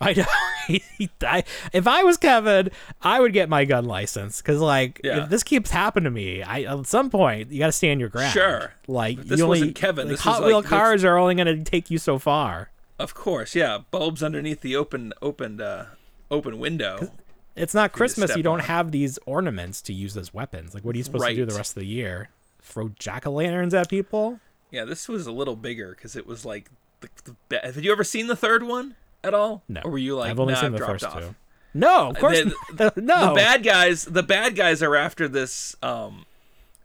I 0.00 0.12
know. 0.14 0.24
He, 0.68 0.82
he, 0.98 1.08
I, 1.22 1.44
if 1.72 1.86
I 1.88 2.02
was 2.04 2.18
Kevin, 2.18 2.70
I 3.00 3.20
would 3.22 3.32
get 3.32 3.48
my 3.48 3.64
gun 3.64 3.86
license 3.86 4.42
because, 4.42 4.60
like, 4.60 5.00
Yeah. 5.02 5.22
if 5.22 5.30
this 5.30 5.42
keeps 5.42 5.70
happening 5.70 6.04
to 6.04 6.10
me, 6.10 6.42
I 6.42 6.64
at 6.64 6.86
some 6.86 7.08
point 7.08 7.50
you 7.50 7.58
got 7.58 7.66
to 7.68 7.72
stand 7.72 8.00
your 8.00 8.10
ground. 8.10 8.34
Sure. 8.34 8.74
Like, 8.86 9.16
But 9.16 9.28
this 9.28 9.38
you 9.38 9.44
only, 9.46 9.60
wasn't 9.60 9.76
Kevin, 9.76 10.04
Like, 10.08 10.10
this 10.10 10.20
Hot 10.20 10.44
Wheel 10.44 10.56
like, 10.56 10.64
this- 10.64 10.68
cars 10.68 11.04
are 11.04 11.16
only 11.16 11.36
going 11.36 11.46
to 11.46 11.64
take 11.64 11.90
you 11.90 11.96
so 11.96 12.18
far. 12.18 12.68
Of 12.98 13.14
course, 13.14 13.54
yeah. 13.54 13.78
Bulbs 13.90 14.22
underneath 14.22 14.60
the 14.60 14.74
open 14.76 15.12
opened 15.22 15.60
uh 15.60 15.84
open 16.30 16.58
window. 16.58 17.12
It's 17.54 17.74
not 17.74 17.92
Christmas. 17.92 18.36
You 18.36 18.42
don't 18.42 18.60
on. 18.60 18.66
have 18.66 18.92
these 18.92 19.18
ornaments 19.26 19.82
to 19.82 19.92
use 19.92 20.16
as 20.16 20.32
weapons. 20.32 20.74
Like, 20.74 20.84
what 20.84 20.94
are 20.94 20.98
you 20.98 21.04
supposed 21.04 21.26
to 21.26 21.34
do 21.34 21.44
the 21.46 21.54
rest 21.56 21.76
of 21.76 21.80
the 21.80 21.86
year? 21.86 22.30
Throw 22.62 22.90
jack 22.98 23.26
o' 23.26 23.30
lanterns 23.32 23.74
at 23.74 23.88
people? 23.88 24.40
Yeah, 24.70 24.84
this 24.84 25.08
was 25.08 25.26
a 25.26 25.32
little 25.32 25.56
bigger 25.56 25.90
because 25.94 26.14
it 26.14 26.26
was 26.26 26.44
like 26.44 26.70
the, 27.00 27.08
the 27.24 27.36
ba- 27.48 27.60
Have 27.64 27.82
you 27.82 27.90
ever 27.92 28.04
seen 28.04 28.26
the 28.26 28.36
third 28.36 28.62
one 28.62 28.94
at 29.24 29.34
all? 29.34 29.62
No. 29.68 29.80
Or 29.84 29.92
were 29.92 29.98
you 29.98 30.16
like 30.16 30.30
I've 30.30 30.40
only 30.40 30.54
nah, 30.54 30.60
seen 30.60 30.74
I've 30.74 30.80
the 30.80 30.86
first 30.86 31.04
off. 31.04 31.20
two. 31.20 31.34
No, 31.74 32.10
of 32.10 32.18
course 32.18 32.38
The- 32.74 32.92
no. 32.96 33.28
The 33.30 33.34
bad 33.34 33.62
guys. 33.62 34.04
The 34.04 34.22
bad 34.22 34.54
guys 34.56 34.82
are 34.82 34.94
after 34.96 35.26
this. 35.28 35.74
Um, 35.82 36.26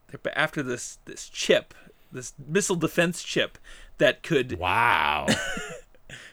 They're 0.10 0.38
after 0.38 0.64
this 0.64 0.98
this 1.06 1.28
chip, 1.30 1.74
this 2.12 2.34
missile 2.48 2.76
defense 2.76 3.24
chip 3.24 3.58
that 3.98 4.24
could 4.24 4.58
Wow. 4.58 5.28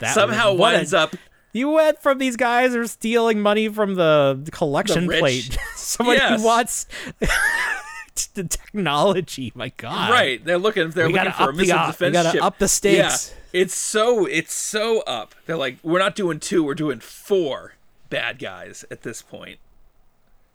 That 0.01 0.14
somehow 0.14 0.51
a- 0.51 0.55
winds 0.55 0.95
up. 0.95 1.14
You 1.53 1.70
went 1.70 2.01
from 2.01 2.18
these 2.18 2.37
guys 2.37 2.76
are 2.76 2.87
stealing 2.87 3.41
money 3.41 3.68
from 3.68 3.97
the 3.97 4.49
collection 4.53 5.07
The 5.09 5.18
plate. 5.18 5.59
Somebody 5.74 6.18
Yes. 6.18 6.41
who 6.41 6.47
wants 6.47 6.87
the 8.35 8.45
technology. 8.45 9.51
My 9.55 9.70
God. 9.76 10.11
Right, 10.11 10.45
they're 10.45 10.59
looking. 10.59 10.91
They're 10.91 11.09
We 11.09 11.14
looking 11.14 11.33
for 11.33 11.43
a 11.43 11.47
up 11.49 11.51
the 11.55 11.57
missile 11.57 11.74
up- 11.76 11.81
uh, 11.81 11.87
we 11.89 11.93
defense 11.93 12.12
gotta 12.12 12.33
chip. 12.33 12.45
up 12.45 12.59
the 12.59 12.68
stakes. 12.68 13.35
Yeah, 13.53 13.61
it's 13.62 13.74
so 13.74 14.26
it's 14.26 14.55
so 14.55 15.01
up. 15.03 15.35
They're 15.47 15.57
like, 15.57 15.78
we're 15.83 15.99
not 15.99 16.14
doing 16.14 16.39
two, 16.39 16.62
we're 16.62 16.74
doing 16.74 17.01
four 17.01 17.74
bad 18.11 18.39
guys 18.39 18.85
at 18.91 19.03
this 19.03 19.20
point. 19.22 19.59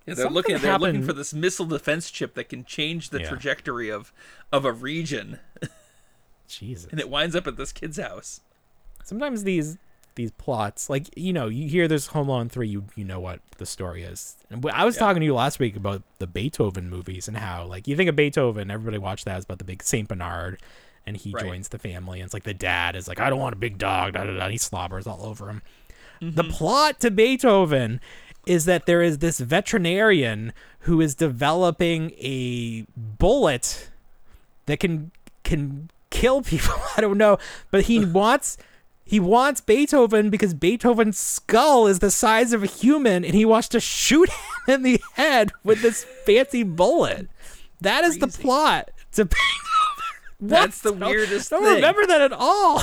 Yeah, 0.06 0.14
they're 0.14 0.26
Something 0.26 0.34
looking. 0.34 0.58
They're 0.60 0.78
looking 0.78 1.04
for 1.04 1.14
this 1.14 1.34
missile 1.34 1.66
defense 1.66 2.10
chip 2.12 2.36
that 2.36 2.48
can 2.48 2.64
change 2.64 3.10
the 3.10 3.20
Yeah. 3.20 3.28
trajectory 3.30 3.90
of 3.90 4.14
of 4.54 4.64
a 4.64 4.72
region, 4.72 5.40
Jesus. 6.48 6.90
and 6.92 7.00
it 7.02 7.10
winds 7.10 7.36
up 7.36 7.48
at 7.48 7.58
this 7.58 7.72
kid's 7.74 7.98
house. 7.98 8.40
Sometimes 9.06 9.44
these 9.44 9.78
these 10.16 10.32
plots, 10.32 10.90
like 10.90 11.06
you 11.16 11.32
know, 11.34 11.48
you 11.48 11.70
hear 11.70 11.88
this 11.88 12.08
Home 12.08 12.28
Alone 12.28 12.50
three, 12.50 12.68
you 12.68 12.86
you 12.96 13.04
know 13.04 13.20
what 13.20 13.40
the 13.58 13.66
story 13.66 14.04
is. 14.04 14.36
And 14.50 14.66
I 14.72 14.84
was 14.86 14.98
talking 14.98 15.20
to 15.20 15.26
you 15.26 15.36
last 15.36 15.60
week 15.60 15.76
about 15.76 16.02
the 16.20 16.28
Beethoven 16.28 16.90
movies 16.90 17.28
and 17.28 17.38
how 17.38 17.66
like 17.66 17.88
you 17.88 17.96
think 17.96 18.10
of 18.10 18.16
Beethoven, 18.16 18.72
everybody 18.72 18.98
watched 18.98 19.26
that. 19.26 19.38
It's 19.38 19.46
about 19.46 19.60
the 19.60 19.66
big 19.66 19.84
Saint 19.84 20.08
Bernard, 20.08 20.60
and 21.06 21.16
he 21.16 21.32
Right. 21.32 21.44
joins 21.44 21.68
the 21.70 21.80
family. 21.80 22.20
And 22.20 22.26
it's 22.26 22.34
like 22.34 22.44
the 22.44 22.54
dad 22.54 22.96
is 22.96 23.08
like, 23.08 23.20
I 23.20 23.30
don't 23.30 23.40
want 23.40 23.54
a 23.54 23.60
big 23.60 23.78
dog. 23.78 24.14
Da, 24.14 24.24
da, 24.24 24.38
da. 24.38 24.50
He 24.50 24.58
slobbers 24.58 25.06
all 25.06 25.24
over 25.24 25.50
him. 25.50 25.62
The 26.22 26.44
mm-hmm. 26.44 26.52
plot 26.52 27.00
to 27.02 27.12
Beethoven 27.12 28.00
is 28.46 28.66
that 28.66 28.86
there 28.86 29.02
is 29.02 29.20
this 29.20 29.40
veterinarian 29.40 30.54
who 30.82 31.02
is 31.02 31.16
developing 31.16 32.12
a 32.20 32.86
bullet 32.96 33.90
that 34.66 34.80
can 34.80 35.12
can 35.44 35.90
kill 36.10 36.42
people. 36.42 36.76
I 36.98 37.02
don't 37.02 37.18
know, 37.18 37.38
but 37.70 37.84
he 37.84 38.06
wants 38.06 38.58
he 39.06 39.20
wants 39.20 39.62
Beethoven 39.62 40.30
because 40.32 40.54
Beethoven's 40.56 41.18
skull 41.20 41.86
is 41.88 42.00
the 42.00 42.10
size 42.12 42.54
of 42.54 42.64
a 42.64 42.68
human, 42.68 43.24
and 43.24 43.36
he 43.36 43.46
wants 43.46 43.68
to 43.70 43.80
shoot 43.80 44.30
him 44.68 44.74
in 44.76 44.82
the 44.84 45.00
head 45.14 45.52
with 45.64 45.82
this 45.82 46.04
fancy 46.04 46.64
bullet. 46.64 47.30
That 47.82 48.04
is 48.04 48.18
the 48.18 48.28
plot 48.28 48.90
to 49.14 49.26
Beethoven. 49.26 49.42
That's 50.42 50.82
the 50.82 50.92
weirdest 50.94 51.54
I 51.54 51.60
don't 51.60 51.76
remember 51.76 52.06
that 52.08 52.22
at 52.22 52.34
all. 52.34 52.82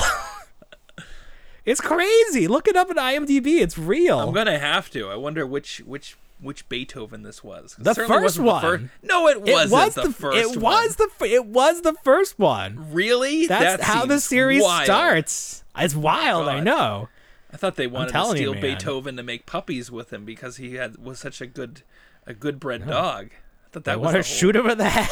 it's 1.65 1.81
crazy. 1.81 2.47
Look 2.47 2.67
it 2.67 2.75
up 2.75 2.89
on 2.89 2.95
IMDb. 2.95 3.61
It's 3.61 3.77
real. 3.77 4.19
I'm 4.19 4.33
gonna 4.33 4.59
have 4.59 4.89
to. 4.91 5.09
I 5.09 5.15
wonder 5.15 5.45
which 5.45 5.79
which 5.85 6.17
which 6.39 6.67
Beethoven 6.69 7.23
this 7.23 7.43
was. 7.43 7.75
The 7.79 7.93
first 7.95 8.09
wasn't 8.09 8.45
the 8.45 8.51
one. 8.51 8.61
fir- 8.61 8.89
no, 9.01 9.27
it 9.27 9.37
it 9.47 9.53
wasn't 9.53 9.71
was 9.71 9.95
the, 9.95 10.01
the 10.03 10.13
first. 10.13 10.37
It 10.37 10.61
was 10.61 10.95
the 10.95 11.09
it 11.25 11.45
was 11.45 11.81
the 11.81 11.93
first 12.03 12.39
one. 12.39 12.75
one. 12.77 12.93
really. 12.93 13.45
That's 13.47 13.77
That 13.77 13.81
how 13.81 14.05
the 14.05 14.19
series 14.19 14.63
wild. 14.63 14.85
starts. 14.85 15.62
It's 15.77 15.95
wild, 15.95 16.47
I 16.47 16.59
know. 16.59 17.09
I 17.51 17.57
thought 17.57 17.75
they 17.75 17.87
wanted 17.87 18.07
to 18.07 18.11
telling 18.13 18.41
you, 18.41 18.49
steal. 18.51 18.61
Beethoven 18.61 19.15
to 19.17 19.23
make 19.23 19.45
puppies 19.45 19.91
with 19.91 20.11
him 20.11 20.25
because 20.25 20.57
he 20.57 20.75
had 20.75 20.97
was 20.97 21.19
such 21.19 21.39
a 21.41 21.45
good 21.45 21.81
a 22.25 22.33
good 22.33 22.59
bred 22.59 22.87
dog. 22.87 23.29
I 23.65 23.69
thought 23.71 23.87
I 23.87 23.91
that 23.93 23.99
was 23.99 24.05
want 24.05 24.13
to 24.15 24.29
whole- 24.29 24.37
shoot 24.37 24.55
him 24.55 24.69
in 24.69 24.77
the 24.77 24.89
head. 24.89 25.09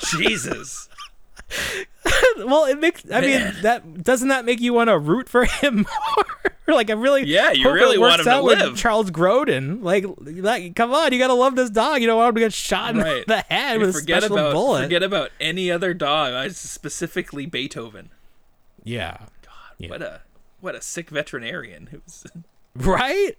Jesus. 0.10 0.88
well, 2.38 2.64
it 2.64 2.78
makes. 2.80 3.04
I 3.12 3.20
mean, 3.20 3.52
that 3.62 4.02
doesn't 4.02 4.28
that 4.28 4.44
make 4.44 4.60
you 4.60 4.72
want 4.72 4.88
to 4.88 4.98
root 4.98 5.28
for 5.28 5.44
him 5.44 5.86
more? 6.66 6.74
like, 6.76 6.90
I 6.90 6.94
really. 6.94 7.24
Yeah, 7.26 7.52
you 7.52 7.70
really 7.70 7.98
want 7.98 8.20
him 8.20 8.24
to 8.26 8.40
live. 8.40 8.76
Charles 8.76 9.10
Grodin, 9.10 9.82
like, 9.82 10.04
like, 10.18 10.74
come 10.74 10.92
on, 10.94 11.12
you 11.12 11.18
gotta 11.18 11.34
love 11.34 11.54
this 11.56 11.70
dog. 11.70 12.00
You 12.00 12.06
don't 12.06 12.16
want 12.16 12.30
him 12.30 12.34
to 12.36 12.40
get 12.40 12.52
shot 12.52 12.94
in 12.94 13.00
Right. 13.00 13.26
the 13.26 13.38
head 13.48 13.78
with 13.78 13.90
a 13.90 13.92
forget 13.92 14.22
special 14.22 14.38
about 14.38 14.52
bullet. 14.52 14.82
forget 14.84 15.02
about 15.02 15.30
any 15.40 15.70
other 15.70 15.92
dog. 15.94 16.32
I 16.32 16.48
specifically 16.48 17.46
Beethoven. 17.46 18.10
yeah, 18.84 19.18
Yeah. 19.82 19.90
What 19.90 20.02
a 20.02 20.20
what 20.60 20.74
a 20.74 20.80
sick 20.80 21.10
veterinarian 21.10 21.88
who's 21.88 22.24
right. 22.76 23.36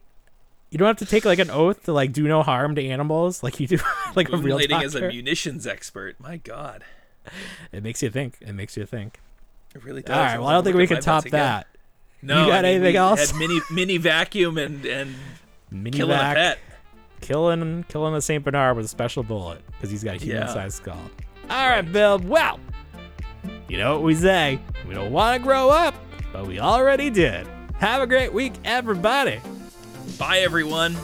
You 0.70 0.78
don't 0.80 0.88
have 0.88 0.98
to 0.98 1.06
take 1.06 1.24
like 1.26 1.40
an 1.40 1.50
oath 1.52 1.84
to 1.84 1.94
like 1.94 2.12
do 2.14 2.28
no 2.28 2.42
harm 2.44 2.76
to 2.76 2.86
animals, 2.86 3.44
like 3.44 3.60
you 3.60 3.68
do, 3.68 3.78
like 4.16 4.32
a 4.32 4.38
real 4.38 4.58
doctor. 4.60 4.86
as 4.86 4.96
a 4.96 5.02
munitions 5.08 5.66
expert. 5.68 6.20
My 6.20 6.38
God, 6.38 6.84
it 7.72 7.84
makes 7.84 8.02
you 8.04 8.10
think. 8.10 8.38
It 8.42 8.54
makes 8.54 8.76
you 8.76 8.86
think. 8.86 9.20
it 9.76 9.84
really 9.84 10.02
does. 10.02 10.16
All 10.18 10.24
right. 10.24 10.40
Well, 10.40 10.48
I 10.48 10.54
don't 10.54 10.64
think 10.64 10.76
we 10.76 10.88
can 10.88 11.00
top 11.02 11.26
that. 11.30 11.68
No, 12.22 12.46
You 12.46 12.52
got 12.52 12.60
I 12.60 12.62
mean, 12.62 12.66
anything 12.76 12.94
we 12.94 12.98
else? 12.98 13.32
Had 13.32 13.40
mini 13.40 13.60
mini 13.72 13.98
vacuum 13.98 14.58
and 14.58 14.86
and 14.86 15.16
Mini 15.72 15.92
killing 15.98 16.18
vac, 16.18 16.36
a 16.36 16.40
pet. 16.40 16.60
killing 17.22 17.84
killing 17.88 18.14
the 18.14 18.22
Saint 18.22 18.44
Bernard 18.44 18.76
with 18.78 18.86
a 18.86 18.90
special 18.90 19.24
bullet 19.24 19.62
because 19.74 19.92
he's 19.92 20.04
got 20.04 20.16
a 20.22 20.26
Yeah. 20.26 20.34
human-sized 20.36 20.76
skull. 20.78 20.98
All 21.50 21.70
right, 21.70 21.82
Bill. 21.82 22.18
Well, 22.20 22.60
you 23.70 23.78
know 23.78 23.94
what 23.94 24.04
we 24.04 24.16
say. 24.16 24.60
We 24.88 24.94
don't 24.96 25.12
want 25.12 25.40
to 25.40 25.44
grow 25.46 25.70
up, 25.70 25.94
but 26.34 26.48
we 26.48 26.60
already 26.60 27.12
did. 27.12 27.48
Have 27.80 28.02
a 28.02 28.08
great 28.08 28.34
week, 28.34 28.54
everybody. 28.66 29.40
Bye, 30.18 30.40
everyone. 30.40 30.98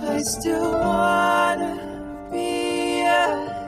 I 0.00 0.22
still 0.22 0.72
wanna 0.72 2.28
be 2.32 3.02
a. 3.02 3.58